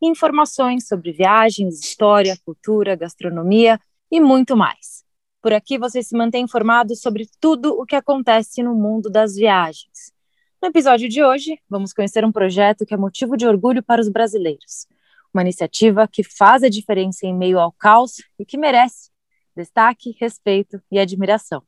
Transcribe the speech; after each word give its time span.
e 0.00 0.08
informações 0.08 0.86
sobre 0.86 1.12
viagens, 1.12 1.80
história, 1.80 2.38
cultura, 2.44 2.96
gastronomia 2.96 3.78
e 4.10 4.20
muito 4.20 4.56
mais. 4.56 5.04
Por 5.42 5.52
aqui 5.52 5.78
você 5.78 6.02
se 6.02 6.16
mantém 6.16 6.44
informado 6.44 6.96
sobre 6.96 7.28
tudo 7.40 7.70
o 7.80 7.86
que 7.86 7.94
acontece 7.94 8.62
no 8.62 8.74
mundo 8.74 9.08
das 9.08 9.36
viagens. 9.36 10.12
No 10.60 10.68
episódio 10.68 11.08
de 11.08 11.22
hoje, 11.22 11.58
vamos 11.68 11.92
conhecer 11.92 12.24
um 12.24 12.32
projeto 12.32 12.84
que 12.84 12.94
é 12.94 12.96
motivo 12.96 13.36
de 13.36 13.46
orgulho 13.46 13.82
para 13.82 14.00
os 14.00 14.08
brasileiros. 14.08 14.86
Uma 15.32 15.42
iniciativa 15.42 16.08
que 16.08 16.24
faz 16.24 16.62
a 16.62 16.68
diferença 16.68 17.26
em 17.26 17.34
meio 17.34 17.58
ao 17.58 17.70
caos 17.70 18.16
e 18.38 18.44
que 18.44 18.58
merece 18.58 19.10
destaque, 19.54 20.16
respeito 20.18 20.82
e 20.90 20.98
admiração. 20.98 21.62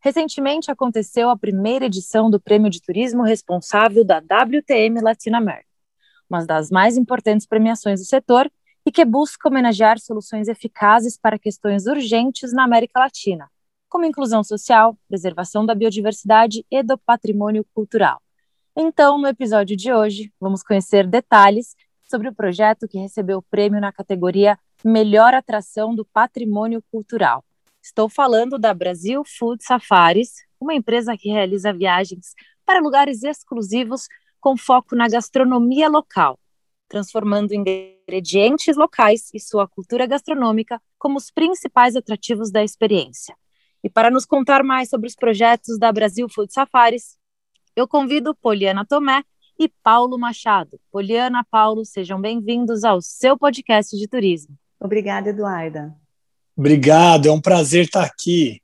Recentemente 0.00 0.70
aconteceu 0.70 1.28
a 1.28 1.36
primeira 1.36 1.86
edição 1.86 2.30
do 2.30 2.40
Prêmio 2.40 2.70
de 2.70 2.80
Turismo 2.80 3.22
responsável 3.22 4.04
da 4.04 4.18
WTM 4.18 5.00
Latinoamérica, 5.00 5.67
uma 6.28 6.44
das 6.44 6.70
mais 6.70 6.96
importantes 6.96 7.46
premiações 7.46 8.00
do 8.00 8.06
setor 8.06 8.50
e 8.84 8.92
que 8.92 9.04
busca 9.04 9.48
homenagear 9.48 9.98
soluções 9.98 10.48
eficazes 10.48 11.18
para 11.18 11.38
questões 11.38 11.86
urgentes 11.86 12.52
na 12.52 12.64
América 12.64 13.00
Latina, 13.00 13.50
como 13.88 14.04
inclusão 14.04 14.42
social, 14.42 14.96
preservação 15.08 15.64
da 15.66 15.74
biodiversidade 15.74 16.64
e 16.70 16.82
do 16.82 16.96
patrimônio 16.96 17.64
cultural. 17.74 18.20
Então, 18.76 19.18
no 19.18 19.26
episódio 19.26 19.76
de 19.76 19.92
hoje, 19.92 20.32
vamos 20.40 20.62
conhecer 20.62 21.06
detalhes 21.06 21.74
sobre 22.08 22.28
o 22.28 22.34
projeto 22.34 22.88
que 22.88 22.98
recebeu 22.98 23.38
o 23.38 23.42
prêmio 23.42 23.80
na 23.80 23.92
categoria 23.92 24.58
Melhor 24.84 25.34
Atração 25.34 25.94
do 25.94 26.04
Patrimônio 26.04 26.82
Cultural. 26.90 27.44
Estou 27.82 28.08
falando 28.08 28.58
da 28.58 28.72
Brasil 28.72 29.22
Food 29.24 29.64
Safaris, 29.64 30.44
uma 30.60 30.74
empresa 30.74 31.16
que 31.16 31.30
realiza 31.30 31.72
viagens 31.72 32.34
para 32.64 32.80
lugares 32.80 33.22
exclusivos 33.22 34.08
com 34.40 34.56
foco 34.56 34.94
na 34.94 35.08
gastronomia 35.08 35.88
local, 35.88 36.38
transformando 36.88 37.54
ingredientes 37.54 38.76
locais 38.76 39.30
e 39.34 39.40
sua 39.40 39.66
cultura 39.68 40.06
gastronômica 40.06 40.80
como 40.98 41.18
os 41.18 41.30
principais 41.30 41.96
atrativos 41.96 42.50
da 42.50 42.62
experiência. 42.62 43.36
E 43.82 43.88
para 43.88 44.10
nos 44.10 44.24
contar 44.24 44.64
mais 44.64 44.88
sobre 44.88 45.06
os 45.06 45.14
projetos 45.14 45.78
da 45.78 45.92
Brasil 45.92 46.28
Food 46.28 46.52
Safaris, 46.52 47.16
eu 47.76 47.86
convido 47.86 48.34
Poliana 48.34 48.84
Tomé 48.84 49.22
e 49.58 49.68
Paulo 49.68 50.18
Machado. 50.18 50.80
Poliana, 50.90 51.44
Paulo, 51.50 51.84
sejam 51.84 52.20
bem-vindos 52.20 52.84
ao 52.84 53.00
seu 53.00 53.36
podcast 53.36 53.96
de 53.96 54.08
turismo. 54.08 54.56
Obrigada, 54.80 55.30
Eduarda. 55.30 55.94
Obrigado, 56.56 57.26
é 57.26 57.32
um 57.32 57.40
prazer 57.40 57.84
estar 57.84 58.04
aqui. 58.04 58.60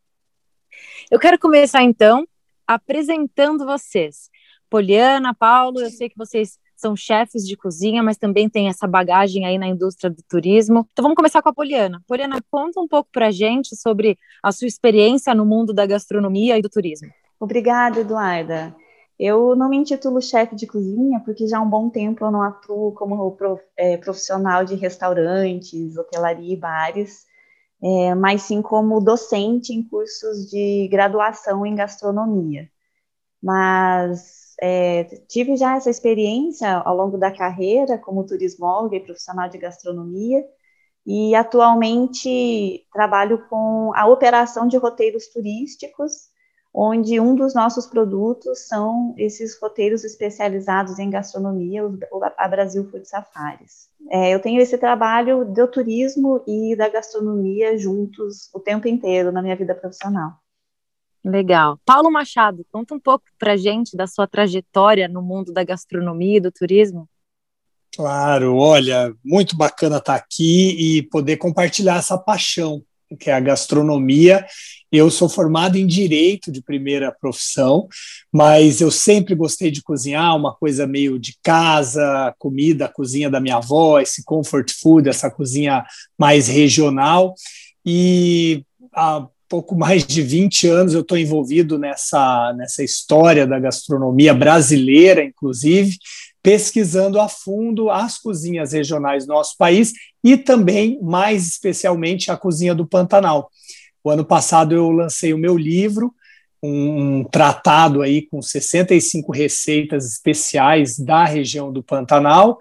Eu 1.10 1.18
quero 1.18 1.38
começar 1.38 1.82
então 1.82 2.26
apresentando 2.66 3.64
vocês. 3.64 4.30
Poliana, 4.74 5.32
Paulo, 5.32 5.80
eu 5.80 5.88
sei 5.88 6.08
que 6.08 6.18
vocês 6.18 6.58
são 6.74 6.96
chefes 6.96 7.46
de 7.46 7.56
cozinha, 7.56 8.02
mas 8.02 8.16
também 8.16 8.48
tem 8.48 8.68
essa 8.68 8.88
bagagem 8.88 9.46
aí 9.46 9.56
na 9.56 9.68
indústria 9.68 10.10
do 10.10 10.20
turismo. 10.28 10.84
Então 10.90 11.04
vamos 11.04 11.14
começar 11.14 11.40
com 11.40 11.48
a 11.48 11.54
Poliana. 11.54 12.02
Poliana, 12.08 12.42
conta 12.50 12.80
um 12.80 12.88
pouco 12.88 13.08
para 13.12 13.28
a 13.28 13.30
gente 13.30 13.76
sobre 13.76 14.18
a 14.42 14.50
sua 14.50 14.66
experiência 14.66 15.32
no 15.32 15.46
mundo 15.46 15.72
da 15.72 15.86
gastronomia 15.86 16.58
e 16.58 16.60
do 16.60 16.68
turismo. 16.68 17.08
Obrigada, 17.38 18.00
Eduarda. 18.00 18.74
Eu 19.16 19.54
não 19.54 19.68
me 19.68 19.76
intitulo 19.76 20.20
chefe 20.20 20.56
de 20.56 20.66
cozinha 20.66 21.20
porque 21.20 21.46
já 21.46 21.58
há 21.58 21.62
um 21.62 21.70
bom 21.70 21.88
tempo 21.88 22.24
eu 22.24 22.32
não 22.32 22.42
atuo 22.42 22.90
como 22.94 23.38
é, 23.76 23.96
profissional 23.96 24.64
de 24.64 24.74
restaurantes, 24.74 25.96
hotelaria 25.96 26.52
e 26.52 26.56
bares, 26.56 27.26
é, 27.80 28.12
mas 28.16 28.42
sim 28.42 28.60
como 28.60 29.00
docente 29.00 29.72
em 29.72 29.84
cursos 29.84 30.50
de 30.50 30.88
graduação 30.90 31.64
em 31.64 31.76
gastronomia. 31.76 32.68
Mas 33.40 34.43
é, 34.60 35.04
tive 35.28 35.56
já 35.56 35.76
essa 35.76 35.90
experiência 35.90 36.76
ao 36.78 36.96
longo 36.96 37.18
da 37.18 37.30
carreira 37.30 37.98
como 37.98 38.26
turismóloga 38.26 38.96
e 38.96 39.00
profissional 39.00 39.48
de 39.48 39.58
gastronomia, 39.58 40.44
e 41.06 41.34
atualmente 41.34 42.86
trabalho 42.92 43.46
com 43.48 43.92
a 43.94 44.06
operação 44.06 44.66
de 44.66 44.76
roteiros 44.76 45.28
turísticos, 45.28 46.32
onde 46.72 47.20
um 47.20 47.36
dos 47.36 47.54
nossos 47.54 47.86
produtos 47.86 48.66
são 48.66 49.14
esses 49.16 49.56
roteiros 49.60 50.02
especializados 50.02 50.98
em 50.98 51.10
gastronomia, 51.10 51.82
a 52.36 52.48
Brasil 52.48 52.90
Food 52.90 53.06
Safaris. 53.06 53.88
É, 54.10 54.34
eu 54.34 54.40
tenho 54.40 54.60
esse 54.60 54.76
trabalho 54.76 55.44
do 55.44 55.68
turismo 55.68 56.42
e 56.46 56.74
da 56.74 56.88
gastronomia 56.88 57.78
juntos 57.78 58.50
o 58.52 58.58
tempo 58.58 58.88
inteiro 58.88 59.30
na 59.30 59.40
minha 59.40 59.56
vida 59.56 59.74
profissional. 59.74 60.32
Legal. 61.24 61.80
Paulo 61.86 62.10
Machado, 62.10 62.66
conta 62.70 62.94
um 62.94 63.00
pouco 63.00 63.24
para 63.38 63.56
gente 63.56 63.96
da 63.96 64.06
sua 64.06 64.26
trajetória 64.26 65.08
no 65.08 65.22
mundo 65.22 65.52
da 65.52 65.64
gastronomia 65.64 66.36
e 66.36 66.40
do 66.40 66.52
turismo. 66.52 67.08
Claro, 67.96 68.56
olha, 68.56 69.14
muito 69.24 69.56
bacana 69.56 69.98
estar 69.98 70.16
aqui 70.16 70.98
e 70.98 71.02
poder 71.04 71.36
compartilhar 71.36 71.96
essa 71.96 72.18
paixão 72.18 72.82
que 73.18 73.30
é 73.30 73.34
a 73.34 73.40
gastronomia. 73.40 74.44
Eu 74.90 75.10
sou 75.10 75.28
formado 75.28 75.76
em 75.76 75.86
direito 75.86 76.50
de 76.50 76.62
primeira 76.62 77.12
profissão, 77.12 77.88
mas 78.32 78.80
eu 78.80 78.90
sempre 78.90 79.34
gostei 79.34 79.70
de 79.70 79.82
cozinhar, 79.82 80.36
uma 80.36 80.54
coisa 80.54 80.86
meio 80.86 81.18
de 81.18 81.36
casa, 81.42 82.34
comida, 82.38 82.86
a 82.86 82.92
cozinha 82.92 83.30
da 83.30 83.40
minha 83.40 83.56
avó, 83.56 84.00
esse 84.00 84.24
comfort 84.24 84.70
food, 84.72 85.08
essa 85.08 85.30
cozinha 85.30 85.84
mais 86.18 86.48
regional. 86.48 87.34
E 87.84 88.64
a 88.92 89.26
pouco 89.54 89.76
mais 89.76 90.04
de 90.04 90.20
20 90.20 90.66
anos 90.66 90.94
eu 90.94 91.02
estou 91.02 91.16
envolvido 91.16 91.78
nessa, 91.78 92.52
nessa 92.58 92.82
história 92.82 93.46
da 93.46 93.56
gastronomia 93.60 94.34
brasileira, 94.34 95.22
inclusive, 95.22 95.96
pesquisando 96.42 97.20
a 97.20 97.28
fundo 97.28 97.88
as 97.88 98.18
cozinhas 98.18 98.72
regionais 98.72 99.24
do 99.24 99.32
nosso 99.32 99.56
país 99.56 99.92
e 100.24 100.36
também, 100.36 100.98
mais 101.00 101.46
especialmente, 101.46 102.32
a 102.32 102.36
cozinha 102.36 102.74
do 102.74 102.84
Pantanal. 102.84 103.48
O 104.02 104.10
ano 104.10 104.24
passado 104.24 104.74
eu 104.74 104.90
lancei 104.90 105.32
o 105.32 105.38
meu 105.38 105.56
livro, 105.56 106.12
um 106.60 107.22
tratado 107.22 108.02
aí 108.02 108.22
com 108.22 108.42
65 108.42 109.30
receitas 109.30 110.04
especiais 110.04 110.98
da 110.98 111.24
região 111.24 111.72
do 111.72 111.80
Pantanal, 111.80 112.58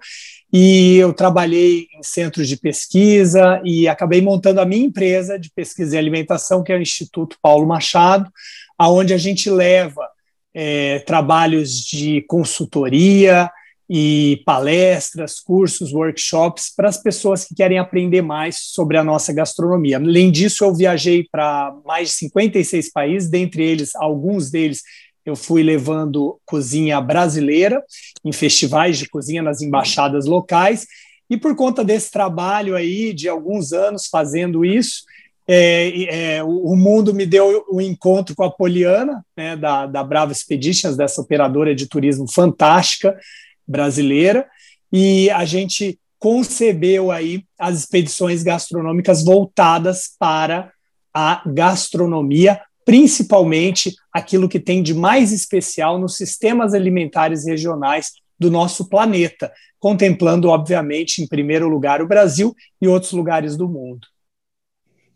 e 0.56 0.98
eu 0.98 1.12
trabalhei 1.12 1.88
em 1.98 2.02
centros 2.04 2.46
de 2.48 2.56
pesquisa 2.56 3.60
e 3.64 3.88
acabei 3.88 4.22
montando 4.22 4.60
a 4.60 4.64
minha 4.64 4.86
empresa 4.86 5.36
de 5.36 5.50
pesquisa 5.50 5.96
e 5.96 5.98
alimentação, 5.98 6.62
que 6.62 6.72
é 6.72 6.76
o 6.76 6.80
Instituto 6.80 7.36
Paulo 7.42 7.66
Machado, 7.66 8.30
aonde 8.78 9.12
a 9.12 9.18
gente 9.18 9.50
leva 9.50 10.08
é, 10.54 11.00
trabalhos 11.00 11.80
de 11.80 12.22
consultoria 12.28 13.50
e 13.90 14.44
palestras, 14.46 15.40
cursos, 15.40 15.92
workshops 15.92 16.72
para 16.74 16.88
as 16.88 17.02
pessoas 17.02 17.44
que 17.44 17.56
querem 17.56 17.80
aprender 17.80 18.22
mais 18.22 18.58
sobre 18.58 18.96
a 18.96 19.02
nossa 19.02 19.32
gastronomia. 19.32 19.96
Além 19.96 20.30
disso, 20.30 20.64
eu 20.64 20.72
viajei 20.72 21.26
para 21.32 21.76
mais 21.84 22.10
de 22.10 22.14
56 22.14 22.92
países, 22.92 23.28
dentre 23.28 23.64
eles, 23.64 23.92
alguns 23.96 24.52
deles 24.52 24.82
eu 25.24 25.34
fui 25.34 25.62
levando 25.62 26.38
cozinha 26.44 27.00
brasileira 27.00 27.82
em 28.24 28.32
festivais 28.32 28.98
de 28.98 29.08
cozinha 29.08 29.42
nas 29.42 29.62
embaixadas 29.62 30.26
locais. 30.26 30.86
E 31.28 31.36
por 31.36 31.56
conta 31.56 31.82
desse 31.82 32.10
trabalho 32.10 32.76
aí, 32.76 33.12
de 33.12 33.28
alguns 33.28 33.72
anos 33.72 34.06
fazendo 34.06 34.64
isso, 34.64 35.04
é, 35.46 36.36
é, 36.36 36.42
o 36.42 36.74
mundo 36.74 37.12
me 37.14 37.26
deu 37.26 37.64
o 37.68 37.76
um 37.76 37.80
encontro 37.80 38.34
com 38.34 38.44
a 38.44 38.50
Poliana, 38.50 39.24
né, 39.36 39.56
da, 39.56 39.86
da 39.86 40.02
Brava 40.02 40.32
Expeditions, 40.32 40.96
dessa 40.96 41.20
operadora 41.20 41.74
de 41.74 41.86
turismo 41.86 42.30
fantástica 42.30 43.18
brasileira, 43.66 44.46
e 44.92 45.30
a 45.30 45.44
gente 45.44 45.98
concebeu 46.18 47.10
aí 47.10 47.44
as 47.58 47.80
expedições 47.80 48.42
gastronômicas 48.42 49.22
voltadas 49.22 50.14
para 50.18 50.70
a 51.12 51.42
gastronomia 51.46 52.60
principalmente 52.84 53.94
aquilo 54.12 54.48
que 54.48 54.60
tem 54.60 54.82
de 54.82 54.94
mais 54.94 55.32
especial 55.32 55.98
nos 55.98 56.16
sistemas 56.16 56.74
alimentares 56.74 57.46
regionais 57.46 58.12
do 58.38 58.50
nosso 58.50 58.88
planeta, 58.88 59.52
contemplando, 59.78 60.48
obviamente, 60.48 61.22
em 61.22 61.26
primeiro 61.26 61.68
lugar 61.68 62.02
o 62.02 62.06
Brasil 62.06 62.54
e 62.80 62.88
outros 62.88 63.12
lugares 63.12 63.56
do 63.56 63.68
mundo. 63.68 64.06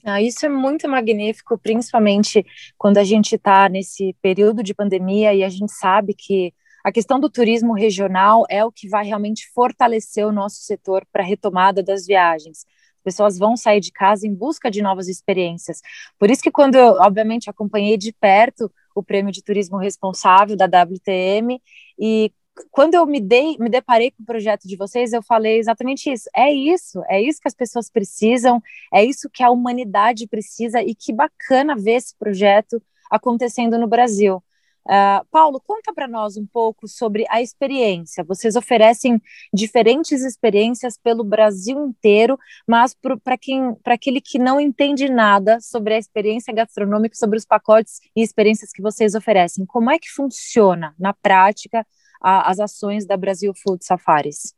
Ah, 0.05 0.23
isso 0.23 0.47
é 0.47 0.49
muito 0.49 0.89
magnífico, 0.89 1.59
principalmente 1.59 2.45
quando 2.79 2.99
a 2.99 3.05
gente 3.05 3.35
está 3.35 3.69
nesse 3.69 4.15
período 4.23 4.63
de 4.63 4.73
pandemia 4.73 5.35
e 5.35 5.45
a 5.45 5.49
gente 5.49 5.73
sabe 5.73 6.15
que 6.15 6.55
a 6.85 6.93
questão 6.93 7.21
do 7.21 7.29
turismo 7.29 7.75
regional 7.75 8.45
é 8.49 8.65
o 8.65 8.73
que 8.73 8.89
vai 8.89 9.05
realmente 9.05 9.51
fortalecer 9.53 10.27
o 10.27 10.33
nosso 10.33 10.63
setor 10.63 11.05
para 11.13 11.23
a 11.23 11.27
retomada 11.27 11.83
das 11.83 12.07
viagens. 12.07 12.65
As 12.99 13.03
pessoas 13.03 13.39
vão 13.39 13.57
sair 13.57 13.81
de 13.81 13.93
casa 13.93 14.27
em 14.27 14.35
busca 14.35 14.71
de 14.71 14.83
novas 14.83 15.09
experiências. 15.09 15.81
Por 16.19 16.31
isso 16.31 16.43
que 16.43 16.51
quando 16.51 16.75
eu, 16.75 16.95
obviamente, 17.01 17.49
acompanhei 17.49 17.97
de 17.97 18.13
perto 18.13 18.71
o 18.95 19.03
Prêmio 19.03 19.33
de 19.33 19.43
Turismo 19.43 19.79
Responsável 19.79 20.57
da 20.57 20.67
WTM 20.67 21.61
e 21.99 22.33
quando 22.71 22.95
eu 22.95 23.07
me 23.07 23.21
dei, 23.21 23.57
me 23.59 23.69
deparei 23.69 24.11
com 24.11 24.23
o 24.23 24.27
projeto 24.27 24.67
de 24.67 24.77
vocês, 24.77 25.13
eu 25.13 25.23
falei 25.23 25.59
exatamente 25.59 26.11
isso. 26.11 26.29
É 26.35 26.53
isso, 26.53 27.03
é 27.09 27.23
isso 27.23 27.41
que 27.41 27.49
as 27.49 27.55
pessoas 27.55 27.91
precisam, 27.91 28.61
é 28.93 29.05
isso 29.05 29.31
que 29.33 29.43
a 29.43 29.51
humanidade 29.51 30.27
precisa 30.27 30.83
e 30.83 30.95
que 30.95 31.13
bacana 31.13 31.77
ver 31.77 31.93
esse 31.93 32.17
projeto 32.17 32.83
acontecendo 33.11 33.79
no 33.79 33.87
Brasil. 33.87 34.43
Uh, 34.89 35.23
Paulo, 35.31 35.61
conta 35.61 35.93
para 35.93 36.09
nós 36.09 36.39
um 36.39 36.47
pouco 36.47 36.89
sobre 36.89 37.27
a 37.29 37.43
experiência. 37.43 38.25
Vocês 38.25 38.57
oferecem 38.57 39.21
diferentes 39.53 40.23
experiências 40.23 40.97
pelo 40.97 41.23
Brasil 41.23 41.89
inteiro, 41.89 42.39
mas 42.67 42.97
para 43.23 43.37
quem, 43.37 43.75
para 43.83 43.95
aquele 43.95 44.19
que 44.19 44.39
não 44.39 44.59
entende 44.59 45.11
nada 45.11 45.61
sobre 45.61 45.93
a 45.93 45.99
experiência 45.99 46.55
gastronômica, 46.55 47.15
sobre 47.17 47.37
os 47.37 47.45
pacotes 47.45 48.01
e 48.17 48.23
experiências 48.23 48.73
que 48.73 48.81
vocês 48.81 49.15
oferecem, 49.15 49.67
como 49.67 49.91
é 49.91 49.99
que 49.99 50.09
funciona 50.09 50.95
na 50.99 51.13
prática 51.13 51.87
a, 52.23 52.51
as 52.51 52.59
ações 52.59 53.05
da 53.07 53.17
Brasil 53.17 53.53
Food 53.55 53.85
Safaris? 53.85 54.58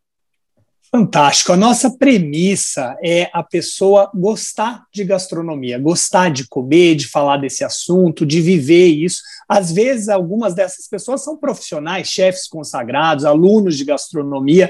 Fantástico. 0.93 1.53
A 1.53 1.57
nossa 1.57 1.97
premissa 1.97 2.97
é 3.01 3.31
a 3.33 3.45
pessoa 3.45 4.11
gostar 4.13 4.87
de 4.93 5.05
gastronomia, 5.05 5.79
gostar 5.79 6.33
de 6.33 6.49
comer, 6.49 6.97
de 6.97 7.07
falar 7.07 7.37
desse 7.37 7.63
assunto, 7.63 8.27
de 8.27 8.41
viver 8.41 8.89
isso. 8.89 9.23
Às 9.49 9.71
vezes, 9.71 10.09
algumas 10.09 10.53
dessas 10.53 10.89
pessoas 10.89 11.23
são 11.23 11.37
profissionais, 11.37 12.09
chefes 12.09 12.49
consagrados, 12.49 13.25
alunos 13.25 13.77
de 13.77 13.85
gastronomia. 13.85 14.69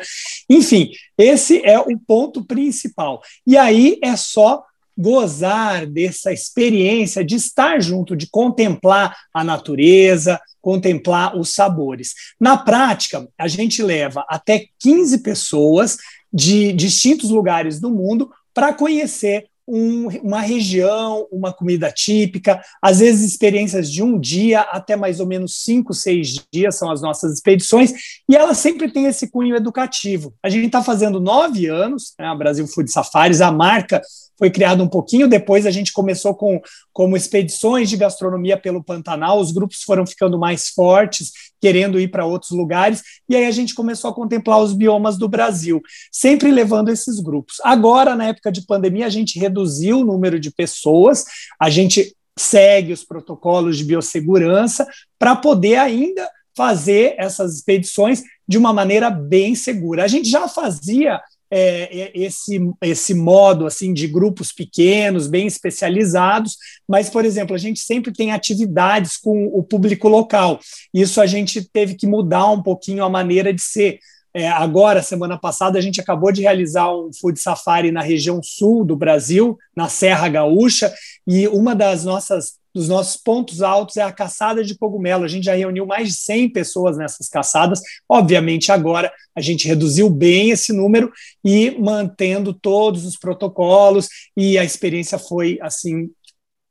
Enfim, 0.49 0.91
esse 1.17 1.65
é 1.65 1.79
o 1.79 1.99
ponto 1.99 2.45
principal. 2.45 3.23
E 3.47 3.57
aí 3.57 3.99
é 4.03 4.15
só 4.15 4.63
gozar 5.01 5.87
dessa 5.87 6.31
experiência 6.31 7.25
de 7.25 7.37
estar 7.37 7.81
junto, 7.81 8.15
de 8.15 8.27
contemplar 8.27 9.17
a 9.33 9.43
natureza, 9.43 10.39
contemplar 10.61 11.37
os 11.37 11.51
sabores. 11.55 12.15
Na 12.39 12.57
prática, 12.57 13.29
a 13.39 13.49
gente 13.49 13.83
leva 13.83 14.25
até 14.29 14.67
15 14.79 15.19
pessoas 15.19 15.99
de 16.33 16.73
distintos 16.73 17.31
lugares 17.31 17.81
do 17.81 17.91
mundo 17.91 18.31
para 18.55 18.73
conhecer 18.73 19.50
um, 19.71 20.09
uma 20.23 20.41
região, 20.41 21.27
uma 21.31 21.53
comida 21.53 21.93
típica, 21.93 22.61
às 22.83 22.99
vezes 22.99 23.31
experiências 23.31 23.91
de 23.91 24.03
um 24.03 24.19
dia 24.19 24.63
até 24.63 24.97
mais 24.97 25.21
ou 25.21 25.27
menos 25.27 25.63
cinco, 25.63 25.95
seis 25.95 26.45
dias 26.53 26.77
são 26.77 26.91
as 26.91 27.01
nossas 27.01 27.35
expedições, 27.35 27.93
e 28.29 28.35
ela 28.35 28.53
sempre 28.53 28.93
tem 28.93 29.07
esse 29.07 29.31
cunho 29.31 29.55
educativo. 29.55 30.35
A 30.43 30.49
gente 30.49 30.67
está 30.67 30.83
fazendo 30.83 31.21
nove 31.21 31.67
anos, 31.67 32.15
né, 32.19 32.27
a 32.27 32.35
Brasil 32.35 32.67
Food 32.67 32.91
Safaris, 32.91 33.41
a 33.41 33.53
marca 33.53 34.03
foi 34.37 34.51
criada 34.51 34.83
um 34.83 34.89
pouquinho 34.89 35.29
depois, 35.29 35.67
a 35.67 35.71
gente 35.71 35.93
começou 35.93 36.35
com 36.35 36.61
como 36.95 37.15
expedições 37.15 37.91
de 37.91 37.97
gastronomia 37.99 38.57
pelo 38.57 38.83
Pantanal, 38.83 39.39
os 39.39 39.53
grupos 39.53 39.83
foram 39.83 40.07
ficando 40.07 40.39
mais 40.39 40.69
fortes, 40.69 41.31
querendo 41.61 42.01
ir 42.01 42.09
para 42.09 42.25
outros 42.25 42.53
lugares, 42.53 43.03
e 43.29 43.37
aí 43.37 43.45
a 43.45 43.51
gente 43.51 43.75
começou 43.75 44.11
a 44.11 44.15
contemplar 44.15 44.59
os 44.63 44.73
biomas 44.73 45.19
do 45.19 45.29
Brasil, 45.29 45.83
sempre 46.11 46.51
levando 46.51 46.89
esses 46.89 47.21
grupos. 47.21 47.57
Agora, 47.63 48.17
na 48.17 48.29
época 48.29 48.51
de 48.51 48.65
pandemia, 48.65 49.05
a 49.05 49.11
gente 49.11 49.39
reduziu 49.39 49.60
o 49.93 50.05
número 50.05 50.39
de 50.39 50.51
pessoas, 50.51 51.25
a 51.61 51.71
gente 51.71 52.15
segue 52.39 52.93
os 52.93 53.05
protocolos 53.05 53.77
de 53.77 53.85
biossegurança 53.85 54.87
para 55.19 55.37
poder 55.37 55.77
ainda 55.77 56.29
fazer 56.57 57.15
essas 57.19 57.55
expedições 57.55 58.23
de 58.47 58.59
uma 58.59 58.73
maneira 58.73 59.11
bem 59.11 59.55
segura. 59.55 60.05
A 60.05 60.09
gente 60.09 60.29
já 60.29 60.49
fazia 60.49 61.21
é, 61.51 62.03
é, 62.03 62.12
esse, 62.15 62.61
esse 62.81 63.12
modo 63.12 63.67
assim 63.67 63.93
de 63.93 64.07
grupos 64.07 64.53
pequenos, 64.53 65.27
bem 65.27 65.47
especializados, 65.47 66.57
mas, 66.89 67.11
por 67.11 67.25
exemplo, 67.25 67.55
a 67.55 67.59
gente 67.59 67.81
sempre 67.81 68.12
tem 68.12 68.31
atividades 68.31 69.17
com 69.17 69.47
o 69.47 69.62
público 69.62 70.09
local. 70.09 70.61
Isso 70.95 71.21
a 71.21 71.27
gente 71.27 71.62
teve 71.65 71.95
que 71.95 72.07
mudar 72.07 72.49
um 72.51 72.62
pouquinho 72.62 73.05
a 73.05 73.11
maneira 73.11 73.53
de 73.53 73.62
ser. 73.62 73.99
É, 74.32 74.49
agora, 74.49 75.03
semana 75.03 75.37
passada, 75.37 75.79
a 75.79 75.82
gente 75.82 76.00
acabou 76.00 76.31
de 76.31 76.43
realizar 76.43 76.94
um 76.94 77.11
food 77.12 77.38
safari 77.41 77.91
na 77.91 78.00
região 78.00 78.41
sul 78.43 78.85
do 78.85 78.94
Brasil, 78.94 79.59
na 79.75 79.88
Serra 79.88 80.29
Gaúcha, 80.29 80.93
e 81.27 81.49
uma 81.49 81.75
das 81.75 82.05
nossas 82.05 82.61
dos 82.73 82.88
nossos 82.88 83.17
pontos 83.17 83.62
altos 83.62 83.97
é 83.97 84.03
a 84.03 84.12
caçada 84.12 84.62
de 84.62 84.77
cogumelo. 84.77 85.25
A 85.25 85.29
gente 85.29 85.44
já 85.44 85.55
reuniu 85.55 85.85
mais 85.85 86.09
de 86.09 86.15
100 86.15 86.50
pessoas 86.50 86.97
nessas 86.97 87.29
caçadas. 87.29 87.81
Obviamente, 88.09 88.71
agora 88.71 89.12
a 89.35 89.41
gente 89.41 89.67
reduziu 89.67 90.09
bem 90.09 90.50
esse 90.50 90.73
número 90.73 91.12
e 91.44 91.73
mantendo 91.73 92.55
todos 92.55 93.05
os 93.05 93.17
protocolos, 93.17 94.09
e 94.37 94.56
a 94.56 94.65
experiência 94.65 95.19
foi 95.19 95.59
assim 95.61 96.11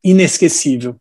inesquecível. 0.03 0.95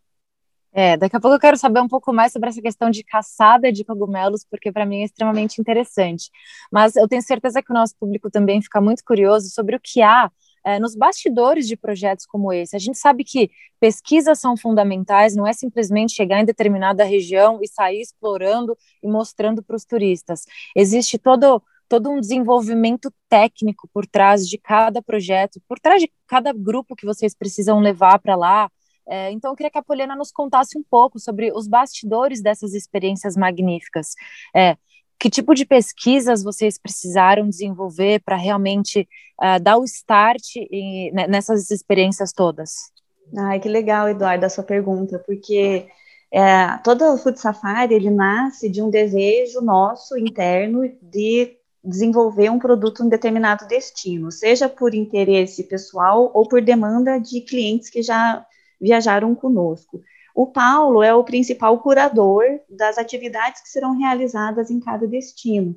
É, 0.80 0.96
daqui 0.96 1.16
a 1.16 1.20
pouco 1.20 1.34
eu 1.34 1.40
quero 1.40 1.56
saber 1.56 1.80
um 1.80 1.88
pouco 1.88 2.12
mais 2.12 2.32
sobre 2.32 2.50
essa 2.50 2.62
questão 2.62 2.88
de 2.88 3.02
caçada 3.02 3.72
de 3.72 3.82
cogumelos, 3.84 4.44
porque 4.48 4.70
para 4.70 4.86
mim 4.86 5.00
é 5.00 5.06
extremamente 5.06 5.60
interessante. 5.60 6.30
Mas 6.70 6.94
eu 6.94 7.08
tenho 7.08 7.20
certeza 7.20 7.60
que 7.60 7.72
o 7.72 7.74
nosso 7.74 7.96
público 7.98 8.30
também 8.30 8.62
fica 8.62 8.80
muito 8.80 9.02
curioso 9.04 9.50
sobre 9.50 9.74
o 9.74 9.80
que 9.80 10.02
há 10.02 10.30
é, 10.64 10.78
nos 10.78 10.94
bastidores 10.94 11.66
de 11.66 11.76
projetos 11.76 12.24
como 12.24 12.52
esse. 12.52 12.76
A 12.76 12.78
gente 12.78 12.96
sabe 12.96 13.24
que 13.24 13.50
pesquisas 13.80 14.38
são 14.38 14.56
fundamentais, 14.56 15.34
não 15.34 15.48
é 15.48 15.52
simplesmente 15.52 16.12
chegar 16.12 16.40
em 16.40 16.44
determinada 16.44 17.02
região 17.02 17.58
e 17.60 17.66
sair 17.66 18.00
explorando 18.00 18.78
e 19.02 19.08
mostrando 19.08 19.64
para 19.64 19.74
os 19.74 19.84
turistas. 19.84 20.44
Existe 20.76 21.18
todo 21.18 21.60
todo 21.88 22.10
um 22.10 22.20
desenvolvimento 22.20 23.12
técnico 23.28 23.88
por 23.92 24.06
trás 24.06 24.46
de 24.46 24.58
cada 24.58 25.02
projeto, 25.02 25.60
por 25.66 25.80
trás 25.80 26.02
de 26.02 26.12
cada 26.26 26.52
grupo 26.52 26.94
que 26.94 27.06
vocês 27.06 27.34
precisam 27.34 27.80
levar 27.80 28.18
para 28.18 28.36
lá. 28.36 28.70
É, 29.08 29.30
então, 29.32 29.50
eu 29.50 29.56
queria 29.56 29.70
que 29.70 29.78
a 29.78 29.82
Poliana 29.82 30.14
nos 30.14 30.30
contasse 30.30 30.76
um 30.76 30.82
pouco 30.82 31.18
sobre 31.18 31.50
os 31.52 31.66
bastidores 31.66 32.42
dessas 32.42 32.74
experiências 32.74 33.36
magníficas. 33.36 34.14
É, 34.54 34.76
que 35.18 35.28
tipo 35.28 35.54
de 35.54 35.66
pesquisas 35.66 36.44
vocês 36.44 36.78
precisaram 36.78 37.48
desenvolver 37.48 38.20
para 38.20 38.36
realmente 38.36 39.08
uh, 39.40 39.60
dar 39.60 39.78
o 39.78 39.84
start 39.84 40.56
em, 40.70 41.10
né, 41.12 41.26
nessas 41.26 41.70
experiências 41.70 42.32
todas? 42.32 42.92
Ai, 43.36 43.58
que 43.58 43.68
legal, 43.68 44.08
Eduardo, 44.08 44.46
a 44.46 44.48
sua 44.48 44.62
pergunta, 44.62 45.18
porque 45.26 45.88
é, 46.30 46.78
todo 46.84 47.04
o 47.12 47.18
Food 47.18 47.40
Safari, 47.40 47.94
ele 47.94 48.10
nasce 48.10 48.68
de 48.68 48.80
um 48.80 48.90
desejo 48.90 49.60
nosso 49.60 50.16
interno 50.16 50.88
de 51.02 51.56
desenvolver 51.82 52.50
um 52.50 52.58
produto 52.58 53.02
em 53.02 53.08
determinado 53.08 53.66
destino, 53.66 54.30
seja 54.30 54.68
por 54.68 54.94
interesse 54.94 55.64
pessoal 55.64 56.30
ou 56.34 56.46
por 56.46 56.60
demanda 56.60 57.18
de 57.18 57.40
clientes 57.40 57.88
que 57.88 58.02
já 58.02 58.44
viajaram 58.80 59.34
conosco. 59.34 60.00
O 60.34 60.46
Paulo 60.46 61.02
é 61.02 61.12
o 61.14 61.24
principal 61.24 61.78
curador 61.80 62.44
das 62.68 62.96
atividades 62.96 63.60
que 63.60 63.68
serão 63.68 63.98
realizadas 63.98 64.70
em 64.70 64.78
cada 64.78 65.06
destino, 65.06 65.76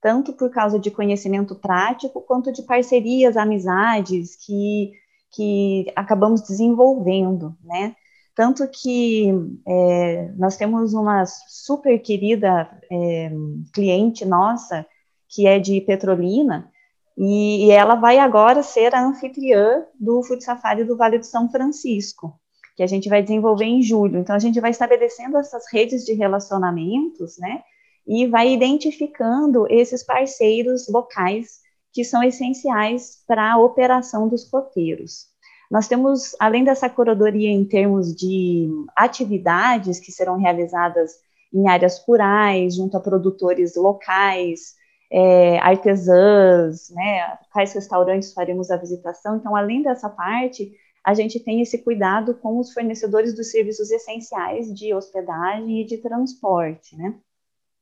tanto 0.00 0.32
por 0.32 0.50
causa 0.50 0.78
de 0.78 0.90
conhecimento 0.90 1.54
prático, 1.54 2.20
quanto 2.20 2.52
de 2.52 2.62
parcerias, 2.62 3.36
amizades 3.36 4.34
que, 4.44 4.92
que 5.30 5.92
acabamos 5.94 6.42
desenvolvendo, 6.42 7.56
né? 7.62 7.94
Tanto 8.34 8.66
que 8.66 9.28
é, 9.66 10.32
nós 10.36 10.56
temos 10.56 10.94
uma 10.94 11.24
super 11.26 11.98
querida 11.98 12.68
é, 12.90 13.30
cliente 13.72 14.24
nossa, 14.24 14.86
que 15.28 15.46
é 15.46 15.58
de 15.58 15.80
Petrolina, 15.82 16.70
e, 17.20 17.66
e, 17.66 17.70
ela 17.70 17.94
vai 17.94 18.18
agora 18.18 18.62
ser 18.62 18.94
a 18.94 19.04
anfitriã 19.04 19.84
do 19.98 20.22
Food 20.22 20.42
Safari 20.42 20.84
do 20.84 20.96
Vale 20.96 21.18
do 21.18 21.26
São 21.26 21.50
Francisco 21.50 22.40
que 22.80 22.84
a 22.84 22.86
gente 22.86 23.10
vai 23.10 23.22
desenvolver 23.22 23.66
em 23.66 23.82
julho. 23.82 24.18
Então, 24.18 24.34
a 24.34 24.38
gente 24.38 24.58
vai 24.58 24.70
estabelecendo 24.70 25.36
essas 25.36 25.70
redes 25.70 26.02
de 26.02 26.14
relacionamentos, 26.14 27.36
né? 27.36 27.62
E 28.06 28.26
vai 28.26 28.54
identificando 28.54 29.66
esses 29.68 30.02
parceiros 30.02 30.88
locais 30.88 31.60
que 31.92 32.02
são 32.02 32.22
essenciais 32.22 33.22
para 33.26 33.52
a 33.52 33.58
operação 33.58 34.28
dos 34.28 34.50
roteiros. 34.50 35.26
Nós 35.70 35.88
temos, 35.88 36.34
além 36.40 36.64
dessa 36.64 36.88
curadoria 36.88 37.50
em 37.50 37.66
termos 37.66 38.16
de 38.16 38.66
atividades 38.96 40.00
que 40.00 40.10
serão 40.10 40.38
realizadas 40.38 41.12
em 41.52 41.68
áreas 41.68 42.02
rurais, 42.06 42.76
junto 42.76 42.96
a 42.96 43.00
produtores 43.00 43.76
locais, 43.76 44.74
é, 45.10 45.58
artesãs, 45.58 46.90
né, 46.90 47.38
quais 47.52 47.72
restaurantes 47.72 48.32
faremos 48.32 48.70
a 48.70 48.76
visitação. 48.76 49.36
Então, 49.36 49.56
além 49.56 49.82
dessa 49.82 50.08
parte, 50.08 50.72
a 51.04 51.14
gente 51.14 51.40
tem 51.40 51.60
esse 51.60 51.78
cuidado 51.78 52.34
com 52.34 52.58
os 52.58 52.72
fornecedores 52.72 53.34
dos 53.34 53.50
serviços 53.50 53.90
essenciais 53.90 54.72
de 54.72 54.94
hospedagem 54.94 55.80
e 55.80 55.84
de 55.84 55.98
transporte, 55.98 56.96
né? 56.96 57.14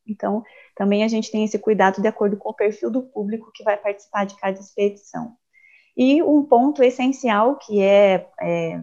Então, 0.06 0.42
também 0.74 1.04
a 1.04 1.08
gente 1.08 1.30
tem 1.30 1.44
esse 1.44 1.58
cuidado 1.58 2.00
de 2.00 2.08
acordo 2.08 2.36
com 2.36 2.48
o 2.48 2.54
perfil 2.54 2.90
do 2.90 3.02
público 3.02 3.50
que 3.52 3.62
vai 3.62 3.76
participar 3.76 4.24
de 4.24 4.36
cada 4.36 4.58
expedição. 4.58 5.36
E 5.96 6.22
um 6.22 6.44
ponto 6.44 6.82
essencial, 6.82 7.56
que 7.56 7.82
é, 7.82 8.26
é, 8.40 8.80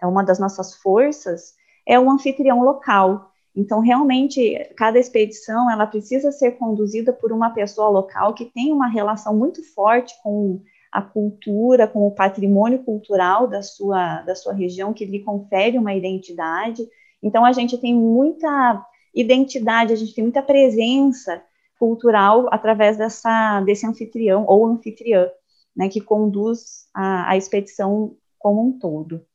é 0.00 0.06
uma 0.06 0.22
das 0.22 0.38
nossas 0.38 0.74
forças, 0.74 1.54
é 1.86 1.98
o 1.98 2.08
anfitrião 2.10 2.62
local. 2.62 3.32
Então, 3.58 3.80
realmente, 3.80 4.54
cada 4.76 5.00
expedição 5.00 5.68
ela 5.68 5.84
precisa 5.84 6.30
ser 6.30 6.52
conduzida 6.52 7.12
por 7.12 7.32
uma 7.32 7.50
pessoa 7.50 7.88
local 7.88 8.32
que 8.32 8.44
tem 8.44 8.72
uma 8.72 8.86
relação 8.86 9.36
muito 9.36 9.64
forte 9.74 10.14
com 10.22 10.62
a 10.92 11.02
cultura, 11.02 11.88
com 11.88 12.06
o 12.06 12.14
patrimônio 12.14 12.84
cultural 12.84 13.48
da 13.48 13.60
sua, 13.60 14.22
da 14.22 14.36
sua 14.36 14.52
região, 14.52 14.94
que 14.94 15.04
lhe 15.04 15.24
confere 15.24 15.76
uma 15.76 15.92
identidade. 15.92 16.88
Então, 17.20 17.44
a 17.44 17.50
gente 17.52 17.76
tem 17.78 17.92
muita 17.92 18.86
identidade, 19.12 19.92
a 19.92 19.96
gente 19.96 20.14
tem 20.14 20.22
muita 20.22 20.40
presença 20.40 21.42
cultural 21.80 22.46
através 22.52 22.96
dessa, 22.96 23.60
desse 23.62 23.84
anfitrião 23.84 24.44
ou 24.46 24.68
anfitriã, 24.68 25.28
né, 25.76 25.88
que 25.88 26.00
conduz 26.00 26.86
a, 26.94 27.32
a 27.32 27.36
expedição 27.36 28.14
como 28.38 28.64
um 28.64 28.78
todo. 28.78 29.26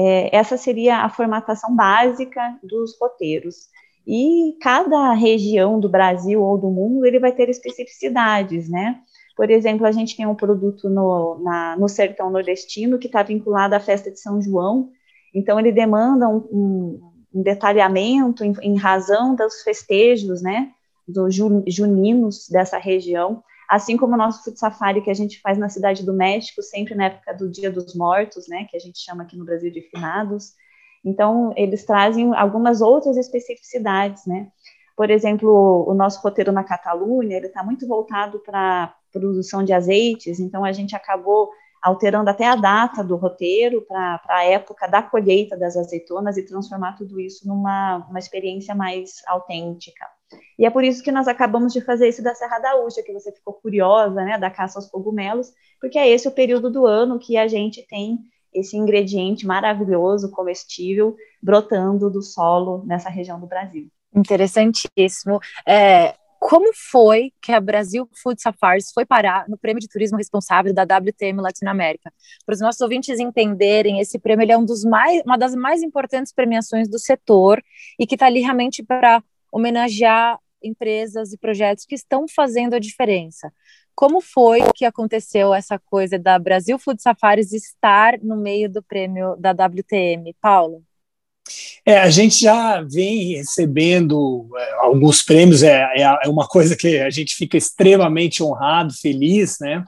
É, 0.00 0.36
essa 0.36 0.56
seria 0.56 0.98
a 0.98 1.08
formatação 1.08 1.74
básica 1.74 2.40
dos 2.62 2.96
roteiros. 3.00 3.66
E 4.06 4.56
cada 4.62 5.12
região 5.12 5.80
do 5.80 5.88
Brasil 5.88 6.40
ou 6.40 6.56
do 6.56 6.70
mundo 6.70 7.04
ele 7.04 7.18
vai 7.18 7.32
ter 7.32 7.48
especificidades, 7.48 8.68
né? 8.68 9.00
Por 9.36 9.50
exemplo, 9.50 9.84
a 9.84 9.90
gente 9.90 10.16
tem 10.16 10.24
um 10.24 10.36
produto 10.36 10.88
no, 10.88 11.40
na, 11.42 11.76
no 11.76 11.88
sertão 11.88 12.30
nordestino 12.30 12.96
que 12.96 13.08
está 13.08 13.24
vinculado 13.24 13.74
à 13.74 13.80
festa 13.80 14.08
de 14.08 14.20
São 14.20 14.40
João, 14.40 14.90
então 15.34 15.58
ele 15.58 15.72
demanda 15.72 16.28
um, 16.28 16.46
um, 16.50 17.00
um 17.34 17.42
detalhamento 17.42 18.44
em, 18.44 18.52
em, 18.62 18.76
razão 18.76 19.34
dos 19.34 19.62
festejos, 19.62 20.40
né, 20.40 20.70
dos 21.06 21.34
juninos 21.34 22.48
dessa 22.48 22.78
região, 22.78 23.42
assim 23.68 23.96
como 23.96 24.14
o 24.14 24.16
nosso 24.16 24.42
food 24.42 24.58
safari 24.58 25.02
que 25.02 25.10
a 25.10 25.14
gente 25.14 25.40
faz 25.40 25.58
na 25.58 25.68
Cidade 25.68 26.04
do 26.04 26.14
México, 26.14 26.62
sempre 26.62 26.94
na 26.94 27.06
época 27.06 27.34
do 27.34 27.50
Dia 27.50 27.70
dos 27.70 27.94
Mortos, 27.94 28.48
né, 28.48 28.66
que 28.70 28.76
a 28.76 28.80
gente 28.80 28.98
chama 28.98 29.24
aqui 29.24 29.36
no 29.36 29.44
Brasil 29.44 29.70
de 29.70 29.82
finados. 29.82 30.54
Então, 31.04 31.52
eles 31.56 31.84
trazem 31.84 32.34
algumas 32.34 32.80
outras 32.80 33.16
especificidades, 33.16 34.26
né? 34.26 34.48
Por 34.96 35.10
exemplo, 35.10 35.84
o 35.86 35.94
nosso 35.94 36.20
roteiro 36.20 36.50
na 36.50 36.64
Catalunha, 36.64 37.36
ele 37.36 37.46
está 37.46 37.62
muito 37.62 37.86
voltado 37.86 38.40
para 38.40 38.92
produção 39.12 39.62
de 39.62 39.72
azeites, 39.72 40.40
então 40.40 40.64
a 40.64 40.72
gente 40.72 40.96
acabou 40.96 41.50
alterando 41.82 42.30
até 42.30 42.46
a 42.46 42.56
data 42.56 43.02
do 43.02 43.16
roteiro 43.16 43.82
para 43.82 44.20
a 44.28 44.44
época 44.44 44.86
da 44.86 45.02
colheita 45.02 45.56
das 45.56 45.76
azeitonas 45.76 46.36
e 46.36 46.46
transformar 46.46 46.96
tudo 46.96 47.20
isso 47.20 47.46
numa 47.46 48.06
uma 48.08 48.18
experiência 48.18 48.74
mais 48.74 49.22
autêntica. 49.26 50.06
E 50.58 50.66
é 50.66 50.70
por 50.70 50.84
isso 50.84 51.02
que 51.02 51.12
nós 51.12 51.28
acabamos 51.28 51.72
de 51.72 51.80
fazer 51.80 52.08
esse 52.08 52.22
da 52.22 52.34
Serra 52.34 52.58
da 52.58 52.76
Úlcia, 52.76 53.02
que 53.02 53.12
você 53.12 53.32
ficou 53.32 53.54
curiosa, 53.54 54.22
né, 54.22 54.38
da 54.38 54.50
caça 54.50 54.78
aos 54.78 54.86
cogumelos, 54.90 55.52
porque 55.80 55.98
é 55.98 56.08
esse 56.08 56.28
o 56.28 56.32
período 56.32 56.70
do 56.70 56.86
ano 56.86 57.18
que 57.18 57.36
a 57.36 57.48
gente 57.48 57.86
tem 57.86 58.18
esse 58.52 58.76
ingrediente 58.76 59.46
maravilhoso, 59.46 60.30
comestível, 60.30 61.16
brotando 61.42 62.10
do 62.10 62.22
solo 62.22 62.84
nessa 62.86 63.08
região 63.08 63.38
do 63.38 63.46
Brasil. 63.46 63.88
Interessantíssimo. 64.14 65.38
É, 65.66 66.14
como 66.38 66.72
foi 66.72 67.32
que 67.42 67.52
a 67.52 67.60
Brasil 67.60 68.08
Food 68.22 68.40
Safaris 68.40 68.92
foi 68.92 69.04
parar 69.04 69.48
no 69.48 69.58
prêmio 69.58 69.80
de 69.80 69.88
turismo 69.88 70.16
responsável 70.16 70.72
da 70.72 70.82
WTM 70.82 71.40
Latinoamérica? 71.40 72.12
Para 72.46 72.54
os 72.54 72.60
nossos 72.60 72.80
ouvintes 72.80 73.18
entenderem, 73.18 74.00
esse 74.00 74.18
prêmio 74.18 74.50
é 74.50 74.56
um 74.56 74.64
dos 74.64 74.84
mais, 74.84 75.22
uma 75.24 75.36
das 75.36 75.54
mais 75.54 75.82
importantes 75.82 76.32
premiações 76.32 76.88
do 76.88 76.98
setor 76.98 77.62
e 77.98 78.06
que 78.06 78.14
está 78.14 78.26
ali 78.26 78.40
realmente 78.40 78.82
para 78.82 79.22
homenagear 79.52 80.38
empresas 80.62 81.32
e 81.32 81.38
projetos 81.38 81.84
que 81.84 81.94
estão 81.94 82.26
fazendo 82.28 82.74
a 82.74 82.78
diferença. 82.78 83.52
Como 83.94 84.20
foi 84.20 84.60
que 84.74 84.84
aconteceu 84.84 85.52
essa 85.52 85.78
coisa 85.78 86.18
da 86.18 86.38
Brasil 86.38 86.78
Food 86.78 87.02
Safaris 87.02 87.52
estar 87.52 88.18
no 88.22 88.36
meio 88.36 88.70
do 88.70 88.82
prêmio 88.82 89.36
da 89.36 89.50
WTM? 89.50 90.36
Paulo? 90.40 90.84
É, 91.84 91.98
a 91.98 92.10
gente 92.10 92.40
já 92.40 92.82
vem 92.82 93.36
recebendo 93.36 94.48
é, 94.56 94.72
alguns 94.80 95.22
prêmios, 95.22 95.62
é, 95.62 95.88
é, 95.96 96.02
é, 96.02 96.28
uma 96.28 96.46
coisa 96.46 96.76
que 96.76 96.98
a 96.98 97.10
gente 97.10 97.34
fica 97.34 97.56
extremamente 97.56 98.42
honrado, 98.42 98.92
feliz, 98.94 99.56
né? 99.60 99.84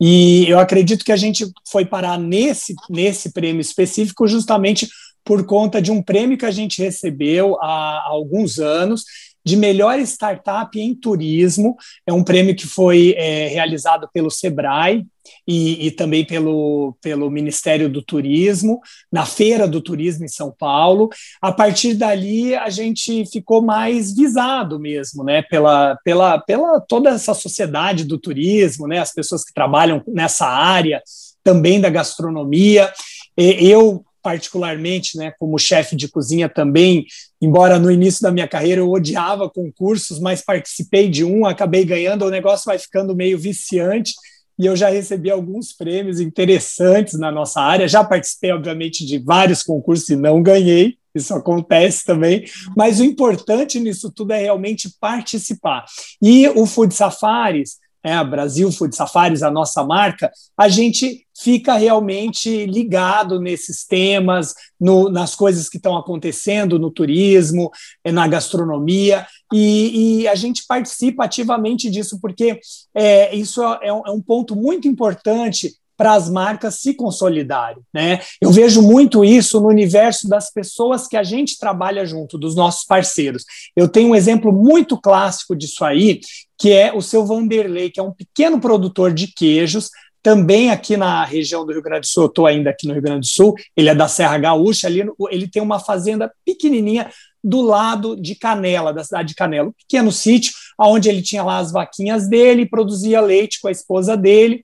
E 0.00 0.46
eu 0.48 0.58
acredito 0.58 1.04
que 1.04 1.12
a 1.12 1.16
gente 1.16 1.46
foi 1.68 1.84
parar 1.84 2.18
nesse, 2.18 2.74
nesse 2.90 3.32
prêmio 3.32 3.60
específico 3.60 4.26
justamente 4.26 4.88
por 5.24 5.44
conta 5.46 5.80
de 5.80 5.90
um 5.90 6.02
prêmio 6.02 6.36
que 6.36 6.46
a 6.46 6.50
gente 6.50 6.82
recebeu 6.82 7.56
há, 7.60 7.98
há 7.98 8.08
alguns 8.08 8.58
anos, 8.58 9.04
de 9.44 9.56
melhor 9.56 9.98
startup 10.00 10.78
em 10.78 10.94
turismo. 10.94 11.76
É 12.06 12.12
um 12.12 12.24
prêmio 12.24 12.54
que 12.54 12.66
foi 12.66 13.14
é, 13.16 13.48
realizado 13.48 14.08
pelo 14.12 14.30
Sebrae 14.30 15.04
e, 15.46 15.86
e, 15.86 15.90
também 15.90 16.24
pelo, 16.24 16.96
pelo 17.00 17.30
Ministério 17.30 17.88
do 17.88 18.02
Turismo, 18.02 18.80
na 19.10 19.24
Feira 19.24 19.66
do 19.66 19.80
Turismo 19.80 20.24
em 20.24 20.28
São 20.28 20.54
Paulo. 20.56 21.08
A 21.40 21.52
partir 21.52 21.94
dali, 21.94 22.54
a 22.54 22.70
gente 22.70 23.24
ficou 23.26 23.62
mais 23.62 24.14
visado 24.14 24.78
mesmo, 24.78 25.24
né, 25.24 25.42
pela, 25.42 25.96
pela, 26.04 26.38
pela 26.38 26.80
toda 26.80 27.10
essa 27.10 27.34
sociedade 27.34 28.04
do 28.04 28.18
turismo, 28.18 28.86
né, 28.86 28.98
as 28.98 29.12
pessoas 29.12 29.44
que 29.44 29.52
trabalham 29.52 30.02
nessa 30.06 30.46
área, 30.46 31.02
também 31.42 31.80
da 31.80 31.90
gastronomia. 31.90 32.92
Eu 33.36 34.04
particularmente, 34.22 35.16
né, 35.18 35.32
como 35.38 35.58
chefe 35.58 35.96
de 35.96 36.08
cozinha 36.08 36.48
também, 36.48 37.04
embora 37.40 37.78
no 37.78 37.90
início 37.90 38.22
da 38.22 38.30
minha 38.30 38.46
carreira 38.46 38.80
eu 38.80 38.90
odiava 38.90 39.50
concursos, 39.50 40.20
mas 40.20 40.42
participei 40.42 41.08
de 41.08 41.24
um, 41.24 41.44
acabei 41.44 41.84
ganhando, 41.84 42.24
o 42.24 42.30
negócio 42.30 42.66
vai 42.66 42.78
ficando 42.78 43.14
meio 43.14 43.38
viciante 43.38 44.14
e 44.58 44.66
eu 44.66 44.76
já 44.76 44.88
recebi 44.88 45.30
alguns 45.30 45.72
prêmios 45.72 46.20
interessantes 46.20 47.18
na 47.18 47.32
nossa 47.32 47.60
área. 47.60 47.88
Já 47.88 48.04
participei, 48.04 48.52
obviamente, 48.52 49.04
de 49.04 49.18
vários 49.18 49.62
concursos 49.62 50.08
e 50.10 50.16
não 50.16 50.42
ganhei, 50.42 50.96
isso 51.14 51.34
acontece 51.34 52.04
também, 52.04 52.44
mas 52.76 53.00
o 53.00 53.04
importante 53.04 53.78
nisso 53.78 54.10
tudo 54.10 54.32
é 54.32 54.38
realmente 54.38 54.88
participar. 55.00 55.84
E 56.22 56.48
o 56.48 56.64
Food 56.64 56.94
Safaris, 56.94 57.78
é, 58.02 58.22
Brasil 58.24 58.72
Food 58.72 58.96
Safaris, 58.96 59.42
a 59.42 59.50
nossa 59.50 59.84
marca, 59.84 60.30
a 60.56 60.68
gente 60.68 61.26
fica 61.42 61.74
realmente 61.74 62.66
ligado 62.66 63.40
nesses 63.40 63.84
temas, 63.84 64.54
no, 64.80 65.08
nas 65.08 65.34
coisas 65.34 65.68
que 65.68 65.76
estão 65.76 65.96
acontecendo 65.96 66.78
no 66.78 66.90
turismo, 66.90 67.70
é, 68.04 68.12
na 68.12 68.28
gastronomia, 68.28 69.26
e, 69.52 70.22
e, 70.22 70.28
a 70.28 70.34
gente 70.34 70.64
participa 70.66 71.24
ativamente 71.24 71.90
disso, 71.90 72.18
porque 72.20 72.58
é, 72.94 73.34
isso 73.34 73.62
é, 73.62 73.88
é 73.88 74.10
um 74.10 74.20
ponto 74.20 74.56
muito 74.56 74.88
importante 74.88 75.74
para 75.96 76.14
as 76.14 76.28
marcas 76.30 76.76
se 76.76 76.94
consolidarem. 76.94 77.82
Né? 77.92 78.20
Eu 78.40 78.50
vejo 78.50 78.82
muito 78.82 79.24
isso 79.24 79.60
no 79.60 79.68
universo 79.68 80.28
das 80.28 80.50
pessoas 80.50 81.06
que 81.06 81.16
a 81.16 81.22
gente 81.22 81.58
trabalha 81.58 82.04
junto, 82.06 82.38
dos 82.38 82.56
nossos 82.56 82.84
parceiros. 82.84 83.44
Eu 83.76 83.88
tenho 83.88 84.10
um 84.10 84.14
exemplo 84.14 84.52
muito 84.52 84.98
clássico 84.98 85.54
disso 85.54 85.84
aí, 85.84 86.20
que 86.58 86.72
é 86.72 86.92
o 86.92 87.02
seu 87.02 87.26
Vanderlei, 87.26 87.90
que 87.90 88.00
é 88.00 88.02
um 88.02 88.12
pequeno 88.12 88.60
produtor 88.60 89.12
de 89.12 89.28
queijos, 89.28 89.90
também 90.22 90.70
aqui 90.70 90.96
na 90.96 91.24
região 91.24 91.66
do 91.66 91.72
Rio 91.72 91.82
Grande 91.82 92.02
do 92.02 92.06
Sul, 92.06 92.24
eu 92.24 92.28
estou 92.28 92.46
ainda 92.46 92.70
aqui 92.70 92.86
no 92.86 92.92
Rio 92.92 93.02
Grande 93.02 93.20
do 93.20 93.26
Sul, 93.26 93.54
ele 93.76 93.88
é 93.88 93.94
da 93.94 94.06
Serra 94.06 94.38
Gaúcha, 94.38 94.86
ali 94.86 95.04
ele 95.30 95.48
tem 95.48 95.60
uma 95.60 95.80
fazenda 95.80 96.32
pequenininha 96.44 97.10
do 97.42 97.60
lado 97.60 98.14
de 98.14 98.36
Canela, 98.36 98.92
da 98.92 99.02
cidade 99.02 99.28
de 99.28 99.34
Canela, 99.34 99.68
um 99.68 99.72
pequeno 99.72 100.12
sítio, 100.12 100.52
onde 100.78 101.08
ele 101.08 101.22
tinha 101.22 101.42
lá 101.42 101.58
as 101.58 101.72
vaquinhas 101.72 102.28
dele, 102.28 102.66
produzia 102.66 103.20
leite 103.20 103.60
com 103.60 103.66
a 103.66 103.72
esposa 103.72 104.16
dele, 104.16 104.62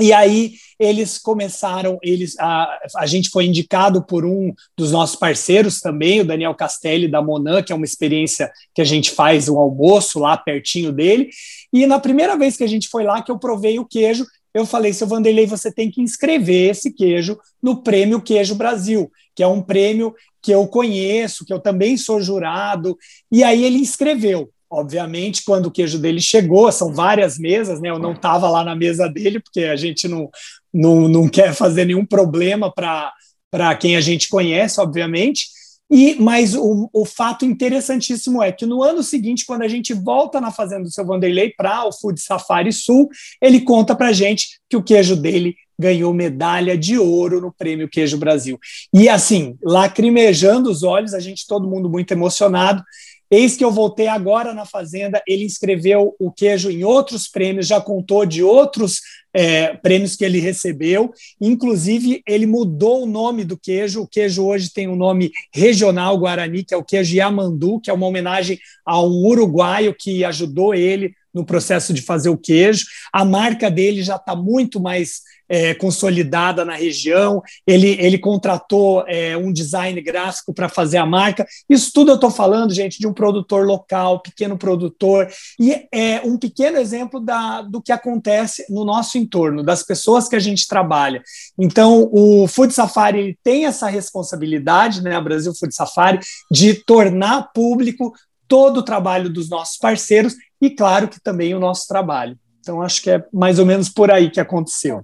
e 0.00 0.12
aí 0.12 0.54
eles 0.78 1.18
começaram, 1.18 1.98
eles 2.02 2.38
a, 2.38 2.78
a 2.96 3.06
gente 3.06 3.30
foi 3.30 3.46
indicado 3.46 4.00
por 4.00 4.24
um 4.24 4.54
dos 4.76 4.92
nossos 4.92 5.16
parceiros 5.16 5.80
também, 5.80 6.20
o 6.20 6.24
Daniel 6.24 6.54
Castelli 6.54 7.08
da 7.08 7.20
Monan, 7.20 7.62
que 7.64 7.72
é 7.72 7.76
uma 7.76 7.84
experiência 7.84 8.50
que 8.72 8.80
a 8.80 8.84
gente 8.84 9.10
faz 9.10 9.48
um 9.48 9.58
almoço 9.58 10.20
lá 10.20 10.36
pertinho 10.36 10.92
dele. 10.92 11.30
E 11.72 11.84
na 11.84 11.98
primeira 11.98 12.36
vez 12.36 12.56
que 12.56 12.62
a 12.62 12.68
gente 12.68 12.88
foi 12.88 13.02
lá, 13.02 13.20
que 13.22 13.30
eu 13.30 13.40
provei 13.40 13.80
o 13.80 13.84
queijo, 13.84 14.24
eu 14.54 14.66
falei, 14.66 14.92
seu 14.92 15.06
Vanderlei, 15.06 15.46
você 15.46 15.72
tem 15.72 15.90
que 15.90 16.00
inscrever 16.00 16.70
esse 16.70 16.92
queijo 16.92 17.38
no 17.62 17.82
Prêmio 17.82 18.20
Queijo 18.20 18.54
Brasil, 18.54 19.10
que 19.34 19.42
é 19.42 19.46
um 19.46 19.62
prêmio 19.62 20.14
que 20.42 20.50
eu 20.50 20.66
conheço, 20.66 21.44
que 21.44 21.52
eu 21.52 21.60
também 21.60 21.96
sou 21.96 22.20
jurado. 22.20 22.96
E 23.30 23.44
aí 23.44 23.64
ele 23.64 23.78
inscreveu. 23.78 24.50
Obviamente, 24.70 25.44
quando 25.44 25.66
o 25.66 25.70
queijo 25.70 25.98
dele 25.98 26.20
chegou, 26.20 26.70
são 26.70 26.92
várias 26.92 27.38
mesas, 27.38 27.80
né? 27.80 27.88
Eu 27.88 27.98
não 27.98 28.12
estava 28.12 28.50
lá 28.50 28.62
na 28.62 28.76
mesa 28.76 29.08
dele, 29.08 29.40
porque 29.40 29.60
a 29.60 29.76
gente 29.76 30.06
não, 30.06 30.28
não, 30.72 31.08
não 31.08 31.28
quer 31.28 31.54
fazer 31.54 31.86
nenhum 31.86 32.04
problema 32.04 32.70
para 32.70 33.74
quem 33.76 33.96
a 33.96 34.00
gente 34.00 34.28
conhece, 34.28 34.80
obviamente. 34.80 35.48
E 35.90 36.16
Mas 36.16 36.54
o, 36.54 36.90
o 36.92 37.04
fato 37.04 37.44
interessantíssimo 37.44 38.42
é 38.42 38.52
que 38.52 38.66
no 38.66 38.82
ano 38.82 39.02
seguinte, 39.02 39.46
quando 39.46 39.62
a 39.62 39.68
gente 39.68 39.94
volta 39.94 40.40
na 40.40 40.50
fazenda 40.50 40.82
do 40.82 40.90
seu 40.90 41.04
Vanderlei 41.04 41.52
para 41.56 41.86
o 41.86 41.92
Food 41.92 42.20
Safari 42.20 42.72
Sul, 42.72 43.08
ele 43.40 43.60
conta 43.60 43.94
para 43.96 44.12
gente 44.12 44.60
que 44.68 44.76
o 44.76 44.82
queijo 44.82 45.16
dele 45.16 45.56
ganhou 45.78 46.12
medalha 46.12 46.76
de 46.76 46.98
ouro 46.98 47.40
no 47.40 47.52
Prêmio 47.52 47.88
Queijo 47.88 48.18
Brasil. 48.18 48.58
E 48.92 49.08
assim, 49.08 49.56
lacrimejando 49.62 50.70
os 50.70 50.82
olhos, 50.82 51.14
a 51.14 51.20
gente, 51.20 51.46
todo 51.46 51.68
mundo 51.68 51.88
muito 51.88 52.12
emocionado. 52.12 52.82
Eis 53.30 53.56
que 53.56 53.64
eu 53.64 53.70
voltei 53.70 54.08
agora 54.08 54.54
na 54.54 54.64
Fazenda, 54.64 55.22
ele 55.26 55.44
inscreveu 55.44 56.16
o 56.18 56.32
queijo 56.32 56.70
em 56.70 56.82
outros 56.82 57.28
prêmios, 57.28 57.66
já 57.66 57.80
contou 57.80 58.24
de 58.24 58.42
outros 58.42 59.00
é, 59.40 59.72
prêmios 59.74 60.16
que 60.16 60.24
ele 60.24 60.40
recebeu. 60.40 61.12
Inclusive, 61.40 62.20
ele 62.26 62.44
mudou 62.44 63.04
o 63.04 63.06
nome 63.06 63.44
do 63.44 63.56
queijo. 63.56 64.02
O 64.02 64.08
queijo 64.08 64.44
hoje 64.44 64.72
tem 64.72 64.88
o 64.88 64.94
um 64.94 64.96
nome 64.96 65.30
regional 65.54 66.18
Guarani, 66.18 66.64
que 66.64 66.74
é 66.74 66.76
o 66.76 66.82
queijo 66.82 67.14
Yamandu, 67.14 67.78
que 67.78 67.88
é 67.88 67.92
uma 67.92 68.08
homenagem 68.08 68.58
a 68.84 69.00
um 69.00 69.24
uruguaio 69.24 69.94
que 69.96 70.24
ajudou 70.24 70.74
ele 70.74 71.12
no 71.32 71.44
processo 71.44 71.94
de 71.94 72.02
fazer 72.02 72.30
o 72.30 72.36
queijo. 72.36 72.84
A 73.12 73.24
marca 73.24 73.70
dele 73.70 74.02
já 74.02 74.16
está 74.16 74.34
muito 74.34 74.80
mais 74.80 75.20
é, 75.48 75.74
consolidada 75.74 76.64
na 76.64 76.74
região, 76.74 77.42
ele, 77.66 77.96
ele 78.00 78.18
contratou 78.18 79.04
é, 79.06 79.36
um 79.36 79.52
design 79.52 80.00
gráfico 80.00 80.52
para 80.52 80.68
fazer 80.68 80.98
a 80.98 81.06
marca. 81.06 81.46
Isso 81.68 81.90
tudo 81.92 82.10
eu 82.10 82.16
estou 82.16 82.30
falando, 82.30 82.74
gente, 82.74 82.98
de 82.98 83.06
um 83.06 83.12
produtor 83.12 83.66
local, 83.66 84.20
pequeno 84.20 84.58
produtor, 84.58 85.28
e 85.58 85.86
é 85.92 86.20
um 86.24 86.36
pequeno 86.36 86.78
exemplo 86.78 87.20
da, 87.20 87.62
do 87.62 87.80
que 87.80 87.92
acontece 87.92 88.64
no 88.68 88.84
nosso 88.84 89.16
entorno, 89.18 89.62
das 89.62 89.82
pessoas 89.82 90.28
que 90.28 90.36
a 90.36 90.40
gente 90.40 90.68
trabalha. 90.68 91.22
Então, 91.58 92.08
o 92.12 92.46
Food 92.46 92.72
Safari 92.72 93.38
tem 93.42 93.66
essa 93.66 93.88
responsabilidade, 93.88 95.02
né, 95.02 95.14
a 95.14 95.20
Brasil 95.20 95.54
Food 95.54 95.74
Safari, 95.74 96.20
de 96.50 96.74
tornar 96.74 97.50
público 97.52 98.12
todo 98.46 98.78
o 98.78 98.82
trabalho 98.82 99.28
dos 99.28 99.48
nossos 99.48 99.76
parceiros 99.76 100.34
e, 100.60 100.70
claro, 100.70 101.08
que 101.08 101.20
também 101.20 101.54
o 101.54 101.60
nosso 101.60 101.86
trabalho. 101.86 102.36
Então, 102.60 102.82
acho 102.82 103.02
que 103.02 103.10
é 103.10 103.24
mais 103.32 103.58
ou 103.58 103.66
menos 103.66 103.88
por 103.88 104.10
aí 104.10 104.30
que 104.30 104.40
aconteceu. 104.40 105.02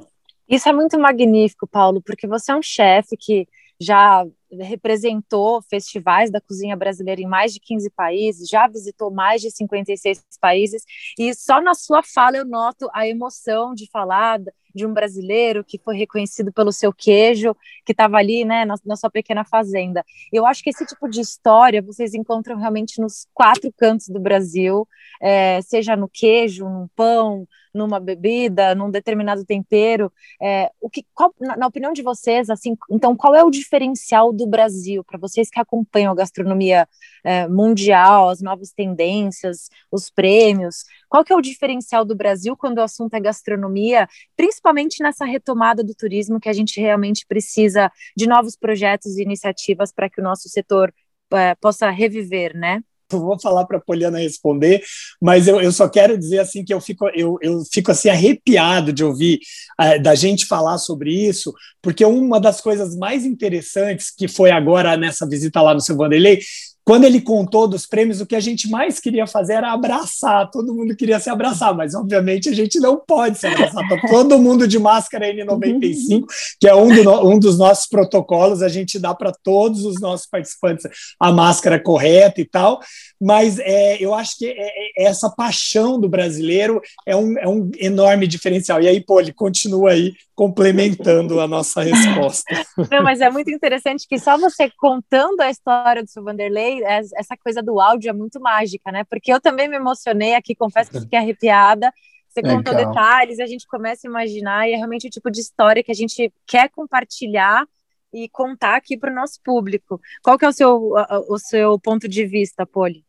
Isso 0.49 0.69
é 0.69 0.73
muito 0.73 0.99
magnífico, 0.99 1.67
Paulo, 1.67 2.03
porque 2.03 2.27
você 2.27 2.53
é 2.53 2.57
um 2.57 2.63
chefe 2.63 3.17
que 3.17 3.49
já 3.81 4.25
representou 4.61 5.61
festivais 5.63 6.31
da 6.31 6.41
cozinha 6.41 6.77
brasileira 6.77 7.21
em 7.21 7.27
mais 7.27 7.53
de 7.53 7.61
15 7.61 7.91
países, 7.91 8.49
já 8.49 8.69
visitou 8.69 9.11
mais 9.11 9.41
de 9.41 9.51
56 9.51 10.25
países, 10.41 10.85
e 11.19 11.35
só 11.35 11.61
na 11.61 11.75
sua 11.75 12.03
fala 12.03 12.37
eu 12.37 12.45
noto 12.45 12.89
a 12.93 13.07
emoção 13.07 13.75
de 13.75 13.89
falar 13.91 14.41
de 14.75 14.85
um 14.85 14.93
brasileiro 14.93 15.65
que 15.65 15.79
foi 15.79 15.97
reconhecido 15.97 16.53
pelo 16.53 16.73
seu 16.73 16.93
queijo, 16.93 17.55
que 17.85 17.93
estava 17.93 18.17
ali 18.17 18.45
né, 18.45 18.65
na, 18.65 18.75
na, 18.85 18.97
sua 18.97 19.09
pequena 19.09 19.45
fazenda. 19.45 20.05
Eu 20.33 20.45
acho 20.45 20.63
que 20.65 20.71
esse 20.71 20.85
tipo 20.85 21.09
de 21.09 21.21
história 21.21 21.81
vocês 21.81 22.13
encontram 22.13 22.57
realmente 22.57 23.01
nos 23.01 23.29
quatro 23.33 23.73
cantos 23.77 24.09
do 24.09 24.19
Brasil, 24.19 24.87
é, 25.23 25.63
seja 25.63 25.95
no 25.95 26.09
queijo, 26.09 26.69
no 26.69 26.91
pão, 26.97 27.47
numa 27.75 27.99
bebida, 27.99 28.75
num 28.75 28.91
determinado 28.91 29.45
tempero. 29.45 30.13
É, 30.41 30.71
o 30.81 30.89
que, 30.89 31.05
qual, 31.13 31.35
na, 31.41 31.57
na, 31.57 31.67
opinião 31.67 31.93
de 31.93 32.03
vocês, 32.03 32.49
assim, 32.49 32.77
então, 32.91 33.17
qual 33.17 33.35
é 33.35 33.43
o 33.43 33.51
diferencial 33.51 34.33
do 34.33 34.47
Brasil 34.47 35.03
para 35.05 35.19
vocês 35.19 35.51
que 35.51 35.61
acompanham 35.61 36.13
a 36.13 36.15
gastronomia 36.15 36.89
é, 37.25 37.49
mundial, 37.49 38.29
as 38.29 38.41
novas 38.41 38.73
tendências, 38.73 39.69
os 39.91 40.09
prêmios? 40.09 40.85
Qual 41.09 41.25
que 41.25 41.33
é 41.33 41.37
o 41.37 41.41
diferencial 41.41 42.05
do 42.05 42.15
Brasil 42.15 42.57
quando 42.57 42.79
o 42.79 42.83
assunto 42.83 43.15
é 43.15 43.21
gastronomia, 43.21 44.09
principalmente 44.37 45.03
nessa 45.03 45.25
retomada 45.25 45.83
do 45.83 45.95
turismo 45.95 46.41
que 46.41 46.49
a 46.49 46.53
gente 46.53 46.81
realmente 46.81 47.27
precisa 47.27 47.91
de 48.17 48.27
novos 48.27 48.57
projetos 48.57 49.17
e 49.19 49.23
iniciativas 49.23 49.93
para 49.93 50.09
que 50.09 50.21
o 50.21 50.25
nosso 50.25 50.49
setor 50.49 50.95
é, 51.33 51.55
possa 51.57 51.91
reviver, 51.91 52.57
né? 52.57 52.83
Vou 53.21 53.39
falar 53.41 53.65
para 53.67 53.79
a 53.79 53.81
Poliana 53.81 54.19
responder, 54.19 54.83
mas 55.21 55.49
eu, 55.49 55.61
eu 55.61 55.73
só 55.73 55.89
quero 55.89 56.19
dizer 56.19 56.39
assim 56.39 56.65
que 56.65 56.73
eu 56.73 56.81
fico, 56.81 57.09
eu, 57.15 57.39
eu 57.41 57.63
fico 57.73 57.91
assim 57.91 58.09
arrepiado 58.09 58.93
de 58.93 59.05
ouvir 59.05 59.41
uh, 59.81 60.03
da 60.03 60.15
gente 60.15 60.47
falar 60.47 60.79
sobre 60.79 61.13
isso, 61.13 61.53
porque 61.83 62.05
uma 62.05 62.41
das 62.41 62.61
coisas 62.61 62.97
mais 62.97 63.25
interessantes 63.25 64.11
que 64.11 64.29
foi 64.29 64.51
agora 64.51 64.97
nessa 64.97 65.29
visita 65.29 65.61
lá 65.61 65.75
no 65.75 65.81
seu 65.81 65.97
Vanderlei 65.97 66.41
quando 66.85 67.05
ele 67.05 67.21
contou 67.21 67.67
dos 67.67 67.87
prêmios, 67.87 68.21
o 68.21 68.27
que 68.27 68.37
a 68.37 68.41
gente 68.41 68.69
mais 68.69 69.01
queria 69.01 69.27
fazer 69.27 69.55
era 69.55 69.73
abraçar, 69.73 70.51
todo 70.51 70.75
mundo 70.75 70.95
queria 70.95 71.19
se 71.19 71.31
abraçar, 71.31 71.75
mas 71.75 71.95
obviamente 71.95 72.49
a 72.49 72.53
gente 72.53 72.79
não 72.79 72.97
pode 72.99 73.39
se 73.39 73.47
abraçar. 73.47 73.89
Tá 73.89 74.01
todo 74.07 74.39
mundo 74.39 74.69
de 74.69 74.79
máscara 74.79 75.33
N95, 75.33 76.25
que 76.61 76.69
é 76.69 76.75
um, 76.75 76.89
do, 76.95 77.29
um 77.29 77.39
dos 77.39 77.59
nossos 77.59 77.87
protocolos, 77.87 78.63
a 78.63 78.69
gente 78.69 78.99
dá 78.99 79.15
para 79.15 79.33
todos 79.33 79.85
os 79.85 79.99
nossos 80.01 80.27
participantes 80.27 80.87
a 81.19 81.33
máscara 81.33 81.81
correta 81.81 82.41
e 82.41 82.45
tal, 82.45 82.81
mas 83.21 83.59
é, 83.59 83.97
eu 83.99 84.13
acho 84.13 84.37
que 84.37 84.47
é, 84.47 84.53
é, 84.53 85.07
essa 85.07 85.31
paixão 85.31 85.99
do 85.99 86.09
brasileiro 86.09 86.83
é 87.07 87.17
um, 87.17 87.39
é 87.39 87.49
um 87.49 87.71
enorme 87.79 88.27
diferencial. 88.27 88.83
E 88.83 88.89
aí, 88.89 89.03
ele 89.19 89.33
continua 89.33 89.93
aí 89.93 90.13
complementando 90.35 91.41
a 91.41 91.47
nossa 91.47 91.83
resposta. 91.83 92.45
Não, 92.91 93.03
mas 93.03 93.21
é 93.21 93.31
muito 93.31 93.51
interessante 93.51 94.07
que 94.09 94.19
só 94.19 94.37
você 94.37 94.71
contando 94.77 95.41
a 95.41 95.51
história 95.51 96.03
do 96.03 96.11
seu 96.11 96.25
Vanderlei, 96.25 96.74
essa 96.83 97.37
coisa 97.37 97.63
do 97.63 97.81
áudio 97.81 98.11
é 98.11 98.13
muito 98.13 98.41
mágica, 98.41 98.91
né? 98.91 99.05
Porque 99.05 99.33
eu 99.33 99.41
também 99.41 99.69
me 99.69 99.77
emocionei 99.77 100.35
aqui, 100.35 100.55
confesso 100.55 100.91
que 100.91 101.01
fiquei 101.01 101.19
arrepiada. 101.19 101.93
Você 102.29 102.43
contou 102.43 102.75
detalhes, 102.75 103.39
a 103.39 103.47
gente 103.47 103.67
começa 103.67 104.07
a 104.07 104.11
imaginar, 104.11 104.69
e 104.69 104.73
é 104.73 104.77
realmente 104.77 105.07
o 105.07 105.11
tipo 105.11 105.31
de 105.31 105.41
história 105.41 105.85
que 105.85 105.93
a 105.93 105.95
gente 105.95 106.33
quer 106.47 106.69
compartilhar 106.69 107.65
e 108.13 108.29
contar 108.29 108.77
aqui 108.77 108.97
para 108.97 109.11
o 109.11 109.15
nosso 109.15 109.41
público. 109.43 110.01
Qual 110.23 110.37
que 110.37 110.45
é 110.45 110.49
o 110.49 110.53
seu, 110.53 110.93
o 111.29 111.39
seu 111.39 111.79
ponto 111.79 112.09
de 112.09 112.27
vista, 112.27 112.67
Poli? 112.67 113.05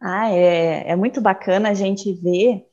Ah, 0.00 0.30
é, 0.30 0.90
é 0.90 0.96
muito 0.96 1.20
bacana 1.20 1.70
a 1.70 1.74
gente 1.74 2.12
ver 2.12 2.64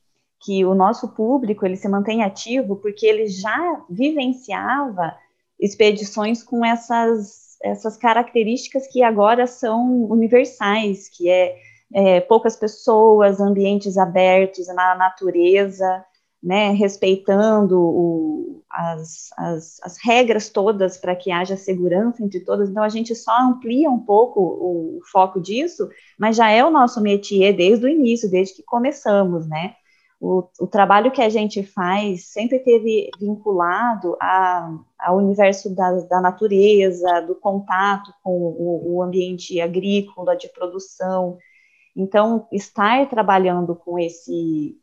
que 0.43 0.63
o 0.63 0.75
nosso 0.75 1.07
público 1.09 1.65
ele 1.65 1.75
se 1.75 1.89
mantém 1.89 2.23
ativo 2.23 2.75
porque 2.75 3.05
ele 3.05 3.27
já 3.27 3.83
vivenciava 3.89 5.17
expedições 5.59 6.43
com 6.43 6.63
essas, 6.63 7.44
essas 7.65 7.97
características 7.97 8.87
que 8.87 9.01
agora 9.01 9.47
são 9.47 10.03
universais, 10.05 11.09
que 11.09 11.29
é, 11.29 11.55
é 11.93 12.21
poucas 12.21 12.55
pessoas, 12.55 13.39
ambientes 13.39 13.97
abertos 13.97 14.67
na 14.67 14.95
natureza, 14.95 16.05
né, 16.41 16.71
respeitando 16.71 17.79
o, 17.79 18.63
as, 18.69 19.29
as, 19.35 19.79
as, 19.81 19.97
regras 20.03 20.47
todas 20.47 20.95
para 20.95 21.15
que 21.15 21.31
haja 21.31 21.57
segurança 21.57 22.23
entre 22.23 22.39
todas. 22.41 22.69
Então, 22.69 22.83
a 22.83 22.89
gente 22.89 23.15
só 23.15 23.31
amplia 23.41 23.89
um 23.89 23.99
pouco 23.99 24.39
o, 24.39 24.97
o, 24.97 25.01
foco 25.11 25.41
disso, 25.41 25.89
mas 26.19 26.35
já 26.35 26.51
é 26.51 26.63
o 26.63 26.69
nosso 26.69 27.01
métier 27.01 27.55
desde 27.55 27.85
o 27.85 27.89
início, 27.89 28.29
desde 28.29 28.55
que 28.55 28.63
começamos, 28.63 29.47
né? 29.47 29.73
O, 30.27 30.49
o 30.59 30.65
trabalho 30.65 31.11
que 31.11 31.21
a 31.21 31.29
gente 31.29 31.61
faz 31.61 32.29
sempre 32.29 32.57
teve 32.57 33.11
vinculado 33.19 34.17
a, 34.19 34.75
ao 34.97 35.17
universo 35.17 35.75
da, 35.75 35.91
da 36.01 36.19
natureza, 36.19 37.21
do 37.21 37.35
contato 37.35 38.11
com 38.23 38.31
o, 38.31 38.95
o 38.95 39.03
ambiente 39.03 39.61
agrícola, 39.61 40.35
de 40.35 40.49
produção. 40.49 41.37
Então, 41.95 42.47
estar 42.51 43.07
trabalhando 43.07 43.75
com 43.75 43.99
esse 43.99 44.75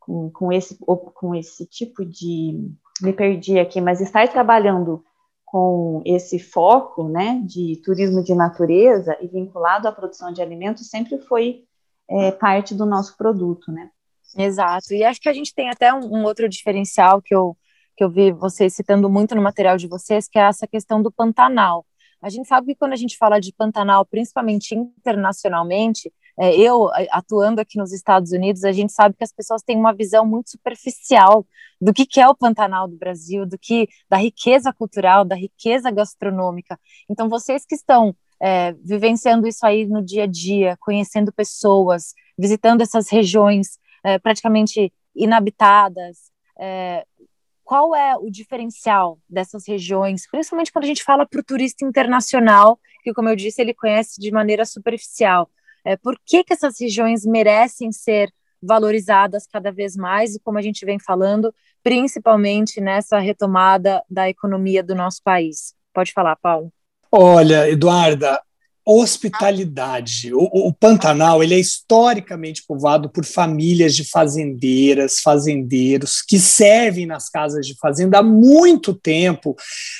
com, 0.00 0.28
com, 0.30 0.52
esse, 0.52 0.76
com 0.76 1.32
esse 1.32 1.64
tipo 1.64 2.04
de. 2.04 2.68
Me 3.00 3.12
perdi 3.12 3.60
aqui, 3.60 3.80
mas 3.80 4.00
estar 4.00 4.26
trabalhando 4.26 5.04
com 5.44 6.02
esse 6.04 6.40
foco 6.40 7.08
né, 7.08 7.40
de 7.46 7.80
turismo 7.84 8.22
de 8.24 8.34
natureza 8.34 9.16
e 9.20 9.28
vinculado 9.28 9.86
à 9.86 9.92
produção 9.92 10.32
de 10.32 10.42
alimentos 10.42 10.88
sempre 10.88 11.18
foi 11.18 11.64
é, 12.08 12.32
parte 12.32 12.74
do 12.74 12.84
nosso 12.84 13.16
produto, 13.16 13.70
né? 13.70 13.88
Exato, 14.36 14.94
e 14.94 15.04
acho 15.04 15.20
que 15.20 15.28
a 15.28 15.32
gente 15.32 15.54
tem 15.54 15.68
até 15.68 15.92
um, 15.92 16.00
um, 16.00 16.24
outro 16.24 16.48
diferencial 16.48 17.20
que 17.20 17.34
eu, 17.34 17.56
que 17.96 18.02
eu 18.02 18.10
vi 18.10 18.32
vocês 18.32 18.74
citando 18.74 19.08
muito 19.10 19.34
no 19.34 19.42
material 19.42 19.76
de 19.76 19.86
vocês, 19.86 20.26
que 20.26 20.38
é 20.38 20.42
essa 20.42 20.66
questão 20.66 21.02
do 21.02 21.12
Pantanal. 21.12 21.84
A 22.22 22.30
gente 22.30 22.48
sabe 22.48 22.68
que 22.68 22.76
quando 22.76 22.92
a 22.92 22.96
gente 22.96 23.16
fala 23.18 23.40
de 23.40 23.52
Pantanal, 23.52 24.06
principalmente 24.06 24.74
internacionalmente, 24.74 26.10
é, 26.38 26.56
eu 26.56 26.88
atuando 27.10 27.60
aqui 27.60 27.76
nos 27.76 27.92
Estados 27.92 28.32
Unidos, 28.32 28.64
a 28.64 28.72
gente 28.72 28.92
sabe 28.92 29.14
que 29.16 29.24
as 29.24 29.32
pessoas 29.32 29.62
têm 29.62 29.76
uma 29.76 29.92
visão 29.92 30.24
muito 30.24 30.50
superficial 30.50 31.44
do 31.80 31.92
que, 31.92 32.06
que 32.06 32.20
é 32.20 32.28
o 32.28 32.34
Pantanal 32.34 32.88
do 32.88 32.96
Brasil, 32.96 33.44
do 33.44 33.58
que 33.58 33.88
da 34.08 34.16
riqueza 34.16 34.72
cultural, 34.72 35.24
da 35.24 35.34
riqueza 35.34 35.90
gastronômica. 35.90 36.78
Então, 37.10 37.28
vocês 37.28 37.66
que 37.66 37.74
estão 37.74 38.14
é, 38.40 38.72
vivenciando 38.72 39.46
isso 39.46 39.66
aí 39.66 39.86
no 39.86 40.02
dia 40.02 40.24
a 40.24 40.26
dia, 40.26 40.76
conhecendo 40.80 41.32
pessoas, 41.32 42.14
visitando 42.38 42.80
essas 42.80 43.10
regiões 43.10 43.78
é, 44.04 44.18
praticamente 44.18 44.92
inabitadas, 45.14 46.30
é, 46.58 47.04
qual 47.64 47.94
é 47.94 48.16
o 48.16 48.30
diferencial 48.30 49.18
dessas 49.28 49.66
regiões, 49.66 50.28
principalmente 50.30 50.72
quando 50.72 50.84
a 50.84 50.88
gente 50.88 51.02
fala 51.02 51.26
para 51.26 51.40
o 51.40 51.44
turista 51.44 51.84
internacional, 51.84 52.78
que, 53.02 53.12
como 53.12 53.28
eu 53.28 53.36
disse, 53.36 53.60
ele 53.62 53.74
conhece 53.74 54.20
de 54.20 54.30
maneira 54.30 54.64
superficial. 54.64 55.48
É, 55.84 55.96
por 55.96 56.18
que, 56.24 56.44
que 56.44 56.52
essas 56.52 56.78
regiões 56.80 57.24
merecem 57.24 57.90
ser 57.90 58.32
valorizadas 58.62 59.46
cada 59.46 59.72
vez 59.72 59.96
mais, 59.96 60.34
e 60.34 60.40
como 60.40 60.58
a 60.58 60.62
gente 60.62 60.84
vem 60.84 60.98
falando, 60.98 61.52
principalmente 61.82 62.80
nessa 62.80 63.18
retomada 63.18 64.04
da 64.08 64.28
economia 64.28 64.82
do 64.82 64.94
nosso 64.94 65.22
país? 65.22 65.74
Pode 65.92 66.12
falar, 66.12 66.36
Paulo. 66.36 66.72
Olha, 67.10 67.68
Eduarda, 67.68 68.40
hospitalidade. 68.84 70.34
O, 70.34 70.68
o, 70.68 70.72
Pantanal 70.72 71.42
ele 71.42 71.54
é 71.54 71.58
historicamente 71.58 72.64
povoado 72.66 73.08
por 73.08 73.24
famílias 73.24 73.94
de 73.94 74.04
fazendeiras, 74.04 75.20
fazendeiros 75.20 76.20
que 76.20 76.38
servem 76.38 77.06
nas 77.06 77.28
casas 77.28 77.66
de 77.66 77.76
fazenda 77.78 78.18
há 78.18 78.22
muito 78.22 78.92
tempo 78.92 79.54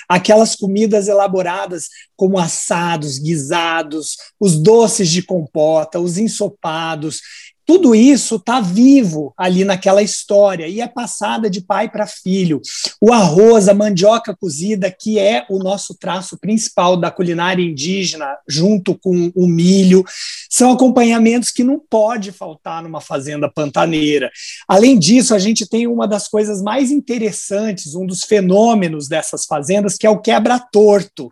aquelas 0.08 0.56
comidas 0.56 1.06
elaboradas 1.06 1.86
como 2.16 2.38
assados, 2.38 3.18
guisados, 3.18 4.16
os 4.38 4.56
doces 4.60 5.08
de 5.08 5.22
compota, 5.22 6.00
os 6.00 6.18
ensopados 6.18 7.20
tudo 7.64 7.94
isso 7.94 8.37
está 8.37 8.61
vivo 8.61 9.33
ali 9.37 9.64
naquela 9.64 10.03
história 10.03 10.66
e 10.66 10.81
é 10.81 10.88
passada 10.88 11.48
de 11.48 11.61
pai 11.61 11.88
para 11.88 12.07
filho. 12.07 12.61
O 13.01 13.12
arroz, 13.12 13.68
a 13.68 13.75
mandioca 13.75 14.37
cozida, 14.37 14.90
que 14.90 15.18
é 15.18 15.46
o 15.48 15.59
nosso 15.59 15.94
traço 15.94 16.38
principal 16.38 16.96
da 16.96 17.11
culinária 17.11 17.62
indígena, 17.62 18.37
junto 18.48 18.98
com 18.98 19.31
o 19.35 19.46
milho, 19.46 20.05
são 20.51 20.72
acompanhamentos 20.72 21.51
que 21.51 21.62
não 21.62 21.79
pode 21.79 22.33
faltar 22.33 22.83
numa 22.83 23.01
fazenda 23.01 23.51
pantaneira. 23.51 24.31
Além 24.66 24.98
disso, 24.98 25.35
a 25.35 25.38
gente 25.38 25.68
tem 25.68 25.87
uma 25.87 26.07
das 26.09 26.29
coisas 26.29 26.61
mais 26.61 26.90
interessantes, 26.90 27.94
um 27.94 28.07
dos 28.07 28.25
fenômenos 28.25 29.09
dessas 29.09 29.44
fazendas, 29.44 29.96
que 29.96 30.07
é 30.07 30.11
o 30.11 30.20
quebra-torto 30.20 31.31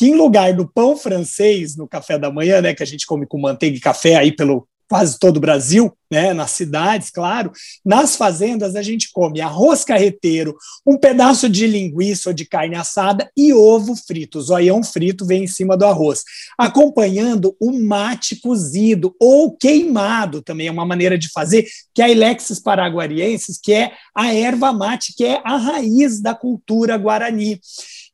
que 0.00 0.06
em 0.06 0.14
lugar 0.14 0.54
do 0.54 0.66
pão 0.66 0.96
francês 0.96 1.76
no 1.76 1.86
café 1.86 2.18
da 2.18 2.32
manhã, 2.32 2.62
né, 2.62 2.72
que 2.72 2.82
a 2.82 2.86
gente 2.86 3.04
come 3.04 3.26
com 3.26 3.38
manteiga 3.38 3.76
e 3.76 3.80
café 3.80 4.16
aí 4.16 4.32
pelo 4.32 4.66
quase 4.90 5.20
todo 5.20 5.36
o 5.36 5.40
Brasil, 5.40 5.96
né, 6.10 6.34
nas 6.34 6.50
cidades, 6.50 7.10
claro, 7.10 7.52
nas 7.84 8.16
fazendas 8.16 8.74
a 8.74 8.82
gente 8.82 9.08
come 9.12 9.40
arroz 9.40 9.84
carreteiro, 9.84 10.56
um 10.84 10.98
pedaço 10.98 11.48
de 11.48 11.64
linguiça 11.68 12.30
ou 12.30 12.34
de 12.34 12.44
carne 12.44 12.74
assada 12.74 13.30
e 13.36 13.52
ovo 13.54 13.94
frito. 13.94 14.38
O 14.38 14.42
zoião 14.42 14.82
frito 14.82 15.24
vem 15.24 15.44
em 15.44 15.46
cima 15.46 15.76
do 15.76 15.84
arroz, 15.84 16.24
acompanhando 16.58 17.54
o 17.60 17.70
mate 17.70 18.40
cozido 18.40 19.14
ou 19.20 19.56
queimado, 19.56 20.42
também 20.42 20.66
é 20.66 20.72
uma 20.72 20.84
maneira 20.84 21.16
de 21.16 21.30
fazer, 21.30 21.68
que 21.94 22.02
é 22.02 22.06
a 22.06 22.10
Ilexis 22.10 22.58
paraguariensis, 22.58 23.56
que 23.62 23.72
é 23.72 23.92
a 24.12 24.34
erva 24.34 24.72
mate, 24.72 25.14
que 25.16 25.24
é 25.24 25.40
a 25.44 25.56
raiz 25.56 26.20
da 26.20 26.34
cultura 26.34 26.98
guarani. 26.98 27.60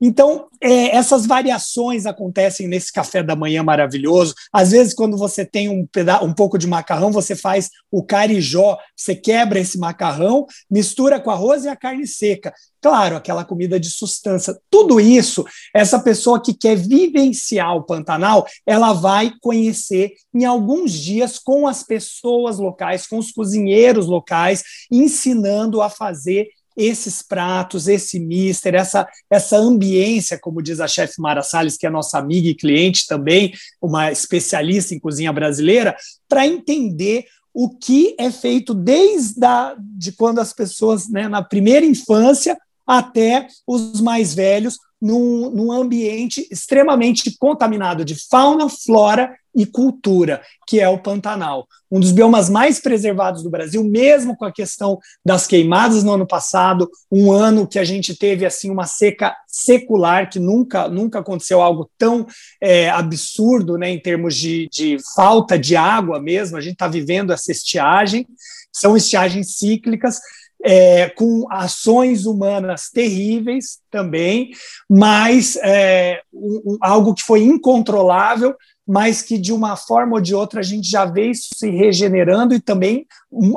Então, 0.00 0.48
é, 0.60 0.94
essas 0.94 1.26
variações 1.26 2.06
acontecem 2.06 2.68
nesse 2.68 2.92
café 2.92 3.22
da 3.22 3.34
manhã 3.34 3.62
maravilhoso. 3.62 4.34
Às 4.52 4.70
vezes, 4.70 4.92
quando 4.92 5.16
você 5.16 5.44
tem 5.44 5.68
um, 5.68 5.86
um 6.22 6.34
pouco 6.34 6.58
de 6.58 6.66
macarrão, 6.66 7.10
você 7.10 7.34
faz 7.34 7.70
o 7.90 8.02
carijó, 8.02 8.76
você 8.94 9.14
quebra 9.14 9.58
esse 9.58 9.78
macarrão, 9.78 10.46
mistura 10.70 11.18
com 11.18 11.30
arroz 11.30 11.64
e 11.64 11.68
a 11.68 11.76
carne 11.76 12.06
seca. 12.06 12.52
Claro, 12.80 13.16
aquela 13.16 13.44
comida 13.44 13.80
de 13.80 13.90
sustância. 13.90 14.56
Tudo 14.70 15.00
isso, 15.00 15.44
essa 15.74 15.98
pessoa 15.98 16.40
que 16.40 16.54
quer 16.54 16.76
vivenciar 16.76 17.74
o 17.74 17.82
Pantanal, 17.82 18.46
ela 18.64 18.92
vai 18.92 19.32
conhecer 19.40 20.12
em 20.32 20.44
alguns 20.44 20.92
dias 20.92 21.38
com 21.38 21.66
as 21.66 21.82
pessoas 21.82 22.58
locais, 22.58 23.06
com 23.06 23.18
os 23.18 23.32
cozinheiros 23.32 24.06
locais, 24.06 24.62
ensinando 24.92 25.82
a 25.82 25.88
fazer 25.88 26.46
esses 26.76 27.22
pratos, 27.22 27.88
esse 27.88 28.20
mister, 28.20 28.74
essa, 28.74 29.08
essa 29.30 29.56
ambiência, 29.56 30.38
como 30.38 30.62
diz 30.62 30.80
a 30.80 30.86
chefe 30.86 31.20
Mara 31.20 31.42
Salles, 31.42 31.76
que 31.76 31.86
é 31.86 31.90
nossa 31.90 32.18
amiga 32.18 32.48
e 32.48 32.54
cliente 32.54 33.06
também, 33.06 33.52
uma 33.80 34.12
especialista 34.12 34.94
em 34.94 34.98
cozinha 34.98 35.32
brasileira, 35.32 35.96
para 36.28 36.46
entender 36.46 37.24
o 37.54 37.70
que 37.70 38.14
é 38.18 38.30
feito 38.30 38.74
desde 38.74 39.42
a, 39.44 39.74
de 39.78 40.12
quando 40.12 40.40
as 40.40 40.52
pessoas, 40.52 41.08
né, 41.08 41.26
na 41.26 41.42
primeira 41.42 41.86
infância, 41.86 42.56
até 42.86 43.48
os 43.66 44.00
mais 44.00 44.34
velhos, 44.34 44.78
num, 45.00 45.50
num 45.50 45.72
ambiente 45.72 46.46
extremamente 46.50 47.36
contaminado 47.38 48.04
de 48.04 48.14
fauna, 48.28 48.68
flora 48.68 49.34
e 49.54 49.64
cultura, 49.64 50.42
que 50.66 50.80
é 50.80 50.88
o 50.88 50.98
Pantanal. 50.98 51.66
Um 51.90 51.98
dos 51.98 52.12
biomas 52.12 52.50
mais 52.50 52.78
preservados 52.78 53.42
do 53.42 53.48
Brasil, 53.48 53.82
mesmo 53.82 54.36
com 54.36 54.44
a 54.44 54.52
questão 54.52 54.98
das 55.24 55.46
queimadas 55.46 56.04
no 56.04 56.12
ano 56.12 56.26
passado, 56.26 56.90
um 57.10 57.32
ano 57.32 57.66
que 57.66 57.78
a 57.78 57.84
gente 57.84 58.14
teve 58.14 58.44
assim 58.44 58.70
uma 58.70 58.86
seca 58.86 59.34
secular, 59.46 60.28
que 60.28 60.38
nunca, 60.38 60.88
nunca 60.88 61.20
aconteceu 61.20 61.62
algo 61.62 61.90
tão 61.96 62.26
é, 62.60 62.90
absurdo 62.90 63.78
né, 63.78 63.90
em 63.90 63.98
termos 63.98 64.36
de, 64.36 64.68
de 64.70 64.98
falta 65.14 65.58
de 65.58 65.74
água 65.74 66.20
mesmo, 66.20 66.58
a 66.58 66.60
gente 66.60 66.74
está 66.74 66.86
vivendo 66.86 67.32
essa 67.32 67.50
estiagem, 67.50 68.26
são 68.70 68.94
estiagens 68.94 69.56
cíclicas, 69.56 70.20
é, 70.62 71.08
com 71.10 71.46
ações 71.50 72.26
humanas 72.26 72.90
terríveis 72.90 73.78
também, 73.90 74.50
mas 74.88 75.56
é, 75.56 76.20
um, 76.32 76.78
algo 76.80 77.14
que 77.14 77.22
foi 77.22 77.42
incontrolável, 77.42 78.54
mas 78.86 79.20
que 79.20 79.36
de 79.36 79.52
uma 79.52 79.76
forma 79.76 80.14
ou 80.14 80.20
de 80.20 80.34
outra 80.34 80.60
a 80.60 80.62
gente 80.62 80.88
já 80.88 81.04
vê 81.04 81.30
isso 81.30 81.48
se 81.54 81.68
regenerando 81.70 82.54
e 82.54 82.60
também 82.60 83.06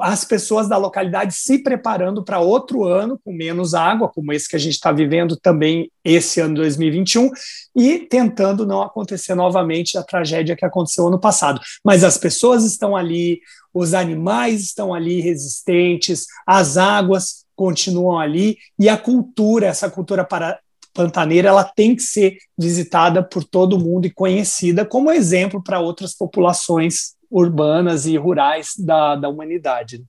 as 0.02 0.26
pessoas 0.26 0.68
da 0.68 0.76
localidade 0.76 1.36
se 1.36 1.60
preparando 1.60 2.24
para 2.24 2.40
outro 2.40 2.84
ano 2.84 3.20
com 3.24 3.32
menos 3.32 3.74
água, 3.74 4.10
como 4.10 4.34
esse 4.34 4.50
que 4.50 4.56
a 4.56 4.60
gente 4.60 4.74
está 4.74 4.92
vivendo 4.92 5.38
também 5.38 5.92
esse 6.04 6.40
ano 6.40 6.56
2021, 6.56 7.30
e 7.76 8.00
tentando 8.00 8.66
não 8.66 8.82
acontecer 8.82 9.36
novamente 9.36 9.98
a 9.98 10.04
tragédia 10.04 10.56
que 10.56 10.66
aconteceu 10.66 11.08
ano 11.08 11.20
passado. 11.20 11.62
Mas 11.86 12.04
as 12.04 12.18
pessoas 12.18 12.66
estão 12.66 12.96
ali, 12.96 13.40
os 13.74 13.94
animais 13.94 14.62
estão 14.62 14.94
ali 14.94 15.22
resistentes, 15.22 16.26
as 16.48 16.78
águas 16.78 17.46
continuam 17.56 18.18
ali 18.18 18.58
e 18.80 18.88
a 18.88 18.98
cultura, 18.98 19.68
essa 19.68 19.90
cultura 19.90 20.24
para, 20.24 20.60
pantaneira 20.94 21.50
ela 21.50 21.64
tem 21.64 21.96
que 21.96 22.02
ser 22.02 22.38
visitada 22.58 23.24
por 23.24 23.44
todo 23.44 23.80
mundo 23.80 24.06
e 24.06 24.12
conhecida 24.12 24.86
como 24.86 25.12
exemplo 25.12 25.64
para 25.64 25.80
outras 25.80 26.16
populações 26.16 27.16
urbanas 27.30 28.06
e 28.06 28.18
rurais 28.18 28.74
da, 28.78 29.16
da 29.16 29.30
humanidade. 29.30 30.04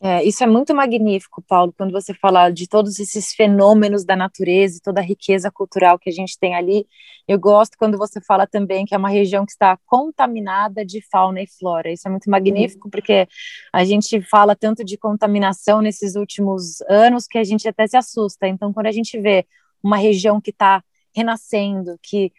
É, 0.00 0.22
isso 0.22 0.44
é 0.44 0.46
muito 0.46 0.72
magnífico, 0.72 1.42
Paulo, 1.42 1.74
quando 1.76 1.90
você 1.90 2.14
fala 2.14 2.50
de 2.50 2.68
todos 2.68 3.00
esses 3.00 3.32
fenômenos 3.32 4.04
da 4.04 4.14
natureza 4.14 4.76
e 4.76 4.80
toda 4.80 5.00
a 5.00 5.04
riqueza 5.04 5.50
cultural 5.50 5.98
que 5.98 6.08
a 6.08 6.12
gente 6.12 6.38
tem 6.38 6.54
ali. 6.54 6.86
Eu 7.26 7.38
gosto 7.38 7.76
quando 7.76 7.98
você 7.98 8.20
fala 8.20 8.46
também 8.46 8.84
que 8.84 8.94
é 8.94 8.98
uma 8.98 9.08
região 9.08 9.44
que 9.44 9.50
está 9.50 9.76
contaminada 9.86 10.84
de 10.86 11.02
fauna 11.10 11.42
e 11.42 11.48
flora. 11.48 11.90
Isso 11.92 12.06
é 12.06 12.10
muito 12.10 12.30
magnífico, 12.30 12.88
porque 12.88 13.26
a 13.72 13.84
gente 13.84 14.20
fala 14.22 14.54
tanto 14.54 14.84
de 14.84 14.96
contaminação 14.96 15.82
nesses 15.82 16.14
últimos 16.14 16.80
anos 16.88 17.26
que 17.26 17.36
a 17.38 17.44
gente 17.44 17.66
até 17.68 17.86
se 17.88 17.96
assusta. 17.96 18.46
Então, 18.46 18.72
quando 18.72 18.86
a 18.86 18.92
gente 18.92 19.20
vê 19.20 19.44
uma 19.82 19.96
região 19.96 20.40
que 20.40 20.50
está 20.50 20.82
renascendo, 21.14 21.98
que, 22.02 22.32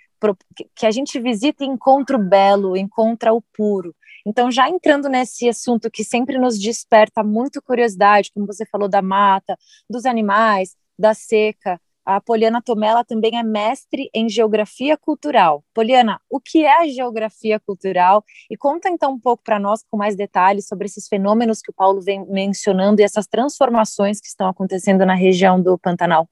que 0.75 0.85
a 0.85 0.91
gente 0.91 1.19
visita 1.19 1.63
e 1.63 1.67
encontra 1.67 2.15
o 2.15 2.23
belo, 2.23 2.77
encontra 2.77 3.33
o 3.33 3.41
puro. 3.41 3.95
Então, 4.25 4.51
já 4.51 4.69
entrando 4.69 5.09
nesse 5.09 5.47
assunto 5.47 5.89
que 5.89 6.03
sempre 6.03 6.37
nos 6.37 6.59
desperta 6.59 7.23
muito 7.23 7.61
curiosidade, 7.61 8.31
como 8.33 8.45
você 8.45 8.65
falou 8.65 8.87
da 8.87 9.01
mata, 9.01 9.57
dos 9.89 10.05
animais, 10.05 10.75
da 10.97 11.13
seca, 11.13 11.79
a 12.05 12.19
Poliana 12.19 12.59
Tomela 12.59 13.05
também 13.05 13.37
é 13.37 13.43
mestre 13.43 14.09
em 14.13 14.27
geografia 14.27 14.97
cultural. 14.97 15.63
Poliana, 15.75 16.19
o 16.27 16.39
que 16.39 16.65
é 16.65 16.81
a 16.81 16.87
geografia 16.87 17.59
cultural? 17.59 18.23
E 18.49 18.57
conta 18.57 18.89
então 18.89 19.13
um 19.13 19.19
pouco 19.19 19.43
para 19.43 19.59
nós 19.59 19.83
com 19.89 19.95
mais 19.95 20.15
detalhes 20.15 20.67
sobre 20.67 20.87
esses 20.87 21.07
fenômenos 21.07 21.61
que 21.61 21.69
o 21.69 21.73
Paulo 21.73 22.01
vem 22.01 22.25
mencionando 22.25 22.99
e 22.99 23.03
essas 23.03 23.27
transformações 23.27 24.19
que 24.19 24.27
estão 24.27 24.47
acontecendo 24.47 25.05
na 25.05 25.13
região 25.13 25.61
do 25.61 25.77
Pantanal. 25.77 26.27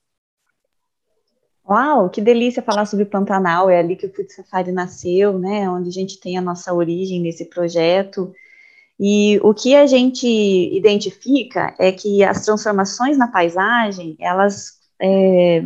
Uau, 1.70 2.10
que 2.10 2.22
delícia 2.22 2.64
falar 2.64 2.86
sobre 2.86 3.04
Pantanal, 3.06 3.70
é 3.70 3.80
ali 3.80 3.96
que 3.98 4.06
o 4.06 4.14
Food 4.14 4.32
Safari 4.32 4.72
nasceu, 4.72 5.38
né, 5.38 5.70
onde 5.70 5.90
a 5.90 5.92
gente 5.92 6.20
tem 6.20 6.38
a 6.38 6.42
nossa 6.42 6.74
origem 6.74 7.20
nesse 7.20 7.46
projeto. 7.46 8.34
E 9.00 9.40
o 9.44 9.54
que 9.54 9.76
a 9.76 9.86
gente 9.86 10.28
identifica 10.28 11.76
é 11.78 11.92
que 11.92 12.24
as 12.24 12.46
transformações 12.46 13.18
na 13.18 13.28
paisagem, 13.28 14.16
elas 14.20 14.78
é, 15.02 15.64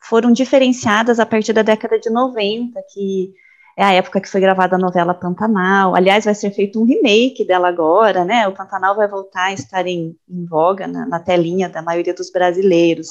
foram 0.00 0.32
diferenciadas 0.32 1.20
a 1.20 1.26
partir 1.26 1.52
da 1.52 1.62
década 1.62 1.98
de 2.00 2.10
90, 2.10 2.80
que 2.92 3.32
é 3.76 3.84
a 3.84 3.92
época 3.92 4.20
que 4.20 4.28
foi 4.28 4.40
gravada 4.40 4.74
a 4.74 4.78
novela 4.78 5.14
Pantanal. 5.14 5.94
Aliás, 5.94 6.24
vai 6.24 6.34
ser 6.34 6.50
feito 6.50 6.80
um 6.82 6.84
remake 6.84 7.44
dela 7.46 7.68
agora, 7.68 8.24
né? 8.24 8.48
O 8.48 8.52
Pantanal 8.52 8.96
vai 8.96 9.06
voltar 9.06 9.44
a 9.44 9.52
estar 9.52 9.86
em, 9.86 10.16
em 10.28 10.44
voga 10.46 10.88
na, 10.88 11.06
na 11.06 11.20
telinha 11.20 11.68
da 11.68 11.80
maioria 11.80 12.12
dos 12.12 12.30
brasileiros. 12.30 13.08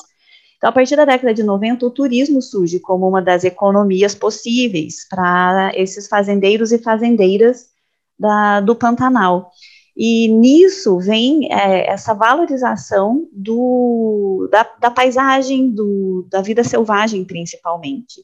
Então, 0.57 0.69
a 0.69 0.73
partir 0.73 0.95
da 0.95 1.05
década 1.05 1.33
de 1.33 1.43
90, 1.43 1.85
o 1.85 1.91
turismo 1.91 2.41
surge 2.41 2.79
como 2.79 3.07
uma 3.07 3.21
das 3.21 3.43
economias 3.43 4.15
possíveis 4.15 5.07
para 5.07 5.71
esses 5.75 6.07
fazendeiros 6.07 6.71
e 6.71 6.79
fazendeiras 6.79 7.67
da, 8.17 8.59
do 8.59 8.75
Pantanal. 8.75 9.51
E 9.95 10.27
nisso 10.27 10.99
vem 10.99 11.51
é, 11.51 11.89
essa 11.89 12.13
valorização 12.13 13.27
do, 13.31 14.47
da, 14.51 14.63
da 14.79 14.91
paisagem, 14.91 15.69
do, 15.69 16.27
da 16.29 16.41
vida 16.41 16.63
selvagem, 16.63 17.23
principalmente. 17.23 18.23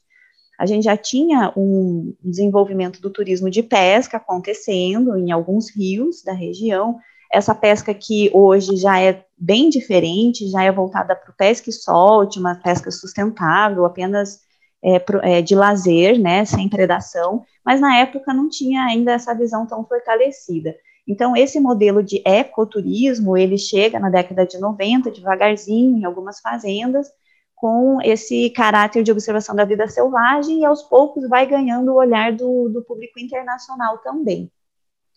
A 0.60 0.66
gente 0.66 0.84
já 0.84 0.96
tinha 0.96 1.52
um 1.58 2.16
desenvolvimento 2.24 3.02
do 3.02 3.10
turismo 3.10 3.50
de 3.50 3.64
pesca 3.64 4.18
acontecendo 4.18 5.18
em 5.18 5.32
alguns 5.32 5.76
rios 5.76 6.24
da 6.24 6.34
região, 6.34 7.00
essa 7.34 7.56
pesca 7.56 7.94
que 7.96 8.30
hoje 8.32 8.78
já 8.78 9.02
é 9.02 9.26
bem 9.36 9.70
diferente, 9.70 10.50
já 10.50 10.64
é 10.64 10.72
voltada 10.72 11.16
para 11.16 11.32
o 11.32 11.36
pesca 11.36 11.70
e 11.70 11.74
solte, 11.74 12.40
uma 12.40 12.54
pesca 12.54 12.92
sustentável, 12.92 13.86
apenas 13.86 14.40
é, 14.84 15.04
é, 15.24 15.42
de 15.42 15.56
lazer, 15.56 16.20
né, 16.20 16.46
sem 16.46 16.70
predação, 16.70 17.44
mas 17.66 17.82
na 17.82 17.98
época 17.98 18.34
não 18.34 18.48
tinha 18.50 18.84
ainda 18.84 19.14
essa 19.14 19.34
visão 19.34 19.66
tão 19.66 19.84
fortalecida. 19.84 20.76
Então, 21.08 21.36
esse 21.36 21.60
modelo 21.60 22.04
de 22.04 22.22
ecoturismo, 22.24 23.36
ele 23.36 23.58
chega 23.58 24.00
na 24.00 24.10
década 24.10 24.46
de 24.46 24.60
90, 24.60 25.10
devagarzinho, 25.10 25.98
em 25.98 26.06
algumas 26.06 26.40
fazendas, 26.40 27.08
com 27.56 27.98
esse 28.04 28.50
caráter 28.52 29.04
de 29.04 29.12
observação 29.12 29.56
da 29.56 29.66
vida 29.66 29.88
selvagem 29.88 30.60
e, 30.60 30.66
aos 30.66 30.84
poucos, 30.84 31.28
vai 31.28 31.46
ganhando 31.48 31.92
o 31.92 31.96
olhar 31.96 32.32
do, 32.32 32.70
do 32.70 32.84
público 32.84 33.20
internacional 33.20 33.98
também. 34.00 34.52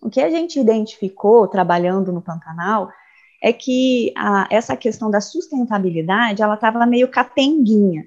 O 0.03 0.11
que 0.11 0.21
a 0.21 0.31
gente 0.31 0.61
identificou, 0.61 1.49
trabalhando 1.49 2.13
no 2.13 2.23
Pantanal, 2.23 2.91
é 3.43 3.53
que 3.53 4.13
a, 4.17 4.47
essa 4.51 4.77
questão 4.77 5.11
da 5.11 5.21
sustentabilidade, 5.21 6.43
ela 6.43 6.55
estava 6.55 6.87
meio 6.87 7.09
capenguinha 7.09 8.05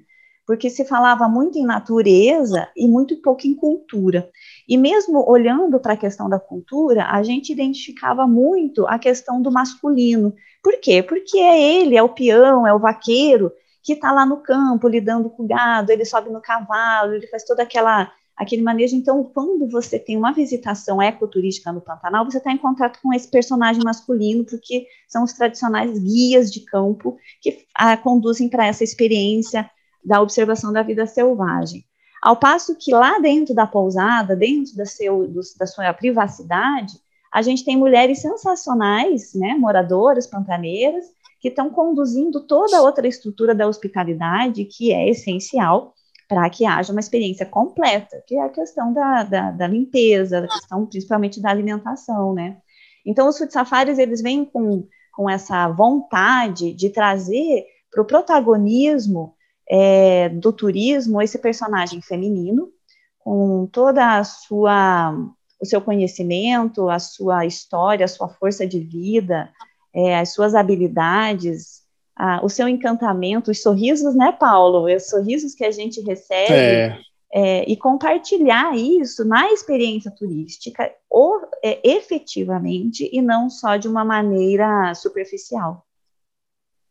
porque 0.49 0.67
se 0.67 0.83
falava 0.83 1.29
muito 1.29 1.59
em 1.59 1.63
natureza 1.63 2.67
e 2.75 2.87
muito 2.87 3.15
pouco 3.21 3.45
em 3.45 3.53
cultura. 3.53 4.31
E 4.67 4.79
mesmo 4.79 5.23
olhando 5.29 5.79
para 5.79 5.93
a 5.93 5.95
questão 5.95 6.27
da 6.27 6.39
cultura, 6.39 7.05
a 7.05 7.21
gente 7.21 7.53
identificava 7.53 8.25
muito 8.25 8.87
a 8.87 8.97
questão 8.97 9.43
do 9.43 9.51
masculino. 9.51 10.33
Por 10.63 10.79
quê? 10.81 11.03
Porque 11.03 11.37
é 11.37 11.61
ele, 11.61 11.95
é 11.95 12.01
o 12.01 12.09
peão, 12.09 12.65
é 12.65 12.73
o 12.73 12.79
vaqueiro 12.79 13.51
que 13.83 13.93
está 13.93 14.11
lá 14.11 14.25
no 14.25 14.37
campo 14.37 14.87
lidando 14.87 15.29
com 15.29 15.43
o 15.43 15.47
gado, 15.47 15.91
ele 15.91 16.03
sobe 16.03 16.31
no 16.31 16.41
cavalo, 16.41 17.13
ele 17.13 17.27
faz 17.27 17.45
toda 17.45 17.61
aquela 17.61 18.11
aquele 18.39 18.61
manejo. 18.61 18.95
Então, 18.95 19.21
quando 19.21 19.67
você 19.67 19.99
tem 19.99 20.15
uma 20.15 20.31
visitação 20.31 21.01
ecoturística 21.01 21.73
no 21.73 21.81
Pantanal, 21.81 22.23
você 22.23 22.37
está 22.37 22.49
em 22.53 22.57
contato 22.57 22.97
com 23.03 23.13
esse 23.13 23.29
personagem 23.29 23.83
masculino, 23.83 24.45
porque 24.45 24.87
são 25.09 25.25
os 25.25 25.33
tradicionais 25.33 25.99
guias 25.99 26.49
de 26.49 26.61
campo 26.61 27.17
que 27.41 27.65
ah, 27.75 27.97
conduzem 27.97 28.47
para 28.47 28.65
essa 28.65 28.81
experiência 28.81 29.69
da 30.03 30.21
observação 30.21 30.71
da 30.71 30.81
vida 30.81 31.05
selvagem. 31.05 31.83
Ao 32.21 32.37
passo 32.37 32.75
que 32.75 32.93
lá 32.93 33.19
dentro 33.19 33.53
da 33.53 33.67
pousada, 33.67 34.37
dentro 34.37 34.73
da, 34.75 34.85
seu, 34.85 35.27
do, 35.27 35.41
da 35.57 35.67
sua 35.67 35.93
privacidade, 35.93 36.93
a 37.31 37.41
gente 37.41 37.65
tem 37.65 37.77
mulheres 37.77 38.21
sensacionais, 38.21 39.33
né, 39.35 39.53
moradoras 39.53 40.25
pantaneiras, 40.25 41.05
que 41.41 41.49
estão 41.49 41.69
conduzindo 41.69 42.41
toda 42.41 42.81
outra 42.81 43.07
estrutura 43.07 43.53
da 43.53 43.67
hospitalidade, 43.67 44.65
que 44.65 44.93
é 44.93 45.09
essencial 45.09 45.93
para 46.29 46.47
que 46.47 46.63
haja 46.63 46.93
uma 46.93 46.99
experiência 46.99 47.43
completa, 47.43 48.23
que 48.27 48.35
é 48.35 48.43
a 48.43 48.49
questão 48.49 48.93
da, 48.93 49.23
da, 49.23 49.51
da 49.51 49.67
limpeza, 49.67 50.39
a 50.39 50.47
questão 50.47 50.85
principalmente 50.85 51.41
da 51.41 51.49
alimentação, 51.49 52.35
né? 52.35 52.57
Então, 53.03 53.27
os 53.27 53.37
food 53.39 53.51
safaris, 53.51 53.97
eles 53.97 54.21
vêm 54.21 54.45
com, 54.45 54.87
com 55.11 55.27
essa 55.27 55.67
vontade 55.69 56.71
de 56.73 56.89
trazer 56.91 57.65
para 57.89 58.03
o 58.03 58.05
protagonismo 58.05 59.33
é, 59.67 60.29
do 60.29 60.53
turismo 60.53 61.19
esse 61.19 61.39
personagem 61.39 61.99
feminino, 61.99 62.69
com 63.17 63.67
toda 63.71 64.19
a 64.19 64.23
sua 64.23 65.13
o 65.61 65.65
seu 65.65 65.81
conhecimento, 65.81 66.89
a 66.89 66.99
sua 66.99 67.45
história, 67.45 68.05
a 68.05 68.07
sua 68.07 68.29
força 68.29 68.65
de 68.65 68.79
vida, 68.79 69.49
é, 69.93 70.17
as 70.17 70.33
suas 70.33 70.55
habilidades, 70.55 71.81
a, 72.19 72.43
o 72.43 72.49
seu 72.49 72.67
encantamento, 72.67 73.49
os 73.49 73.61
sorrisos, 73.61 74.13
né, 74.13 74.33
Paulo? 74.33 74.93
Os 74.93 75.09
sorrisos 75.09 75.55
que 75.55 75.63
a 75.63 75.71
gente 75.71 76.01
recebe. 76.01 76.53
É. 76.53 76.99
É, 77.31 77.63
e 77.71 77.77
compartilhar 77.77 78.75
isso 78.75 79.23
na 79.23 79.51
experiência 79.51 80.09
turística 80.09 80.91
ou, 81.07 81.39
é, 81.63 81.79
efetivamente 81.87 83.07
e 83.13 83.21
não 83.21 83.51
só 83.51 83.77
de 83.77 83.87
uma 83.87 84.03
maneira 84.03 84.95
superficial. 84.95 85.85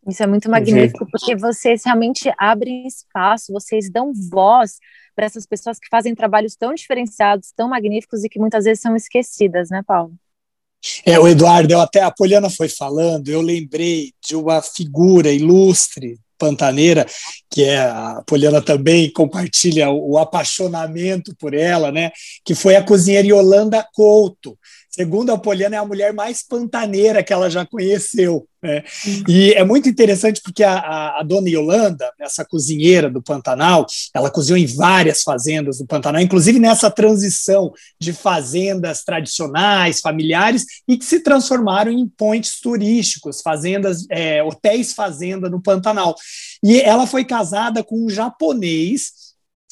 Isso 0.07 0.23
é 0.23 0.29
muito 0.29 0.49
magnífico, 0.49 1.05
porque 1.11 1.35
vocês 1.35 1.85
realmente 1.85 2.33
abrem 2.39 2.87
espaço, 2.87 3.53
vocês 3.53 3.91
dão 3.91 4.13
voz 4.31 4.79
para 5.13 5.27
essas 5.27 5.45
pessoas 5.45 5.81
que 5.81 5.89
fazem 5.89 6.15
trabalhos 6.15 6.55
tão 6.55 6.73
diferenciados, 6.73 7.51
tão 7.51 7.69
magníficos 7.69 8.23
e 8.23 8.29
que 8.29 8.39
muitas 8.39 8.65
vezes 8.65 8.81
são 8.81 8.95
esquecidas, 8.95 9.71
né, 9.71 9.83
Paulo? 9.85 10.15
É, 11.05 11.19
o 11.19 11.27
Eduardo, 11.27 11.73
eu 11.73 11.81
até 11.81 12.03
a 12.03 12.11
Poliana 12.11 12.49
foi 12.49 12.69
falando, 12.69 13.29
eu 13.29 13.41
lembrei 13.41 14.13
de 14.27 14.37
uma 14.37 14.63
figura 14.63 15.33
ilustre 15.33 16.19
pantaneira, 16.39 17.05
que 17.51 17.65
é 17.65 17.79
a 17.81 18.23
Poliana 18.25 18.63
também 18.63 19.13
compartilha 19.13 19.91
o, 19.91 20.13
o 20.13 20.19
apaixonamento 20.19 21.35
por 21.37 21.53
ela, 21.53 21.91
né? 21.91 22.13
Que 22.45 22.55
foi 22.55 22.77
a 22.77 22.83
cozinheira 22.83 23.27
Yolanda 23.27 23.85
Couto, 23.93 24.57
Segundo 24.99 25.31
a 25.31 25.39
Poliana, 25.39 25.77
é 25.77 25.79
a 25.79 25.85
mulher 25.85 26.13
mais 26.13 26.43
pantaneira 26.43 27.23
que 27.23 27.33
ela 27.33 27.49
já 27.49 27.65
conheceu. 27.65 28.49
Né? 28.61 28.83
E 29.29 29.53
é 29.53 29.63
muito 29.63 29.89
interessante 29.89 30.41
porque 30.43 30.65
a, 30.65 30.77
a, 30.77 31.21
a, 31.21 31.23
dona 31.23 31.49
Yolanda, 31.49 32.11
essa 32.19 32.45
cozinheira 32.45 33.09
do 33.09 33.23
Pantanal, 33.23 33.87
ela 34.13 34.29
cozinhou 34.29 34.59
em 34.59 34.67
várias 34.67 35.23
fazendas 35.23 35.79
do 35.79 35.87
Pantanal, 35.87 36.21
inclusive 36.21 36.59
nessa 36.59 36.91
transição 36.91 37.73
de 38.01 38.13
fazendas 38.13 39.05
tradicionais, 39.05 40.01
familiares, 40.01 40.67
e 40.89 40.99
que 40.99 41.05
se 41.05 41.21
transformaram 41.21 41.93
em 41.93 42.09
pontes 42.09 42.61
turísticos, 42.61 43.41
fazendas, 43.41 44.05
é, 44.11 44.43
hotéis 44.43 44.95
fazenda 44.95 45.49
no 45.49 45.63
Pantanal. 45.63 46.17
E 46.61 46.81
ela 46.81 47.07
foi 47.07 47.25
casada 47.25 47.85
com 47.85 48.05
um 48.05 48.11
japonês 48.11 49.28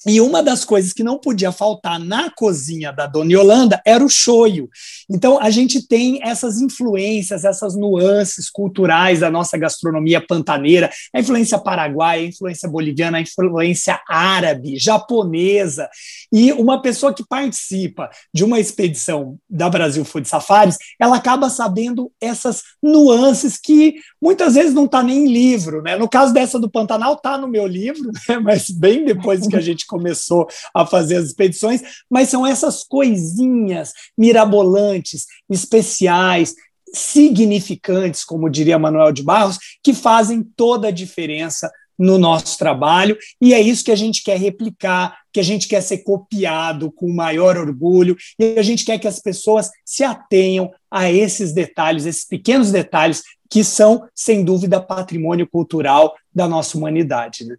e 0.07 0.21
uma 0.21 0.43
das 0.43 0.65
coisas 0.65 0.93
que 0.93 1.03
não 1.03 1.19
podia 1.19 1.51
faltar 1.51 1.99
na 1.99 2.31
cozinha 2.31 2.93
da 2.93 3.07
Dona 3.07 3.33
Yolanda 3.33 3.83
era 3.85 4.05
o 4.05 4.09
shoyu. 4.09 4.69
Então, 5.11 5.41
a 5.41 5.51
gente 5.51 5.87
tem 5.87 6.21
essas 6.23 6.61
influências, 6.61 7.45
essas 7.45 7.75
nuances 7.75 8.49
culturais 8.49 9.21
da 9.21 9.31
nossa 9.31 9.59
gastronomia 9.59 10.25
pantaneira, 10.25 10.91
a 11.15 11.21
influência 11.21 11.59
paraguaia, 11.59 12.23
a 12.23 12.29
influência 12.29 12.69
boliviana, 12.69 13.19
a 13.19 13.21
influência 13.21 14.01
árabe, 14.09 14.79
japonesa. 14.79 15.89
E 16.33 16.53
uma 16.53 16.81
pessoa 16.81 17.13
que 17.13 17.27
participa 17.27 18.09
de 18.33 18.45
uma 18.45 18.61
expedição 18.61 19.37
da 19.49 19.69
Brasil 19.69 20.05
Food 20.05 20.29
Safaris, 20.29 20.77
ela 21.01 21.17
acaba 21.17 21.51
sabendo 21.51 22.13
essas 22.21 22.63
nuances 22.83 23.57
que 23.57 23.95
muitas 24.23 24.55
vezes 24.55 24.75
não 24.75 24.85
está 24.85 25.03
nem 25.03 25.25
em 25.25 25.33
livro. 25.33 25.83
Né? 25.83 25.97
No 25.97 26.09
caso 26.09 26.33
dessa 26.33 26.59
do 26.59 26.71
Pantanal, 26.71 27.15
está 27.15 27.37
no 27.37 27.49
meu 27.49 27.67
livro, 27.67 28.11
né? 28.29 28.39
mas 28.39 28.71
bem 28.71 29.05
depois 29.05 29.47
que 29.47 29.57
a 29.57 29.61
gente 29.61 29.87
começou 29.97 30.47
a 30.75 30.85
fazer 30.85 31.17
as 31.17 31.27
expedições, 31.27 31.81
mas 32.11 32.29
são 32.29 32.47
essas 32.47 32.85
coisinhas 32.85 33.93
mirabolantes, 34.17 35.27
especiais, 35.49 36.55
significantes, 36.93 38.25
como 38.25 38.51
diria 38.51 38.79
Manuel 38.79 39.13
de 39.13 39.23
Barros, 39.23 39.59
que 39.83 39.95
fazem 39.95 40.43
toda 40.57 40.89
a 40.89 40.93
diferença 40.93 41.71
no 41.99 42.19
nosso 42.19 42.59
trabalho, 42.59 43.17
e 43.41 43.55
é 43.55 43.61
isso 43.61 43.83
que 43.83 43.91
a 43.91 43.97
gente 43.97 44.23
quer 44.23 44.39
replicar, 44.39 45.17
que 45.33 45.41
a 45.41 45.43
gente 45.43 45.67
quer 45.67 45.81
ser 45.81 45.99
copiado 45.99 46.93
com 46.93 47.11
maior 47.11 47.57
orgulho, 47.57 48.17
e 48.39 48.59
a 48.59 48.63
gente 48.63 48.85
quer 48.85 48.99
que 48.99 49.09
as 49.09 49.19
pessoas 49.19 49.71
se 49.83 50.05
atenham 50.05 50.71
a 50.91 51.11
esses 51.11 51.55
detalhes, 51.55 52.05
esses 52.05 52.27
pequenos 52.27 52.71
detalhes 52.71 53.23
que 53.49 53.65
são, 53.65 54.07
sem 54.15 54.45
dúvida, 54.45 54.81
patrimônio 54.81 55.47
cultural 55.47 56.15
da 56.35 56.47
nossa 56.47 56.77
humanidade. 56.77 57.47
Né? 57.47 57.57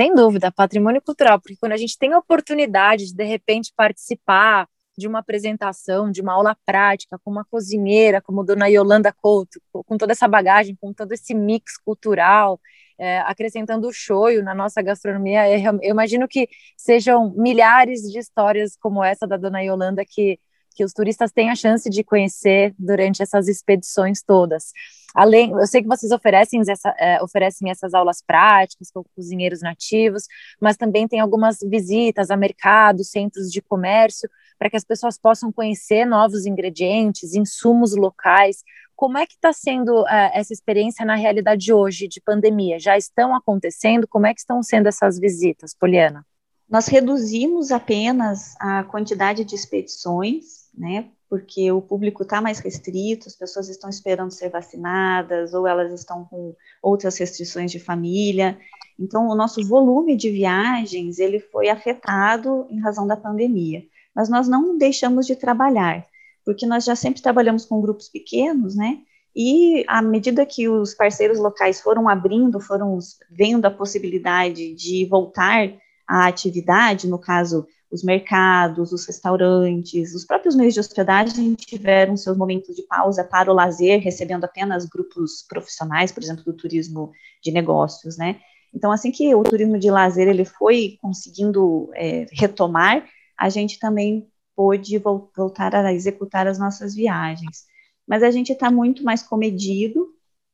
Sem 0.00 0.14
dúvida, 0.14 0.52
patrimônio 0.52 1.02
cultural, 1.02 1.40
porque 1.40 1.56
quando 1.56 1.72
a 1.72 1.76
gente 1.76 1.98
tem 1.98 2.12
a 2.12 2.18
oportunidade 2.18 3.06
de, 3.06 3.14
de 3.14 3.24
repente, 3.24 3.72
participar 3.76 4.68
de 4.96 5.08
uma 5.08 5.18
apresentação, 5.18 6.08
de 6.08 6.20
uma 6.20 6.34
aula 6.34 6.56
prática, 6.64 7.18
com 7.18 7.32
uma 7.32 7.44
cozinheira, 7.44 8.22
como 8.22 8.44
Dona 8.44 8.68
Yolanda 8.68 9.12
Couto, 9.12 9.60
com 9.72 9.98
toda 9.98 10.12
essa 10.12 10.28
bagagem, 10.28 10.76
com 10.80 10.92
todo 10.92 11.10
esse 11.10 11.34
mix 11.34 11.76
cultural, 11.78 12.60
é, 12.96 13.18
acrescentando 13.22 13.88
o 13.88 13.92
shoyu 13.92 14.40
na 14.40 14.54
nossa 14.54 14.80
gastronomia, 14.82 15.48
é, 15.48 15.66
eu 15.66 15.90
imagino 15.90 16.28
que 16.28 16.48
sejam 16.76 17.32
milhares 17.36 18.02
de 18.02 18.20
histórias 18.20 18.76
como 18.76 19.02
essa 19.02 19.26
da 19.26 19.36
Dona 19.36 19.62
Yolanda 19.62 20.04
que, 20.04 20.38
que 20.78 20.84
os 20.84 20.92
turistas 20.92 21.32
têm 21.32 21.50
a 21.50 21.56
chance 21.56 21.90
de 21.90 22.04
conhecer 22.04 22.72
durante 22.78 23.20
essas 23.20 23.48
expedições 23.48 24.22
todas. 24.22 24.70
Além, 25.12 25.50
eu 25.50 25.66
sei 25.66 25.82
que 25.82 25.88
vocês 25.88 26.12
oferecem, 26.12 26.60
essa, 26.68 26.94
é, 26.96 27.20
oferecem 27.20 27.68
essas 27.68 27.94
aulas 27.94 28.22
práticas 28.24 28.88
com 28.88 29.02
cozinheiros 29.16 29.60
nativos, 29.60 30.28
mas 30.60 30.76
também 30.76 31.08
tem 31.08 31.18
algumas 31.18 31.58
visitas 31.64 32.30
a 32.30 32.36
mercados, 32.36 33.10
centros 33.10 33.50
de 33.50 33.60
comércio, 33.60 34.30
para 34.56 34.70
que 34.70 34.76
as 34.76 34.84
pessoas 34.84 35.18
possam 35.18 35.50
conhecer 35.50 36.04
novos 36.04 36.46
ingredientes, 36.46 37.34
insumos 37.34 37.96
locais. 37.96 38.62
Como 38.94 39.18
é 39.18 39.26
que 39.26 39.34
está 39.34 39.52
sendo 39.52 40.06
é, 40.06 40.30
essa 40.32 40.52
experiência 40.52 41.04
na 41.04 41.16
realidade 41.16 41.72
hoje 41.72 42.06
de 42.06 42.20
pandemia? 42.20 42.78
Já 42.78 42.96
estão 42.96 43.34
acontecendo? 43.34 44.06
Como 44.06 44.28
é 44.28 44.32
que 44.32 44.38
estão 44.38 44.62
sendo 44.62 44.86
essas 44.86 45.18
visitas, 45.18 45.74
Poliana? 45.74 46.24
Nós 46.68 46.86
reduzimos 46.86 47.72
apenas 47.72 48.54
a 48.60 48.84
quantidade 48.84 49.42
de 49.42 49.54
expedições, 49.54 50.57
né, 50.78 51.10
porque 51.28 51.70
o 51.70 51.82
público 51.82 52.22
está 52.22 52.40
mais 52.40 52.58
restrito, 52.58 53.28
as 53.28 53.36
pessoas 53.36 53.68
estão 53.68 53.90
esperando 53.90 54.30
ser 54.30 54.48
vacinadas, 54.48 55.52
ou 55.52 55.66
elas 55.66 55.92
estão 55.92 56.24
com 56.24 56.54
outras 56.82 57.18
restrições 57.18 57.70
de 57.70 57.78
família. 57.78 58.58
Então, 58.98 59.28
o 59.28 59.34
nosso 59.34 59.62
volume 59.66 60.16
de 60.16 60.30
viagens, 60.30 61.18
ele 61.18 61.38
foi 61.38 61.68
afetado 61.68 62.66
em 62.70 62.80
razão 62.80 63.06
da 63.06 63.16
pandemia. 63.16 63.82
Mas 64.14 64.28
nós 64.28 64.48
não 64.48 64.78
deixamos 64.78 65.26
de 65.26 65.36
trabalhar, 65.36 66.06
porque 66.44 66.66
nós 66.66 66.84
já 66.84 66.96
sempre 66.96 67.20
trabalhamos 67.20 67.66
com 67.66 67.80
grupos 67.80 68.08
pequenos, 68.08 68.74
né? 68.74 68.98
E 69.36 69.84
à 69.86 70.00
medida 70.02 70.46
que 70.46 70.68
os 70.68 70.94
parceiros 70.94 71.38
locais 71.38 71.80
foram 71.80 72.08
abrindo, 72.08 72.58
foram 72.58 72.98
vendo 73.30 73.66
a 73.66 73.70
possibilidade 73.70 74.74
de 74.74 75.04
voltar 75.04 75.72
a 76.08 76.26
atividade, 76.26 77.06
no 77.06 77.18
caso, 77.18 77.66
os 77.90 78.02
mercados, 78.02 78.92
os 78.92 79.06
restaurantes, 79.06 80.14
os 80.14 80.24
próprios 80.24 80.54
meios 80.54 80.74
de 80.74 80.80
hospedagem 80.80 81.54
tiveram 81.54 82.16
seus 82.16 82.36
momentos 82.36 82.76
de 82.76 82.82
pausa 82.82 83.24
para 83.24 83.50
o 83.50 83.54
lazer, 83.54 84.00
recebendo 84.00 84.44
apenas 84.44 84.84
grupos 84.84 85.44
profissionais, 85.48 86.12
por 86.12 86.22
exemplo, 86.22 86.44
do 86.44 86.52
turismo 86.52 87.12
de 87.42 87.50
negócios, 87.50 88.18
né? 88.18 88.40
Então, 88.74 88.92
assim 88.92 89.10
que 89.10 89.34
o 89.34 89.42
turismo 89.42 89.78
de 89.78 89.90
lazer 89.90 90.28
ele 90.28 90.44
foi 90.44 90.98
conseguindo 91.00 91.90
é, 91.94 92.26
retomar, 92.32 93.06
a 93.38 93.48
gente 93.48 93.78
também 93.78 94.28
pôde 94.54 94.98
voltar 94.98 95.74
a 95.74 95.92
executar 95.94 96.46
as 96.46 96.58
nossas 96.58 96.94
viagens. 96.94 97.64
Mas 98.06 98.22
a 98.22 98.30
gente 98.30 98.52
está 98.52 98.70
muito 98.70 99.04
mais 99.04 99.22
comedido, 99.22 100.08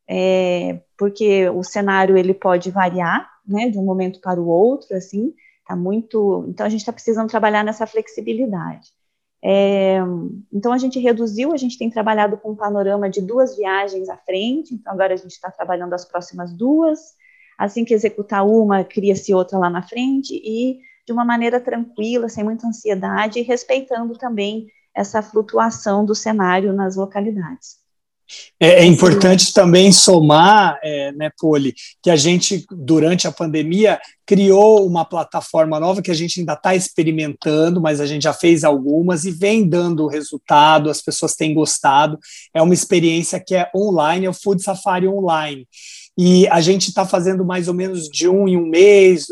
é, 0.08 0.82
porque 0.96 1.48
o 1.48 1.64
cenário 1.64 2.16
ele 2.16 2.34
pode 2.34 2.70
variar, 2.70 3.28
né, 3.46 3.68
de 3.68 3.78
um 3.78 3.84
momento 3.84 4.20
para 4.20 4.40
o 4.40 4.46
outro, 4.46 4.94
assim, 4.96 5.34
tá 5.66 5.74
muito. 5.76 6.44
Então 6.48 6.66
a 6.66 6.68
gente 6.68 6.80
está 6.80 6.92
precisando 6.92 7.28
trabalhar 7.28 7.64
nessa 7.64 7.86
flexibilidade. 7.86 8.88
É, 9.46 9.98
então 10.50 10.72
a 10.72 10.78
gente 10.78 10.98
reduziu, 10.98 11.52
a 11.52 11.56
gente 11.58 11.76
tem 11.76 11.90
trabalhado 11.90 12.38
com 12.38 12.52
um 12.52 12.56
panorama 12.56 13.10
de 13.10 13.20
duas 13.20 13.54
viagens 13.54 14.08
à 14.08 14.16
frente, 14.16 14.74
então 14.74 14.90
agora 14.90 15.12
a 15.12 15.16
gente 15.16 15.32
está 15.32 15.50
trabalhando 15.50 15.92
as 15.92 16.06
próximas 16.06 16.50
duas, 16.50 17.12
assim 17.58 17.84
que 17.84 17.92
executar 17.92 18.46
uma, 18.46 18.82
cria-se 18.82 19.34
outra 19.34 19.58
lá 19.58 19.68
na 19.68 19.82
frente, 19.82 20.34
e 20.34 20.80
de 21.06 21.12
uma 21.12 21.26
maneira 21.26 21.60
tranquila, 21.60 22.26
sem 22.30 22.42
muita 22.42 22.66
ansiedade, 22.66 23.42
respeitando 23.42 24.16
também 24.16 24.66
essa 24.94 25.20
flutuação 25.20 26.06
do 26.06 26.14
cenário 26.14 26.72
nas 26.72 26.96
localidades. 26.96 27.83
É, 28.60 28.82
é 28.82 28.84
importante 28.84 29.52
também 29.52 29.92
somar, 29.92 30.78
é, 30.82 31.12
né, 31.12 31.30
Poli, 31.38 31.74
que 32.02 32.10
a 32.10 32.16
gente, 32.16 32.64
durante 32.70 33.26
a 33.26 33.32
pandemia, 33.32 34.00
criou 34.26 34.86
uma 34.86 35.04
plataforma 35.04 35.78
nova 35.78 36.00
que 36.00 36.10
a 36.10 36.14
gente 36.14 36.40
ainda 36.40 36.54
está 36.54 36.74
experimentando, 36.74 37.80
mas 37.80 38.00
a 38.00 38.06
gente 38.06 38.22
já 38.22 38.32
fez 38.32 38.64
algumas 38.64 39.24
e 39.24 39.30
vem 39.30 39.68
dando 39.68 40.06
resultado, 40.06 40.88
as 40.88 41.02
pessoas 41.02 41.34
têm 41.34 41.52
gostado. 41.52 42.18
É 42.54 42.62
uma 42.62 42.74
experiência 42.74 43.38
que 43.38 43.54
é 43.54 43.70
online, 43.74 44.26
é 44.26 44.30
o 44.30 44.34
Food 44.34 44.62
Safari 44.62 45.08
Online 45.08 45.66
e 46.16 46.46
a 46.48 46.60
gente 46.60 46.88
está 46.88 47.04
fazendo 47.04 47.44
mais 47.44 47.66
ou 47.66 47.74
menos 47.74 48.08
de 48.08 48.28
um 48.28 48.46
em 48.46 48.56
um 48.56 48.66
mês, 48.66 49.26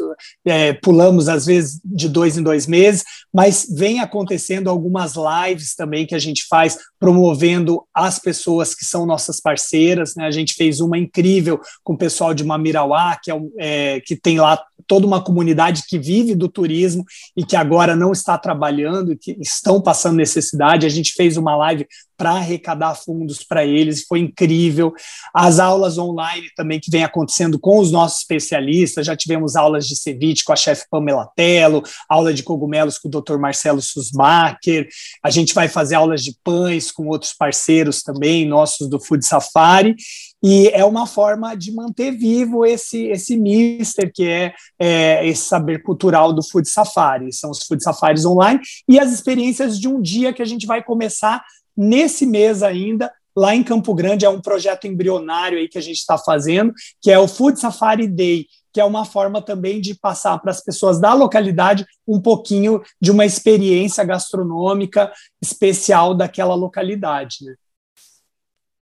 é, 0.44 0.72
pulamos 0.72 1.28
às 1.28 1.46
vezes 1.46 1.80
de 1.84 2.08
dois 2.08 2.36
em 2.36 2.42
dois 2.42 2.66
meses, 2.66 3.04
mas 3.32 3.66
vem 3.70 4.00
acontecendo 4.00 4.68
algumas 4.68 5.14
lives 5.14 5.74
também 5.76 6.06
que 6.06 6.14
a 6.14 6.18
gente 6.18 6.44
faz 6.48 6.76
promovendo 7.02 7.82
as 7.92 8.20
pessoas 8.20 8.76
que 8.76 8.84
são 8.84 9.04
nossas 9.04 9.40
parceiras. 9.40 10.14
Né? 10.14 10.24
A 10.24 10.30
gente 10.30 10.54
fez 10.54 10.78
uma 10.78 10.96
incrível 10.96 11.60
com 11.82 11.94
o 11.94 11.98
pessoal 11.98 12.32
de 12.32 12.44
Mamirauá, 12.44 13.18
que, 13.20 13.28
é, 13.28 13.36
é, 13.58 14.00
que 14.00 14.14
tem 14.14 14.38
lá 14.38 14.62
toda 14.86 15.04
uma 15.04 15.20
comunidade 15.20 15.82
que 15.88 15.98
vive 15.98 16.36
do 16.36 16.48
turismo 16.48 17.04
e 17.36 17.44
que 17.44 17.56
agora 17.56 17.96
não 17.96 18.12
está 18.12 18.38
trabalhando, 18.38 19.16
que 19.16 19.36
estão 19.40 19.80
passando 19.80 20.16
necessidade. 20.16 20.86
A 20.86 20.88
gente 20.88 21.12
fez 21.14 21.36
uma 21.36 21.56
live 21.56 21.88
para 22.22 22.34
arrecadar 22.34 22.94
fundos 22.94 23.42
para 23.42 23.64
eles, 23.64 24.04
foi 24.04 24.20
incrível. 24.20 24.92
As 25.34 25.58
aulas 25.58 25.98
online 25.98 26.46
também 26.54 26.78
que 26.78 26.88
vem 26.88 27.02
acontecendo 27.02 27.58
com 27.58 27.80
os 27.80 27.90
nossos 27.90 28.20
especialistas, 28.20 29.06
já 29.06 29.16
tivemos 29.16 29.56
aulas 29.56 29.88
de 29.88 29.96
ceviche 29.96 30.44
com 30.44 30.52
a 30.52 30.56
chefe 30.56 30.84
Pamela 30.88 31.28
Tello, 31.34 31.82
aula 32.08 32.32
de 32.32 32.44
cogumelos 32.44 32.96
com 32.96 33.08
o 33.08 33.10
Dr. 33.10 33.38
Marcelo 33.38 33.82
Susmacher, 33.82 34.86
a 35.20 35.30
gente 35.30 35.52
vai 35.52 35.66
fazer 35.66 35.96
aulas 35.96 36.22
de 36.22 36.36
pães 36.44 36.91
com 36.92 37.06
outros 37.06 37.32
parceiros 37.32 38.02
também, 38.02 38.46
nossos 38.46 38.88
do 38.88 39.00
Food 39.00 39.24
Safari, 39.24 39.96
e 40.42 40.68
é 40.68 40.84
uma 40.84 41.06
forma 41.06 41.54
de 41.54 41.72
manter 41.72 42.12
vivo 42.12 42.64
esse 42.64 43.06
esse 43.06 43.36
mister 43.36 44.12
que 44.12 44.28
é, 44.28 44.54
é, 44.78 45.26
esse 45.26 45.42
saber 45.42 45.82
cultural 45.82 46.32
do 46.32 46.42
Food 46.42 46.68
Safari, 46.68 47.32
são 47.32 47.50
os 47.50 47.62
Food 47.64 47.82
Safaris 47.82 48.24
online 48.24 48.60
e 48.88 48.98
as 48.98 49.12
experiências 49.12 49.78
de 49.78 49.88
um 49.88 50.00
dia 50.00 50.32
que 50.32 50.42
a 50.42 50.46
gente 50.46 50.66
vai 50.66 50.82
começar 50.82 51.42
nesse 51.76 52.26
mês 52.26 52.62
ainda, 52.62 53.10
lá 53.34 53.54
em 53.54 53.62
Campo 53.62 53.94
Grande, 53.94 54.24
é 54.24 54.28
um 54.28 54.40
projeto 54.40 54.86
embrionário 54.86 55.58
aí 55.58 55.68
que 55.68 55.78
a 55.78 55.82
gente 55.82 55.98
está 55.98 56.18
fazendo, 56.18 56.72
que 57.00 57.10
é 57.10 57.18
o 57.18 57.28
Food 57.28 57.58
Safari 57.58 58.06
Day, 58.06 58.46
que 58.72 58.80
é 58.80 58.84
uma 58.84 59.04
forma 59.04 59.42
também 59.42 59.80
de 59.80 59.94
passar 59.94 60.38
para 60.38 60.50
as 60.50 60.62
pessoas 60.62 61.00
da 61.00 61.12
localidade 61.12 61.86
um 62.06 62.20
pouquinho 62.20 62.82
de 63.00 63.10
uma 63.10 63.26
experiência 63.26 64.02
gastronômica 64.04 65.12
especial 65.40 66.14
daquela 66.14 66.54
localidade. 66.54 67.44
Né? 67.44 67.54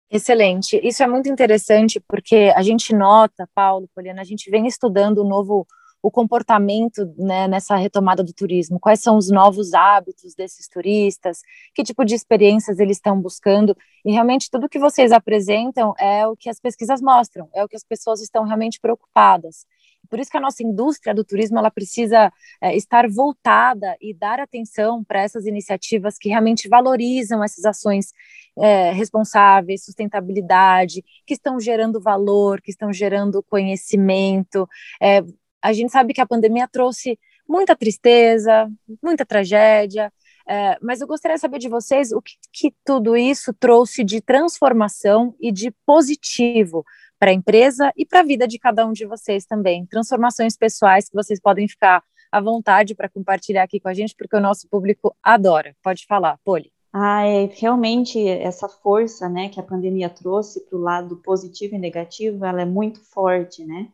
Excelente. 0.10 0.80
Isso 0.84 1.02
é 1.02 1.08
muito 1.08 1.28
interessante 1.28 2.00
porque 2.08 2.54
a 2.56 2.62
gente 2.62 2.94
nota, 2.94 3.50
Paulo, 3.54 3.90
Poliana, 3.96 4.22
a 4.22 4.26
gente 4.26 4.50
vem 4.50 4.68
estudando 4.68 5.20
o 5.20 5.28
novo 5.28 5.66
o 6.04 6.12
comportamento 6.12 7.06
né, 7.18 7.48
nessa 7.48 7.78
retomada 7.78 8.22
do 8.22 8.34
turismo, 8.34 8.78
quais 8.78 9.00
são 9.00 9.18
os 9.18 9.32
novos 9.32 9.74
hábitos 9.74 10.36
desses 10.36 10.68
turistas, 10.68 11.40
que 11.74 11.82
tipo 11.82 12.04
de 12.04 12.14
experiências 12.14 12.78
eles 12.78 12.98
estão 12.98 13.20
buscando, 13.20 13.76
e 14.04 14.12
realmente 14.12 14.52
tudo 14.52 14.68
que 14.68 14.78
vocês 14.78 15.14
apresentam 15.14 15.94
é 15.98 16.28
o 16.28 16.36
que 16.36 16.50
as 16.50 16.60
pesquisas 16.60 17.02
mostram, 17.02 17.48
é 17.56 17.64
o 17.64 17.70
que 17.70 17.78
as 17.78 17.86
pessoas 17.86 18.22
estão 18.22 18.44
realmente 18.44 18.82
preocupadas. 18.82 19.66
Por 20.10 20.20
isso 20.20 20.30
que 20.30 20.36
a 20.36 20.42
nossa 20.42 20.62
indústria 20.62 21.16
do 21.16 21.24
turismo 21.24 21.58
ela 21.58 21.72
precisa 21.72 22.32
é, 22.62 22.76
estar 22.76 23.10
voltada 23.10 23.96
e 24.02 24.14
dar 24.14 24.42
atenção 24.42 25.02
para 25.06 25.22
essas 25.22 25.46
iniciativas 25.46 26.18
que 26.18 26.28
realmente 26.28 26.68
valorizam 26.68 27.42
essas 27.42 27.64
ações 27.64 28.12
é, 28.58 28.92
responsáveis, 28.92 29.86
sustentabilidade, 29.86 31.02
que 31.26 31.34
estão 31.34 31.60
gerando 31.62 32.02
valor, 32.02 32.62
que 32.62 32.72
estão 32.72 32.92
gerando 32.92 33.42
conhecimento, 33.42 34.68
é, 35.02 35.24
a 35.64 35.72
gente 35.72 35.92
sabe 35.92 36.14
que 36.14 36.22
a 36.22 36.28
pandemia 36.28 36.68
trouxe 36.68 37.18
muita 37.48 37.76
tristeza, 37.76 38.70
muita 39.02 39.26
tragédia, 39.26 40.12
é, 40.48 40.78
mas 40.82 41.00
eu 41.00 41.08
gostaria 41.08 41.36
de 41.36 41.42
saber 41.42 41.60
de 41.60 41.70
vocês 41.70 42.12
o 42.12 42.22
que, 42.22 42.34
que 42.52 42.74
tudo 42.86 43.16
isso 43.16 43.54
trouxe 43.54 44.04
de 44.04 44.22
transformação 44.22 45.36
e 45.40 45.52
de 45.52 45.72
positivo 45.86 46.84
para 47.18 47.32
a 47.32 47.34
empresa 47.34 47.92
e 47.96 48.06
para 48.06 48.20
a 48.20 48.24
vida 48.24 48.46
de 48.46 48.60
cada 48.60 48.86
um 48.86 48.92
de 48.92 49.06
vocês 49.06 49.46
também. 49.46 49.86
Transformações 49.86 50.58
pessoais 50.58 51.08
que 51.08 51.16
vocês 51.16 51.40
podem 51.40 51.68
ficar 51.68 52.04
à 52.30 52.42
vontade 52.42 52.94
para 52.96 53.08
compartilhar 53.08 53.64
aqui 53.64 53.80
com 53.80 53.88
a 53.88 53.94
gente, 53.94 54.16
porque 54.18 54.36
o 54.36 54.42
nosso 54.42 54.68
público 54.68 55.16
adora. 55.24 55.74
Pode 55.82 56.06
falar, 56.06 56.38
Poli. 56.44 56.72
Ah, 56.92 57.26
é, 57.26 57.46
realmente 57.46 58.28
essa 58.28 58.68
força 58.68 59.30
né, 59.30 59.50
que 59.50 59.60
a 59.60 59.64
pandemia 59.64 60.10
trouxe 60.10 60.62
para 60.66 60.78
o 60.78 60.82
lado 60.82 61.16
positivo 61.18 61.76
e 61.76 61.80
negativo, 61.80 62.46
ela 62.46 62.62
é 62.62 62.66
muito 62.66 63.00
forte, 63.00 63.66
né? 63.66 63.88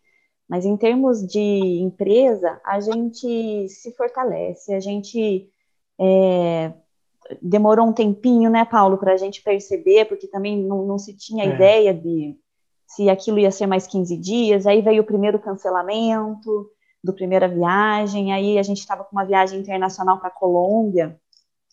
Mas 0.49 0.65
em 0.65 0.75
termos 0.75 1.25
de 1.25 1.79
empresa, 1.79 2.59
a 2.65 2.79
gente 2.79 3.69
se 3.69 3.91
fortalece, 3.95 4.73
a 4.73 4.79
gente 4.79 5.47
é, 5.99 6.73
demorou 7.41 7.87
um 7.87 7.93
tempinho, 7.93 8.49
né, 8.49 8.65
Paulo, 8.65 8.97
para 8.97 9.13
a 9.13 9.17
gente 9.17 9.43
perceber, 9.43 10.05
porque 10.05 10.27
também 10.27 10.57
não, 10.57 10.85
não 10.87 10.97
se 10.97 11.15
tinha 11.15 11.43
é. 11.45 11.53
ideia 11.53 11.93
de 11.93 12.35
se 12.87 13.07
aquilo 13.07 13.37
ia 13.37 13.51
ser 13.51 13.67
mais 13.67 13.85
15 13.85 14.17
dias, 14.17 14.65
aí 14.65 14.81
veio 14.81 15.03
o 15.03 15.05
primeiro 15.05 15.37
cancelamento 15.37 16.71
do 17.03 17.13
primeira 17.13 17.47
viagem, 17.47 18.33
aí 18.33 18.57
a 18.57 18.63
gente 18.63 18.79
estava 18.79 19.03
com 19.03 19.15
uma 19.15 19.25
viagem 19.25 19.59
internacional 19.59 20.17
para 20.17 20.29
a 20.29 20.31
Colômbia, 20.31 21.19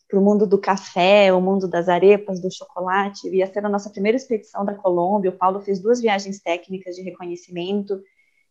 para 0.09 0.19
o 0.21 0.23
mundo 0.23 0.47
do 0.47 0.59
café, 0.59 1.33
o 1.33 1.41
mundo 1.41 1.67
das 1.67 1.89
arepas, 1.89 2.41
do 2.41 2.55
chocolate, 2.55 3.29
ia 3.35 3.47
ser 3.47 3.65
a 3.65 3.69
nossa 3.69 3.91
primeira 3.91 4.17
expedição 4.17 4.65
da 4.65 4.75
Colômbia, 4.75 5.31
o 5.31 5.37
Paulo 5.37 5.61
fez 5.61 5.81
duas 5.81 6.01
viagens 6.01 6.41
técnicas 6.41 6.95
de 6.95 7.03
reconhecimento, 7.03 8.01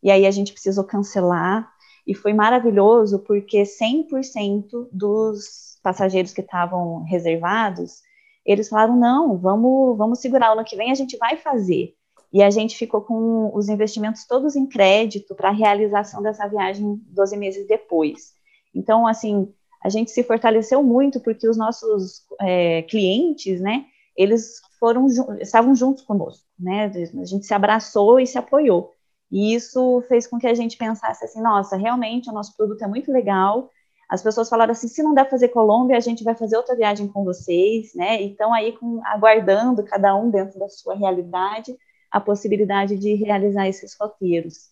e 0.02 0.12
aí 0.12 0.26
a 0.26 0.32
gente 0.32 0.54
precisou 0.54 0.84
cancelar, 0.84 1.72
e 2.08 2.14
foi 2.14 2.34
maravilhoso 2.34 3.20
porque 3.20 3.64
100% 3.64 4.90
dos 4.92 5.80
passageiros 5.82 6.34
que 6.34 6.42
estavam 6.42 7.04
reservados, 7.04 8.02
eles 8.46 8.70
falaram, 8.70 8.96
não, 8.96 9.38
vamos, 9.38 9.98
vamos 9.98 10.20
segurar, 10.20 10.52
ano 10.52 10.64
que 10.64 10.76
vem 10.76 10.92
a 10.92 10.96
gente 10.96 11.18
vai 11.18 11.38
fazer. 11.38 11.96
E 12.32 12.44
a 12.44 12.50
gente 12.50 12.78
ficou 12.78 13.02
com 13.02 13.52
os 13.56 13.70
investimentos 13.70 14.26
todos 14.26 14.56
em 14.56 14.68
crédito 14.68 15.34
para 15.36 15.50
a 15.50 15.54
realização 15.54 16.22
dessa 16.22 16.48
viagem 16.48 17.02
12 17.08 17.38
meses 17.38 17.68
depois. 17.68 18.34
Então, 18.74 19.08
assim, 19.08 19.52
a 19.82 19.90
gente 19.90 20.12
se 20.12 20.24
fortaleceu 20.24 20.84
muito 20.84 21.20
porque 21.20 21.48
os 21.48 21.58
nossos 21.58 22.24
é, 22.42 22.82
clientes, 22.84 23.62
né, 23.62 23.86
eles 24.16 24.62
foram 24.80 25.08
estavam 25.40 25.76
juntos 25.76 26.04
conosco, 26.04 26.46
né? 26.60 26.92
A 27.22 27.26
gente 27.26 27.46
se 27.46 27.54
abraçou 27.54 28.20
e 28.20 28.28
se 28.28 28.38
apoiou. 28.38 28.95
E 29.32 29.54
isso 29.56 30.02
fez 30.08 30.28
com 30.28 30.38
que 30.38 30.48
a 30.48 30.54
gente 30.54 30.78
pensasse 30.78 31.26
assim, 31.26 31.42
nossa, 31.42 31.76
realmente 31.76 32.30
o 32.30 32.34
nosso 32.34 32.56
produto 32.56 32.84
é 32.84 32.88
muito 32.88 33.12
legal. 33.12 33.70
As 34.10 34.22
pessoas 34.22 34.48
falaram 34.48 34.72
assim, 34.72 34.88
se 34.88 35.02
não 35.02 35.14
der 35.14 35.30
fazer 35.30 35.50
Colômbia, 35.50 35.98
a 35.98 36.02
gente 36.02 36.24
vai 36.24 36.36
fazer 36.36 36.58
outra 36.58 36.76
viagem 36.76 37.08
com 37.08 37.24
vocês, 37.24 37.94
né? 37.96 38.22
E 38.22 38.32
estão 38.32 38.54
aí 38.54 38.74
com, 38.74 39.02
aguardando 39.06 39.84
cada 39.84 40.16
um 40.16 40.30
dentro 40.30 40.60
da 40.60 40.70
sua 40.70 40.96
realidade 40.96 41.76
a 42.12 42.22
possibilidade 42.22 42.98
de 42.98 43.14
realizar 43.16 43.68
esses 43.68 43.96
roteiros. 44.00 44.70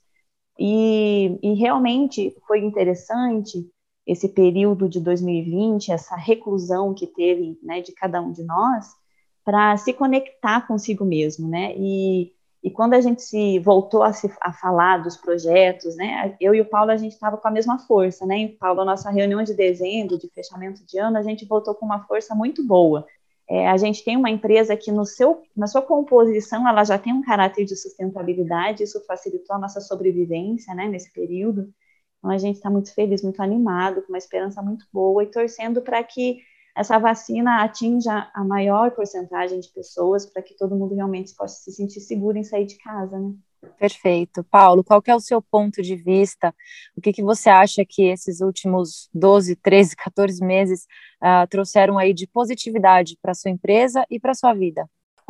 E, 0.58 1.38
e 1.42 1.54
realmente 1.56 2.36
foi 2.48 2.60
interessante 2.60 3.70
esse 4.06 4.30
período 4.30 4.88
de 4.88 5.00
2020, 5.00 5.92
essa 5.92 6.16
reclusão 6.16 6.94
que 6.94 7.08
teve, 7.08 7.58
né, 7.64 7.82
de 7.82 7.92
cada 7.94 8.22
um 8.22 8.32
de 8.32 8.44
nós, 8.44 8.88
para 9.44 9.76
se 9.78 9.94
conectar 9.94 10.68
consigo 10.68 11.04
mesmo, 11.04 11.50
né? 11.50 11.74
E 11.78 12.32
E 12.64 12.72
quando 12.72 12.94
a 12.94 13.02
gente 13.02 13.22
se 13.22 13.60
voltou 13.60 14.04
a, 14.04 14.14
se, 14.14 14.32
a 14.40 14.54
falar 14.54 15.04
dos 15.04 15.18
projetos, 15.18 15.98
né, 15.98 16.34
eu 16.40 16.56
e 16.56 16.62
o 16.62 16.66
Paulo, 16.66 16.92
a 16.92 16.98
gente 16.98 17.12
estava 17.12 17.36
com 17.36 17.48
a 17.48 17.52
mesma 17.52 17.78
força, 17.80 18.26
né, 18.26 18.40
e 18.40 18.48
Paulo, 18.48 18.80
a 18.82 18.86
nossa 18.86 19.12
reunião 19.12 19.44
de 19.44 19.54
dezembro, 19.54 20.18
de 20.18 20.30
fechamento 20.30 20.82
de 20.86 20.98
ano, 20.98 21.18
a 21.18 21.22
gente 21.22 21.46
voltou 21.46 21.76
com 21.76 21.86
uma 21.86 22.06
força 22.06 22.34
muito 22.34 22.66
boa. 22.66 23.06
É, 23.50 23.68
a 23.68 23.76
gente 23.76 24.06
tem 24.06 24.16
uma 24.16 24.30
empresa 24.30 24.78
que 24.78 24.94
no 24.94 25.06
seu, 25.06 25.44
na 25.54 25.68
sua 25.68 25.82
composição, 25.82 26.66
ela 26.66 26.86
já 26.86 26.98
tem 26.98 27.12
um 27.12 27.22
caráter 27.22 27.66
de 27.66 27.76
sustentabilidade, 27.76 28.84
isso 28.84 29.04
facilitou 29.06 29.58
a 29.58 29.60
nossa 29.60 29.82
sobrevivência, 29.82 30.74
né, 30.74 30.88
nesse 30.88 31.12
período. 31.12 31.68
Então, 32.20 32.32
a 32.32 32.38
gente 32.38 32.56
está 32.56 32.70
muito 32.70 32.94
feliz, 32.96 33.22
muito 33.22 33.42
animado, 33.42 34.02
com 34.02 34.14
uma 34.14 34.18
esperança 34.18 34.62
muito 34.62 34.86
boa 34.94 35.22
e 35.22 35.28
torcendo 35.28 35.82
para 35.82 36.02
que 36.02 36.40
essa 36.76 36.98
vacina 36.98 37.64
atinja 37.64 38.30
a 38.34 38.44
maior 38.44 38.92
porcentagem 38.92 39.60
de 39.60 39.70
pessoas 39.70 40.26
para 40.26 40.42
que 40.42 40.56
todo 40.56 40.76
mundo 40.76 40.96
realmente 40.96 41.36
possa 41.36 41.62
se 41.62 41.72
sentir 41.72 42.00
seguro 42.00 42.38
em 42.38 42.44
sair 42.44 42.66
de 42.66 42.78
casa, 42.78 43.20
né? 43.20 43.34
Perfeito. 43.78 44.44
Paulo, 44.44 44.84
qual 44.84 45.02
é 45.06 45.16
o 45.16 45.20
seu 45.20 45.42
ponto 45.42 45.82
de 45.82 45.96
vista? 45.96 46.54
O 46.98 47.02
que, 47.02 47.14
que 47.14 47.24
você 47.24 47.50
acha 47.50 47.86
que 47.88 48.04
esses 48.04 48.42
últimos 48.42 49.10
12, 49.14 49.56
13, 49.56 49.96
14 49.96 50.44
meses 50.44 50.86
uh, 51.22 51.48
trouxeram 51.50 51.98
aí 51.98 52.14
de 52.14 52.28
positividade 52.28 53.18
para 53.22 53.34
sua 53.34 53.52
empresa 53.52 54.06
e 54.10 54.20
para 54.20 54.34
sua 54.34 54.54
vida? 54.54 54.86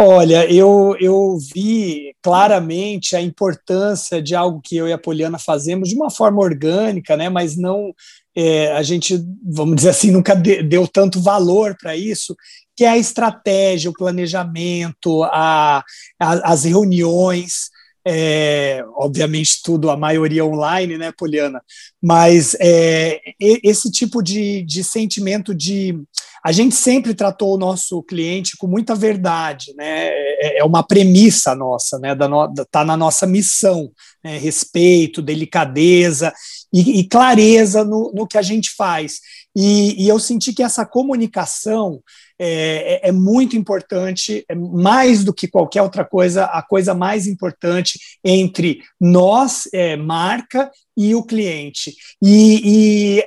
Olha, 0.05 0.51
eu, 0.51 0.97
eu 0.99 1.37
vi 1.55 2.13
claramente 2.21 3.15
a 3.15 3.21
importância 3.21 4.21
de 4.21 4.35
algo 4.35 4.59
que 4.61 4.75
eu 4.75 4.85
e 4.85 4.91
a 4.91 4.97
Poliana 4.97 5.39
fazemos 5.39 5.87
de 5.87 5.95
uma 5.95 6.09
forma 6.09 6.41
orgânica, 6.41 7.15
né, 7.15 7.29
mas 7.29 7.55
não 7.55 7.93
é, 8.35 8.73
a 8.73 8.83
gente, 8.83 9.17
vamos 9.41 9.77
dizer 9.77 9.91
assim, 9.91 10.11
nunca 10.11 10.35
de, 10.35 10.61
deu 10.61 10.85
tanto 10.89 11.21
valor 11.21 11.77
para 11.79 11.95
isso, 11.95 12.35
que 12.75 12.83
é 12.83 12.89
a 12.89 12.97
estratégia, 12.97 13.89
o 13.89 13.93
planejamento, 13.93 15.23
a, 15.23 15.81
a 16.19 16.51
as 16.51 16.65
reuniões, 16.65 17.69
é, 18.05 18.83
obviamente 18.95 19.61
tudo, 19.63 19.89
a 19.89 19.97
maioria 19.97 20.45
online, 20.45 20.97
né, 20.97 21.11
Poliana? 21.17 21.61
Mas 22.01 22.55
é, 22.59 23.21
esse 23.39 23.89
tipo 23.91 24.21
de, 24.21 24.63
de 24.63 24.83
sentimento 24.83 25.53
de 25.53 25.97
a 26.43 26.51
gente 26.51 26.75
sempre 26.75 27.13
tratou 27.13 27.55
o 27.55 27.57
nosso 27.57 28.03
cliente 28.03 28.57
com 28.57 28.67
muita 28.67 28.93
verdade, 28.93 29.73
né? 29.77 30.09
É, 30.09 30.59
é 30.59 30.63
uma 30.65 30.83
premissa 30.83 31.55
nossa, 31.55 31.97
né? 31.99 32.13
Da 32.13 32.27
no, 32.27 32.53
tá 32.69 32.83
na 32.83 32.97
nossa 32.97 33.25
missão, 33.25 33.89
né? 34.21 34.37
respeito, 34.37 35.21
delicadeza 35.21 36.33
e, 36.71 36.99
e 36.99 37.07
clareza 37.07 37.85
no, 37.85 38.11
no, 38.13 38.27
que 38.27 38.37
a 38.37 38.41
gente 38.41 38.71
faz. 38.75 39.21
E, 39.55 40.03
e 40.03 40.09
eu 40.09 40.19
senti 40.19 40.51
que 40.51 40.63
essa 40.63 40.85
comunicação 40.85 42.01
é, 42.39 43.05
é, 43.05 43.09
é, 43.09 43.11
muito 43.11 43.55
importante, 43.55 44.43
é 44.49 44.55
mais 44.55 45.23
do 45.23 45.33
que 45.33 45.47
qualquer 45.47 45.81
outra 45.81 46.03
coisa, 46.03 46.45
a 46.45 46.61
coisa 46.61 46.93
mais 46.93 47.27
importante 47.27 47.99
entre 48.23 48.81
nós, 48.99 49.67
é, 49.73 49.95
marca, 49.95 50.71
e 50.95 51.15
o 51.15 51.23
cliente. 51.23 51.95
E, 52.21 53.19
e 53.19 53.25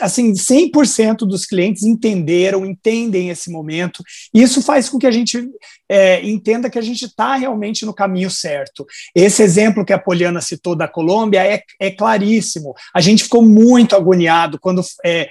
assim, 0.00 0.32
100% 0.32 1.18
dos 1.18 1.46
clientes 1.46 1.82
entenderam, 1.82 2.66
entendem 2.66 3.30
esse 3.30 3.50
momento. 3.50 4.02
Isso 4.32 4.62
faz 4.62 4.88
com 4.88 4.98
que 4.98 5.06
a 5.06 5.10
gente 5.10 5.48
é, 5.88 6.26
entenda 6.26 6.68
que 6.68 6.78
a 6.78 6.82
gente 6.82 7.06
está 7.06 7.34
realmente 7.34 7.86
no 7.86 7.94
caminho 7.94 8.30
certo. 8.30 8.86
Esse 9.14 9.42
exemplo 9.42 9.84
que 9.84 9.92
a 9.92 9.98
Poliana 9.98 10.40
citou 10.40 10.76
da 10.76 10.86
Colômbia 10.86 11.44
é, 11.44 11.62
é 11.80 11.90
claríssimo. 11.90 12.74
A 12.94 13.00
gente 13.00 13.24
ficou 13.24 13.42
muito 13.42 13.96
agoniado 13.96 14.58
quando 14.60 14.82
é, 15.04 15.30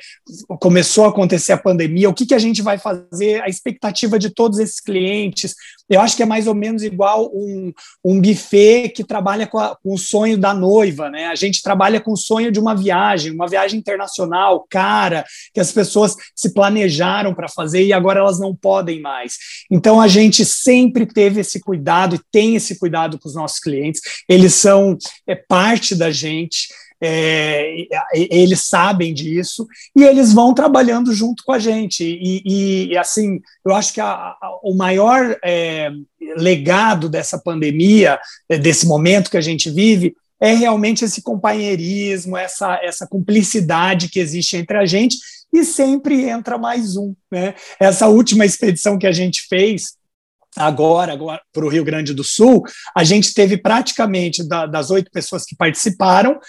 começou 0.59 1.05
a 1.05 1.09
acontecer 1.09 1.51
a 1.51 1.57
pandemia. 1.57 2.09
O 2.09 2.13
que, 2.13 2.26
que 2.26 2.34
a 2.34 2.39
gente 2.39 2.61
vai 2.61 2.78
fazer? 2.78 3.41
A 3.41 3.47
expectativa 3.47 4.18
de 4.18 4.30
todos 4.30 4.57
esses 4.57 4.80
clientes. 4.80 5.53
Eu 5.89 6.01
acho 6.01 6.18
que 6.18 6.24
é 6.24 6.26
mais 6.26 6.47
ou 6.47 6.55
menos 6.55 6.84
igual 6.84 7.32
um, 7.34 7.72
um 8.03 8.20
buffet 8.20 8.89
que 8.89 9.03
trabalha 9.03 9.47
com, 9.47 9.57
a, 9.57 9.76
com 9.76 9.93
o 9.93 9.97
sonho 9.97 10.38
da 10.38 10.53
noiva, 10.53 11.09
né? 11.09 11.28
A 11.28 11.36
gente 11.36 11.57
trabalha 11.62 11.99
com 11.99 12.12
o 12.12 12.18
sonho 12.18 12.51
de 12.51 12.60
uma 12.60 12.76
viagem, 12.76 13.32
uma 13.32 13.47
viagem 13.47 13.80
internacional, 13.80 14.66
cara, 14.70 15.26
que 15.53 15.60
as 15.60 15.72
pessoas 15.72 16.16
se 16.36 16.53
planejaram 16.53 17.34
para 17.34 17.47
fazer 17.47 17.84
e 17.84 17.93
agora 17.93 18.20
elas 18.20 18.39
não 18.39 18.55
podem 18.55 19.01
mais. 19.01 19.38
Então 19.70 19.99
a 20.01 20.08
gente 20.08 20.45
sempre 20.45 21.05
teve 21.05 21.41
esse 21.41 21.60
cuidado 21.60 22.16
e 22.16 22.22
tem 22.32 22.55
esse 22.55 22.78
cuidado 22.78 23.20
com 23.20 23.28
os 23.28 23.36
nossos 23.36 23.60
clientes. 23.60 24.01
Eles 24.28 24.53
são 24.53 24.97
é, 25.28 25.36
parte 25.36 25.95
da 25.95 26.12
gente 26.12 26.68
é, 27.01 27.86
eles 28.14 28.62
sabem 28.62 29.14
disso 29.14 29.68
e 29.95 30.03
eles 30.03 30.34
vão 30.34 30.53
trabalhando 30.53 31.14
junto 31.14 31.43
com 31.43 31.51
a 31.51 31.60
gente. 31.60 32.03
E, 32.03 32.88
e 32.89 32.97
assim, 32.97 33.39
eu 33.66 33.76
acho 33.76 33.93
que 33.93 34.01
a, 34.01 34.08
a, 34.10 34.60
o 34.64 34.76
maior 34.76 35.38
é, 35.43 35.91
legado 36.38 37.08
dessa 37.08 37.38
pandemia, 37.38 38.20
é, 38.49 38.58
desse 38.58 38.88
momento 38.88 39.30
que 39.30 39.38
a 39.38 39.41
gente 39.41 39.70
vive, 39.70 40.16
é 40.39 40.53
realmente 40.53 41.03
esse 41.03 41.21
companheirismo, 41.21 42.38
essa, 42.38 42.79
essa 42.83 43.07
cumplicidade 43.07 44.09
que 44.09 44.19
existe 44.19 44.55
entre 44.57 44.77
a 44.77 44.85
gente, 44.85 45.17
e 45.53 45.63
sempre 45.63 46.29
entra 46.29 46.57
mais 46.57 46.95
um. 46.95 47.15
Né? 47.31 47.55
Essa 47.79 48.07
última 48.07 48.45
expedição 48.45 48.97
que 48.97 49.07
a 49.07 49.11
gente 49.11 49.47
fez, 49.47 49.95
agora, 50.55 51.13
agora 51.13 51.41
para 51.51 51.65
o 51.65 51.69
Rio 51.69 51.83
Grande 51.83 52.13
do 52.13 52.23
Sul, 52.23 52.63
a 52.95 53.03
gente 53.03 53.33
teve 53.33 53.57
praticamente 53.57 54.47
da, 54.47 54.65
das 54.65 54.91
oito 54.91 55.09
pessoas 55.11 55.45
que 55.45 55.55
participaram, 55.55 56.39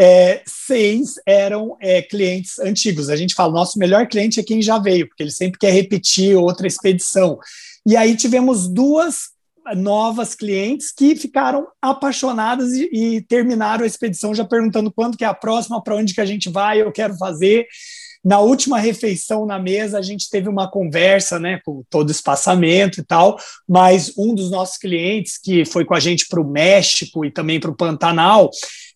é, 0.00 0.42
seis 0.46 1.14
eram 1.26 1.76
é, 1.80 2.00
clientes 2.02 2.58
antigos. 2.58 3.08
A 3.08 3.16
gente 3.16 3.34
fala, 3.34 3.52
nosso 3.52 3.78
melhor 3.78 4.06
cliente 4.06 4.38
é 4.38 4.44
quem 4.44 4.62
já 4.62 4.78
veio, 4.78 5.08
porque 5.08 5.22
ele 5.22 5.30
sempre 5.30 5.58
quer 5.58 5.72
repetir 5.72 6.36
outra 6.36 6.66
expedição. 6.66 7.38
E 7.84 7.96
aí 7.96 8.16
tivemos 8.16 8.68
duas 8.68 9.30
novas 9.76 10.34
clientes 10.34 10.92
que 10.92 11.16
ficaram 11.16 11.66
apaixonadas 11.80 12.72
e, 12.72 12.88
e 12.92 13.22
terminaram 13.22 13.84
a 13.84 13.86
expedição 13.86 14.34
já 14.34 14.44
perguntando 14.44 14.92
quando 14.92 15.16
que 15.16 15.24
é 15.24 15.28
a 15.28 15.34
próxima, 15.34 15.82
para 15.82 15.96
onde 15.96 16.14
que 16.14 16.20
a 16.20 16.26
gente 16.26 16.48
vai, 16.48 16.80
eu 16.80 16.92
quero 16.92 17.16
fazer. 17.16 17.66
Na 18.24 18.40
última 18.40 18.78
refeição 18.78 19.46
na 19.46 19.58
mesa, 19.58 19.98
a 19.98 20.02
gente 20.02 20.28
teve 20.28 20.48
uma 20.48 20.70
conversa, 20.70 21.38
né, 21.38 21.60
com 21.64 21.82
todo 21.88 22.10
espaçamento 22.10 23.00
e 23.00 23.04
tal, 23.04 23.38
mas 23.66 24.12
um 24.18 24.34
dos 24.34 24.50
nossos 24.50 24.76
clientes, 24.76 25.38
que 25.38 25.64
foi 25.64 25.84
com 25.84 25.94
a 25.94 26.00
gente 26.00 26.26
para 26.28 26.40
o 26.40 26.50
México 26.50 27.24
e 27.24 27.30
também 27.30 27.60
para 27.60 27.70
o 27.70 27.76
Pantanal, 27.76 28.50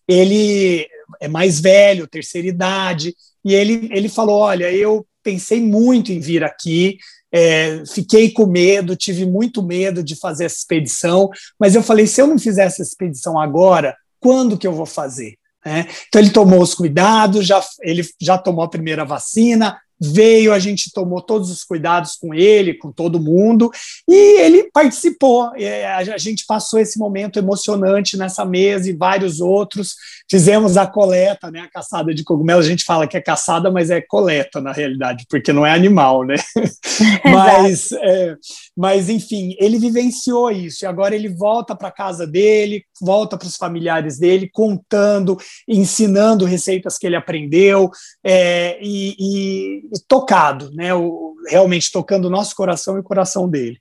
ele 0.07 0.85
é 1.21 1.27
mais 1.27 1.59
velho, 1.59 2.07
terceira 2.07 2.47
idade, 2.47 3.15
e 3.45 3.53
ele, 3.53 3.89
ele 3.91 4.09
falou: 4.09 4.39
Olha, 4.39 4.71
eu 4.71 5.05
pensei 5.23 5.61
muito 5.61 6.11
em 6.11 6.19
vir 6.19 6.43
aqui, 6.43 6.97
é, 7.33 7.81
fiquei 7.87 8.29
com 8.29 8.45
medo, 8.45 8.95
tive 8.95 9.25
muito 9.25 9.63
medo 9.63 10.03
de 10.03 10.15
fazer 10.15 10.45
essa 10.45 10.57
expedição, 10.57 11.29
mas 11.59 11.73
eu 11.73 11.81
falei: 11.81 12.05
se 12.05 12.21
eu 12.21 12.27
não 12.27 12.37
fizer 12.37 12.65
essa 12.65 12.83
expedição 12.83 13.39
agora, 13.39 13.97
quando 14.19 14.57
que 14.57 14.67
eu 14.67 14.73
vou 14.73 14.85
fazer? 14.85 15.35
É, 15.65 15.85
então 16.07 16.21
ele 16.21 16.29
tomou 16.29 16.61
os 16.61 16.75
cuidados, 16.75 17.47
já, 17.47 17.63
ele 17.81 18.05
já 18.21 18.37
tomou 18.37 18.63
a 18.63 18.69
primeira 18.69 19.03
vacina, 19.03 19.79
veio, 20.11 20.53
a 20.53 20.59
gente 20.59 20.91
tomou 20.91 21.21
todos 21.21 21.49
os 21.49 21.63
cuidados 21.63 22.15
com 22.15 22.33
ele, 22.33 22.73
com 22.73 22.91
todo 22.91 23.21
mundo, 23.21 23.71
e 24.07 24.41
ele 24.41 24.69
participou. 24.71 25.51
A 25.97 26.17
gente 26.17 26.45
passou 26.45 26.79
esse 26.79 26.97
momento 26.97 27.39
emocionante 27.39 28.17
nessa 28.17 28.45
mesa 28.45 28.89
e 28.89 28.93
vários 28.93 29.39
outros. 29.39 29.95
Fizemos 30.29 30.77
a 30.77 30.85
coleta, 30.87 31.51
né, 31.51 31.61
a 31.61 31.69
caçada 31.69 32.13
de 32.13 32.23
cogumelos. 32.23 32.65
A 32.65 32.69
gente 32.69 32.83
fala 32.83 33.07
que 33.07 33.17
é 33.17 33.21
caçada, 33.21 33.71
mas 33.71 33.89
é 33.89 34.01
coleta 34.01 34.59
na 34.59 34.71
realidade, 34.71 35.25
porque 35.29 35.53
não 35.53 35.65
é 35.65 35.71
animal, 35.71 36.23
né? 36.23 36.35
mas, 37.25 37.91
é, 37.91 38.35
mas, 38.75 39.09
enfim, 39.09 39.55
ele 39.59 39.77
vivenciou 39.77 40.51
isso 40.51 40.85
e 40.85 40.87
agora 40.87 41.15
ele 41.15 41.29
volta 41.29 41.75
para 41.75 41.91
casa 41.91 42.25
dele, 42.25 42.83
volta 43.01 43.37
para 43.37 43.47
os 43.47 43.55
familiares 43.55 44.17
dele, 44.17 44.49
contando, 44.51 45.37
ensinando 45.67 46.45
receitas 46.45 46.97
que 46.97 47.05
ele 47.05 47.15
aprendeu 47.15 47.89
é, 48.23 48.77
e, 48.81 49.15
e, 49.19 49.83
tocado, 50.07 50.71
né? 50.73 50.93
O, 50.93 51.35
realmente 51.47 51.91
tocando 51.91 52.25
o 52.25 52.29
nosso 52.29 52.55
coração 52.55 52.97
e 52.97 52.99
o 52.99 53.03
coração 53.03 53.49
dele. 53.49 53.79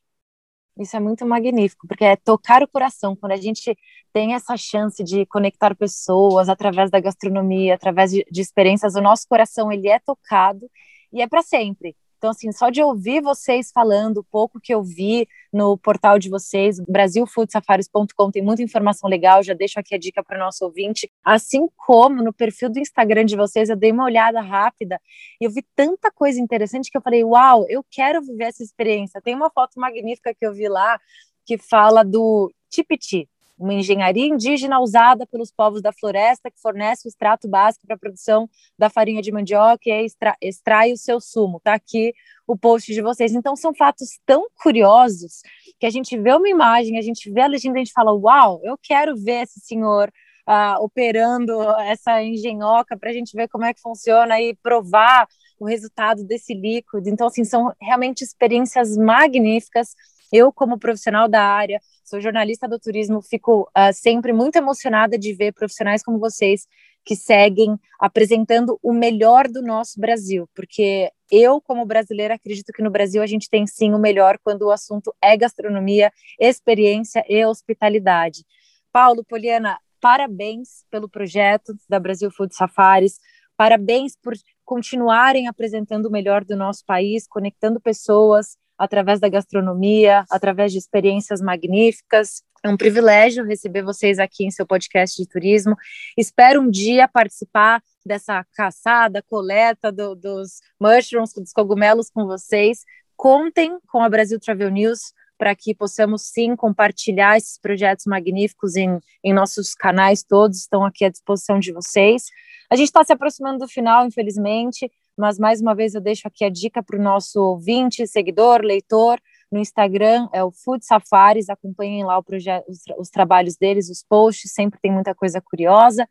Isso 0.78 0.96
é 0.96 1.00
muito 1.00 1.26
magnífico, 1.26 1.86
porque 1.86 2.04
é 2.04 2.16
tocar 2.16 2.62
o 2.62 2.68
coração. 2.68 3.14
Quando 3.14 3.32
a 3.32 3.36
gente 3.36 3.76
tem 4.12 4.34
essa 4.34 4.56
chance 4.56 5.02
de 5.04 5.26
conectar 5.26 5.74
pessoas 5.74 6.48
através 6.48 6.90
da 6.90 7.00
gastronomia, 7.00 7.74
através 7.74 8.10
de, 8.10 8.24
de 8.30 8.40
experiências, 8.40 8.94
o 8.94 9.00
nosso 9.00 9.26
coração 9.28 9.70
ele 9.70 9.88
é 9.88 9.98
tocado 9.98 10.70
e 11.12 11.20
é 11.20 11.28
para 11.28 11.42
sempre. 11.42 11.94
Então, 12.22 12.30
assim, 12.30 12.52
só 12.52 12.70
de 12.70 12.80
ouvir 12.80 13.20
vocês 13.20 13.72
falando, 13.74 14.18
o 14.18 14.22
pouco 14.22 14.60
que 14.60 14.72
eu 14.72 14.80
vi 14.80 15.26
no 15.52 15.76
portal 15.76 16.20
de 16.20 16.30
vocês, 16.30 16.78
brasilfoodsafaris.com, 16.78 18.30
tem 18.30 18.40
muita 18.40 18.62
informação 18.62 19.10
legal, 19.10 19.42
já 19.42 19.54
deixo 19.54 19.80
aqui 19.80 19.92
a 19.92 19.98
dica 19.98 20.22
para 20.22 20.36
o 20.36 20.38
nosso 20.38 20.64
ouvinte. 20.64 21.10
Assim 21.24 21.66
como 21.76 22.22
no 22.22 22.32
perfil 22.32 22.70
do 22.70 22.78
Instagram 22.78 23.24
de 23.24 23.34
vocês, 23.34 23.68
eu 23.68 23.74
dei 23.74 23.90
uma 23.90 24.04
olhada 24.04 24.40
rápida 24.40 25.00
e 25.40 25.44
eu 25.44 25.50
vi 25.50 25.66
tanta 25.74 26.12
coisa 26.12 26.40
interessante 26.40 26.92
que 26.92 26.96
eu 26.96 27.02
falei, 27.02 27.24
uau, 27.24 27.66
eu 27.68 27.84
quero 27.90 28.22
viver 28.22 28.44
essa 28.44 28.62
experiência. 28.62 29.20
Tem 29.20 29.34
uma 29.34 29.50
foto 29.50 29.80
magnífica 29.80 30.32
que 30.32 30.46
eu 30.46 30.54
vi 30.54 30.68
lá 30.68 31.00
que 31.44 31.58
fala 31.58 32.04
do 32.04 32.52
tipiti. 32.70 33.28
Uma 33.58 33.74
engenharia 33.74 34.26
indígena 34.26 34.80
usada 34.80 35.26
pelos 35.26 35.52
povos 35.52 35.80
da 35.80 35.92
floresta 35.92 36.50
que 36.50 36.60
fornece 36.60 37.06
o 37.06 37.08
extrato 37.08 37.48
básico 37.48 37.86
para 37.86 37.96
a 37.96 37.98
produção 37.98 38.48
da 38.78 38.90
farinha 38.90 39.22
de 39.22 39.30
mandioca 39.30 39.82
e 39.86 39.90
extra, 40.04 40.36
extrai 40.40 40.92
o 40.92 40.96
seu 40.96 41.20
sumo. 41.20 41.58
Está 41.58 41.74
aqui 41.74 42.12
o 42.46 42.56
post 42.56 42.92
de 42.92 43.00
vocês. 43.00 43.32
Então, 43.32 43.54
são 43.54 43.74
fatos 43.74 44.18
tão 44.26 44.46
curiosos 44.62 45.42
que 45.78 45.86
a 45.86 45.90
gente 45.90 46.18
vê 46.18 46.32
uma 46.32 46.48
imagem, 46.48 46.98
a 46.98 47.02
gente 47.02 47.30
vê 47.30 47.42
a 47.42 47.46
legenda 47.46 47.78
e 47.78 47.82
a 47.82 47.84
gente 47.84 47.92
fala: 47.92 48.12
Uau, 48.12 48.60
eu 48.62 48.76
quero 48.82 49.16
ver 49.16 49.42
esse 49.42 49.60
senhor 49.60 50.12
uh, 50.48 50.82
operando 50.82 51.52
essa 51.80 52.22
engenhoca 52.22 52.96
para 52.96 53.10
a 53.10 53.12
gente 53.12 53.36
ver 53.36 53.48
como 53.48 53.64
é 53.64 53.74
que 53.74 53.80
funciona 53.80 54.40
e 54.40 54.54
provar 54.56 55.26
o 55.58 55.66
resultado 55.66 56.24
desse 56.24 56.54
líquido. 56.54 57.08
Então, 57.08 57.26
assim, 57.26 57.44
são 57.44 57.72
realmente 57.80 58.22
experiências 58.22 58.96
magníficas 58.96 59.94
eu, 60.32 60.52
como 60.52 60.78
profissional 60.78 61.28
da 61.28 61.42
área, 61.42 61.80
sou 62.02 62.20
jornalista 62.20 62.66
do 62.66 62.78
turismo, 62.78 63.20
fico 63.20 63.68
uh, 63.76 63.92
sempre 63.92 64.32
muito 64.32 64.56
emocionada 64.56 65.18
de 65.18 65.34
ver 65.34 65.52
profissionais 65.52 66.02
como 66.02 66.18
vocês 66.18 66.66
que 67.04 67.16
seguem 67.16 67.78
apresentando 67.98 68.78
o 68.82 68.92
melhor 68.92 69.48
do 69.48 69.60
nosso 69.60 70.00
Brasil, 70.00 70.48
porque 70.54 71.10
eu, 71.30 71.60
como 71.60 71.84
brasileira, 71.84 72.34
acredito 72.34 72.72
que 72.72 72.82
no 72.82 72.90
Brasil 72.90 73.22
a 73.22 73.26
gente 73.26 73.50
tem 73.50 73.66
sim 73.66 73.92
o 73.92 73.98
melhor 73.98 74.38
quando 74.42 74.62
o 74.62 74.70
assunto 74.70 75.14
é 75.20 75.36
gastronomia, 75.36 76.12
experiência 76.38 77.24
e 77.28 77.44
hospitalidade. 77.44 78.44
Paulo, 78.92 79.24
Poliana, 79.24 79.78
parabéns 80.00 80.84
pelo 80.90 81.08
projeto 81.08 81.74
da 81.88 81.98
Brasil 81.98 82.30
Food 82.30 82.54
Safaris, 82.54 83.18
parabéns 83.56 84.16
por 84.16 84.34
continuarem 84.64 85.48
apresentando 85.48 86.06
o 86.06 86.10
melhor 86.10 86.44
do 86.44 86.56
nosso 86.56 86.84
país, 86.84 87.26
conectando 87.26 87.80
pessoas, 87.80 88.56
através 88.78 89.20
da 89.20 89.28
gastronomia, 89.28 90.24
através 90.30 90.72
de 90.72 90.78
experiências 90.78 91.40
magníficas. 91.40 92.42
É 92.64 92.68
um 92.68 92.76
privilégio 92.76 93.44
receber 93.44 93.82
vocês 93.82 94.18
aqui 94.18 94.44
em 94.44 94.50
seu 94.50 94.66
podcast 94.66 95.20
de 95.20 95.28
turismo. 95.28 95.76
Espero 96.16 96.60
um 96.60 96.70
dia 96.70 97.08
participar 97.08 97.82
dessa 98.04 98.44
caçada, 98.54 99.22
coleta 99.22 99.90
do, 99.90 100.14
dos 100.14 100.60
mushrooms, 100.80 101.32
dos 101.34 101.52
cogumelos 101.52 102.10
com 102.10 102.26
vocês. 102.26 102.84
Contem 103.16 103.78
com 103.88 104.02
a 104.02 104.08
Brasil 104.08 104.38
Travel 104.38 104.70
News 104.70 105.12
para 105.42 105.56
que 105.56 105.74
possamos 105.74 106.22
sim 106.22 106.54
compartilhar 106.54 107.36
esses 107.36 107.58
projetos 107.58 108.06
magníficos 108.06 108.76
em, 108.76 109.00
em 109.24 109.32
nossos 109.32 109.74
canais 109.74 110.22
todos, 110.22 110.58
estão 110.58 110.84
aqui 110.84 111.04
à 111.04 111.08
disposição 111.08 111.58
de 111.58 111.72
vocês. 111.72 112.26
A 112.70 112.76
gente 112.76 112.86
está 112.86 113.02
se 113.02 113.12
aproximando 113.12 113.58
do 113.58 113.68
final, 113.68 114.06
infelizmente, 114.06 114.88
mas 115.16 115.38
mais 115.38 115.60
uma 115.60 115.74
vez 115.74 115.94
eu 115.94 116.00
deixo 116.00 116.26
aqui 116.26 116.44
a 116.44 116.50
dica 116.50 116.82
para 116.82 116.98
o 116.98 117.02
nosso 117.02 117.40
ouvinte, 117.40 118.06
seguidor, 118.06 118.62
leitor, 118.62 119.20
no 119.52 119.58
Instagram 119.58 120.28
é 120.32 120.42
o 120.42 120.50
Food 120.50 120.84
Safaris, 120.84 121.50
acompanhem 121.50 122.04
lá 122.04 122.18
os, 122.18 122.78
os, 122.98 123.10
trabalhos 123.10 123.54
deles, 123.54 123.90
os 123.90 124.02
posts, 124.02 124.50
sempre 124.50 124.80
tem 124.80 124.90
muita 124.90 125.14
coisa 125.14 125.42
curiosa. 125.42 126.08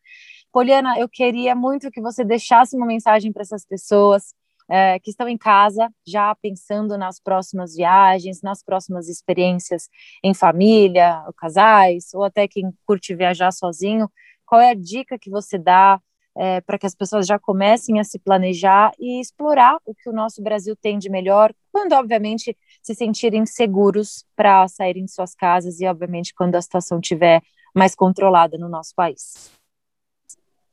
Poliana, 0.52 0.99
eu 0.99 1.10
queria 1.10 1.56
muito 1.56 1.89
que 1.89 1.99
você 1.99 2.24
deixasse 2.24 2.76
uma 2.78 2.86
mensagem 2.86 3.34
para 3.34 3.41
essas 3.41 3.66
pessoas 3.66 4.36
é, 4.70 4.99
que 4.99 5.10
estão 5.10 5.28
em 5.28 5.39
casa, 5.39 5.89
já 6.06 6.36
pensando 6.36 6.95
nas 6.99 7.20
próximas 7.20 7.74
viagens, 7.74 8.43
nas 8.43 8.64
próximas 8.64 9.10
experiências 9.10 9.89
em 10.24 10.36
família, 10.36 11.24
casais, 11.36 12.14
ou 12.14 12.24
até 12.24 12.47
quem 12.47 12.72
curte 12.86 13.16
viajar 13.16 13.52
sozinho. 13.52 14.08
Qual 14.45 14.62
é 14.62 14.70
a 14.70 14.76
dica 14.76 15.18
que 15.18 15.32
você 15.32 15.58
dá 15.58 15.99
é, 16.36 16.62
para 16.62 16.78
que 16.78 16.86
as 16.86 16.96
pessoas 16.96 17.28
já 17.28 17.38
comecem 17.38 18.00
a 18.00 18.04
se 18.04 18.18
planejar 18.20 18.92
e 19.00 19.20
explorar 19.20 19.78
o 19.86 19.94
que 19.94 20.10
o 20.10 20.14
nosso 20.14 20.42
Brasil 20.42 20.76
tem 20.76 20.98
de 20.98 21.10
melhor, 21.10 21.54
quando, 21.72 21.94
obviamente, 21.94 22.58
se 22.82 22.96
sentirem 22.96 23.46
seguros 23.46 24.26
para 24.36 24.68
saírem 24.68 25.06
de 25.06 25.12
suas 25.12 25.36
casas 25.36 25.80
e, 25.80 25.86
obviamente, 25.86 26.34
quando 26.34 26.56
a 26.56 26.62
situação 26.62 27.00
estiver 27.00 27.42
mais 27.76 27.96
controlada 27.96 28.58
no 28.58 28.70
nosso 28.70 28.94
país. 28.96 29.52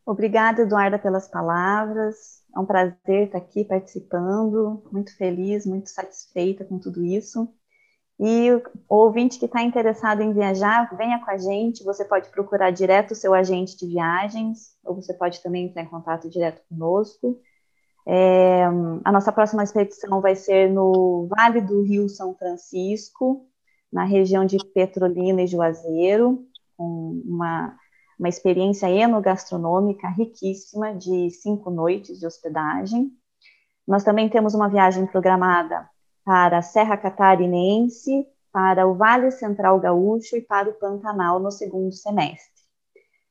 Obrigada, 0.04 0.62
Eduarda, 0.62 0.98
pelas 0.98 1.28
palavras. 1.28 2.42
É 2.54 2.58
um 2.58 2.64
prazer 2.64 3.26
estar 3.26 3.38
aqui 3.38 3.64
participando, 3.64 4.82
muito 4.90 5.14
feliz, 5.16 5.66
muito 5.66 5.90
satisfeita 5.90 6.64
com 6.64 6.78
tudo 6.78 7.04
isso. 7.04 7.48
E 8.20 8.50
o 8.52 8.62
ouvinte 8.88 9.38
que 9.38 9.46
está 9.46 9.62
interessado 9.62 10.22
em 10.22 10.32
viajar, 10.32 10.92
venha 10.96 11.24
com 11.24 11.30
a 11.30 11.38
gente. 11.38 11.84
Você 11.84 12.04
pode 12.04 12.28
procurar 12.30 12.70
direto 12.72 13.12
o 13.12 13.14
seu 13.14 13.32
agente 13.32 13.76
de 13.76 13.86
viagens, 13.86 14.76
ou 14.84 14.96
você 14.96 15.14
pode 15.14 15.40
também 15.40 15.66
entrar 15.66 15.82
em 15.82 15.88
contato 15.88 16.28
direto 16.28 16.60
conosco. 16.68 17.40
É, 18.04 18.64
a 19.04 19.12
nossa 19.12 19.30
próxima 19.30 19.62
expedição 19.62 20.20
vai 20.20 20.34
ser 20.34 20.68
no 20.68 21.28
Vale 21.28 21.60
do 21.60 21.82
Rio 21.82 22.08
São 22.08 22.34
Francisco, 22.34 23.46
na 23.92 24.04
região 24.04 24.44
de 24.44 24.56
Petrolina 24.74 25.42
e 25.42 25.46
Juazeiro, 25.46 26.44
com 26.76 27.22
uma, 27.24 27.76
uma 28.18 28.28
experiência 28.28 28.90
enogastronômica 28.90 30.08
riquíssima 30.08 30.92
de 30.94 31.30
cinco 31.30 31.70
noites 31.70 32.18
de 32.18 32.26
hospedagem. 32.26 33.12
Nós 33.86 34.02
também 34.02 34.28
temos 34.28 34.54
uma 34.54 34.68
viagem 34.68 35.06
programada 35.06 35.88
para 36.28 36.58
a 36.58 36.62
Serra 36.62 36.94
Catarinense, 36.98 38.28
para 38.52 38.86
o 38.86 38.94
Vale 38.94 39.30
Central 39.30 39.80
Gaúcho 39.80 40.36
e 40.36 40.42
para 40.42 40.68
o 40.68 40.74
Pantanal 40.74 41.40
no 41.40 41.50
segundo 41.50 41.90
semestre. 41.90 42.64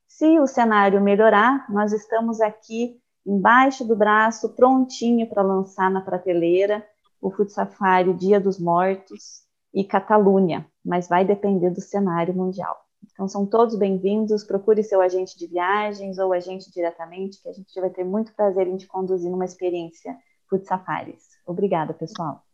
Se 0.07 0.39
o 0.39 0.47
cenário 0.47 0.99
melhorar, 0.99 1.71
nós 1.71 1.93
estamos 1.93 2.41
aqui 2.41 2.99
embaixo 3.23 3.85
do 3.85 3.95
braço, 3.95 4.55
prontinho 4.55 5.29
para 5.29 5.43
lançar 5.43 5.91
na 5.91 6.01
prateleira 6.01 6.83
o 7.21 7.29
Food 7.29 7.51
Safari 7.51 8.15
Dia 8.15 8.39
dos 8.39 8.59
Mortos 8.59 9.43
e 9.71 9.83
Catalunha, 9.83 10.65
mas 10.83 11.07
vai 11.07 11.23
depender 11.23 11.69
do 11.69 11.81
cenário 11.81 12.33
mundial. 12.33 12.75
Então 13.13 13.27
são 13.27 13.45
todos 13.45 13.77
bem-vindos, 13.77 14.43
procure 14.43 14.81
seu 14.81 15.01
agente 15.01 15.37
de 15.37 15.45
viagens 15.45 16.17
ou 16.17 16.33
agente 16.33 16.71
diretamente, 16.71 17.43
que 17.43 17.49
a 17.49 17.53
gente 17.53 17.79
vai 17.79 17.91
ter 17.91 18.03
muito 18.03 18.33
prazer 18.33 18.67
em 18.67 18.75
te 18.75 18.87
conduzir 18.87 19.29
numa 19.29 19.45
experiência 19.45 20.17
Food 20.49 20.65
Safaris. 20.65 21.37
Obrigada, 21.45 21.93
pessoal. 21.93 22.46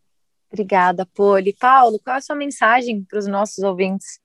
Obrigada, 0.53 1.03
Poli. 1.15 1.51
Paulo, 1.59 1.99
qual 2.03 2.15
é 2.15 2.19
a 2.19 2.21
sua 2.21 2.35
mensagem 2.35 3.03
para 3.03 3.17
os 3.17 3.25
nossos 3.25 3.63
ouvintes? 3.63 4.19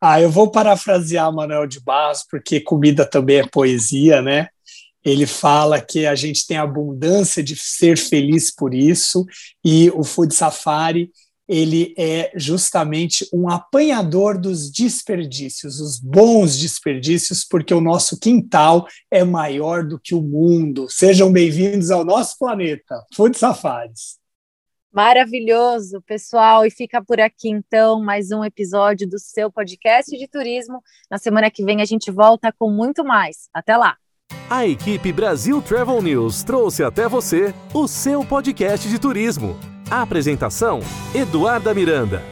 Ah, 0.00 0.18
eu 0.18 0.30
vou 0.30 0.50
parafrasear 0.50 1.30
Manuel 1.30 1.66
de 1.66 1.80
Barros, 1.80 2.24
porque 2.30 2.60
comida 2.60 3.04
também 3.04 3.40
é 3.40 3.46
poesia, 3.46 4.22
né? 4.22 4.48
Ele 5.04 5.26
fala 5.26 5.82
que 5.82 6.06
a 6.06 6.14
gente 6.14 6.46
tem 6.46 6.56
abundância 6.56 7.42
de 7.42 7.54
ser 7.56 7.98
feliz 7.98 8.54
por 8.54 8.74
isso, 8.74 9.26
e 9.62 9.90
o 9.90 10.02
Food 10.02 10.34
Safari 10.34 11.10
ele 11.46 11.94
é 11.98 12.32
justamente 12.34 13.28
um 13.30 13.50
apanhador 13.50 14.38
dos 14.38 14.70
desperdícios, 14.70 15.78
os 15.78 16.00
bons 16.00 16.58
desperdícios, 16.58 17.44
porque 17.44 17.74
o 17.74 17.82
nosso 17.82 18.18
quintal 18.18 18.88
é 19.10 19.22
maior 19.24 19.86
do 19.86 20.00
que 20.00 20.14
o 20.14 20.22
mundo. 20.22 20.86
Sejam 20.88 21.30
bem-vindos 21.30 21.90
ao 21.90 22.02
nosso 22.02 22.38
planeta, 22.38 23.04
Food 23.14 23.36
Safaris. 23.36 24.23
Maravilhoso, 24.94 26.00
pessoal. 26.02 26.64
E 26.64 26.70
fica 26.70 27.02
por 27.02 27.20
aqui 27.20 27.50
então 27.50 28.00
mais 28.00 28.30
um 28.30 28.44
episódio 28.44 29.08
do 29.08 29.18
seu 29.18 29.50
podcast 29.50 30.16
de 30.16 30.28
turismo. 30.28 30.80
Na 31.10 31.18
semana 31.18 31.50
que 31.50 31.64
vem 31.64 31.82
a 31.82 31.84
gente 31.84 32.12
volta 32.12 32.54
com 32.56 32.70
muito 32.70 33.04
mais. 33.04 33.48
Até 33.52 33.76
lá. 33.76 33.96
A 34.48 34.64
equipe 34.64 35.12
Brasil 35.12 35.60
Travel 35.60 36.00
News 36.00 36.44
trouxe 36.44 36.84
até 36.84 37.08
você 37.08 37.52
o 37.74 37.88
seu 37.88 38.24
podcast 38.24 38.88
de 38.88 39.00
turismo. 39.00 39.58
A 39.90 40.02
apresentação: 40.02 40.78
Eduarda 41.12 41.74
Miranda. 41.74 42.22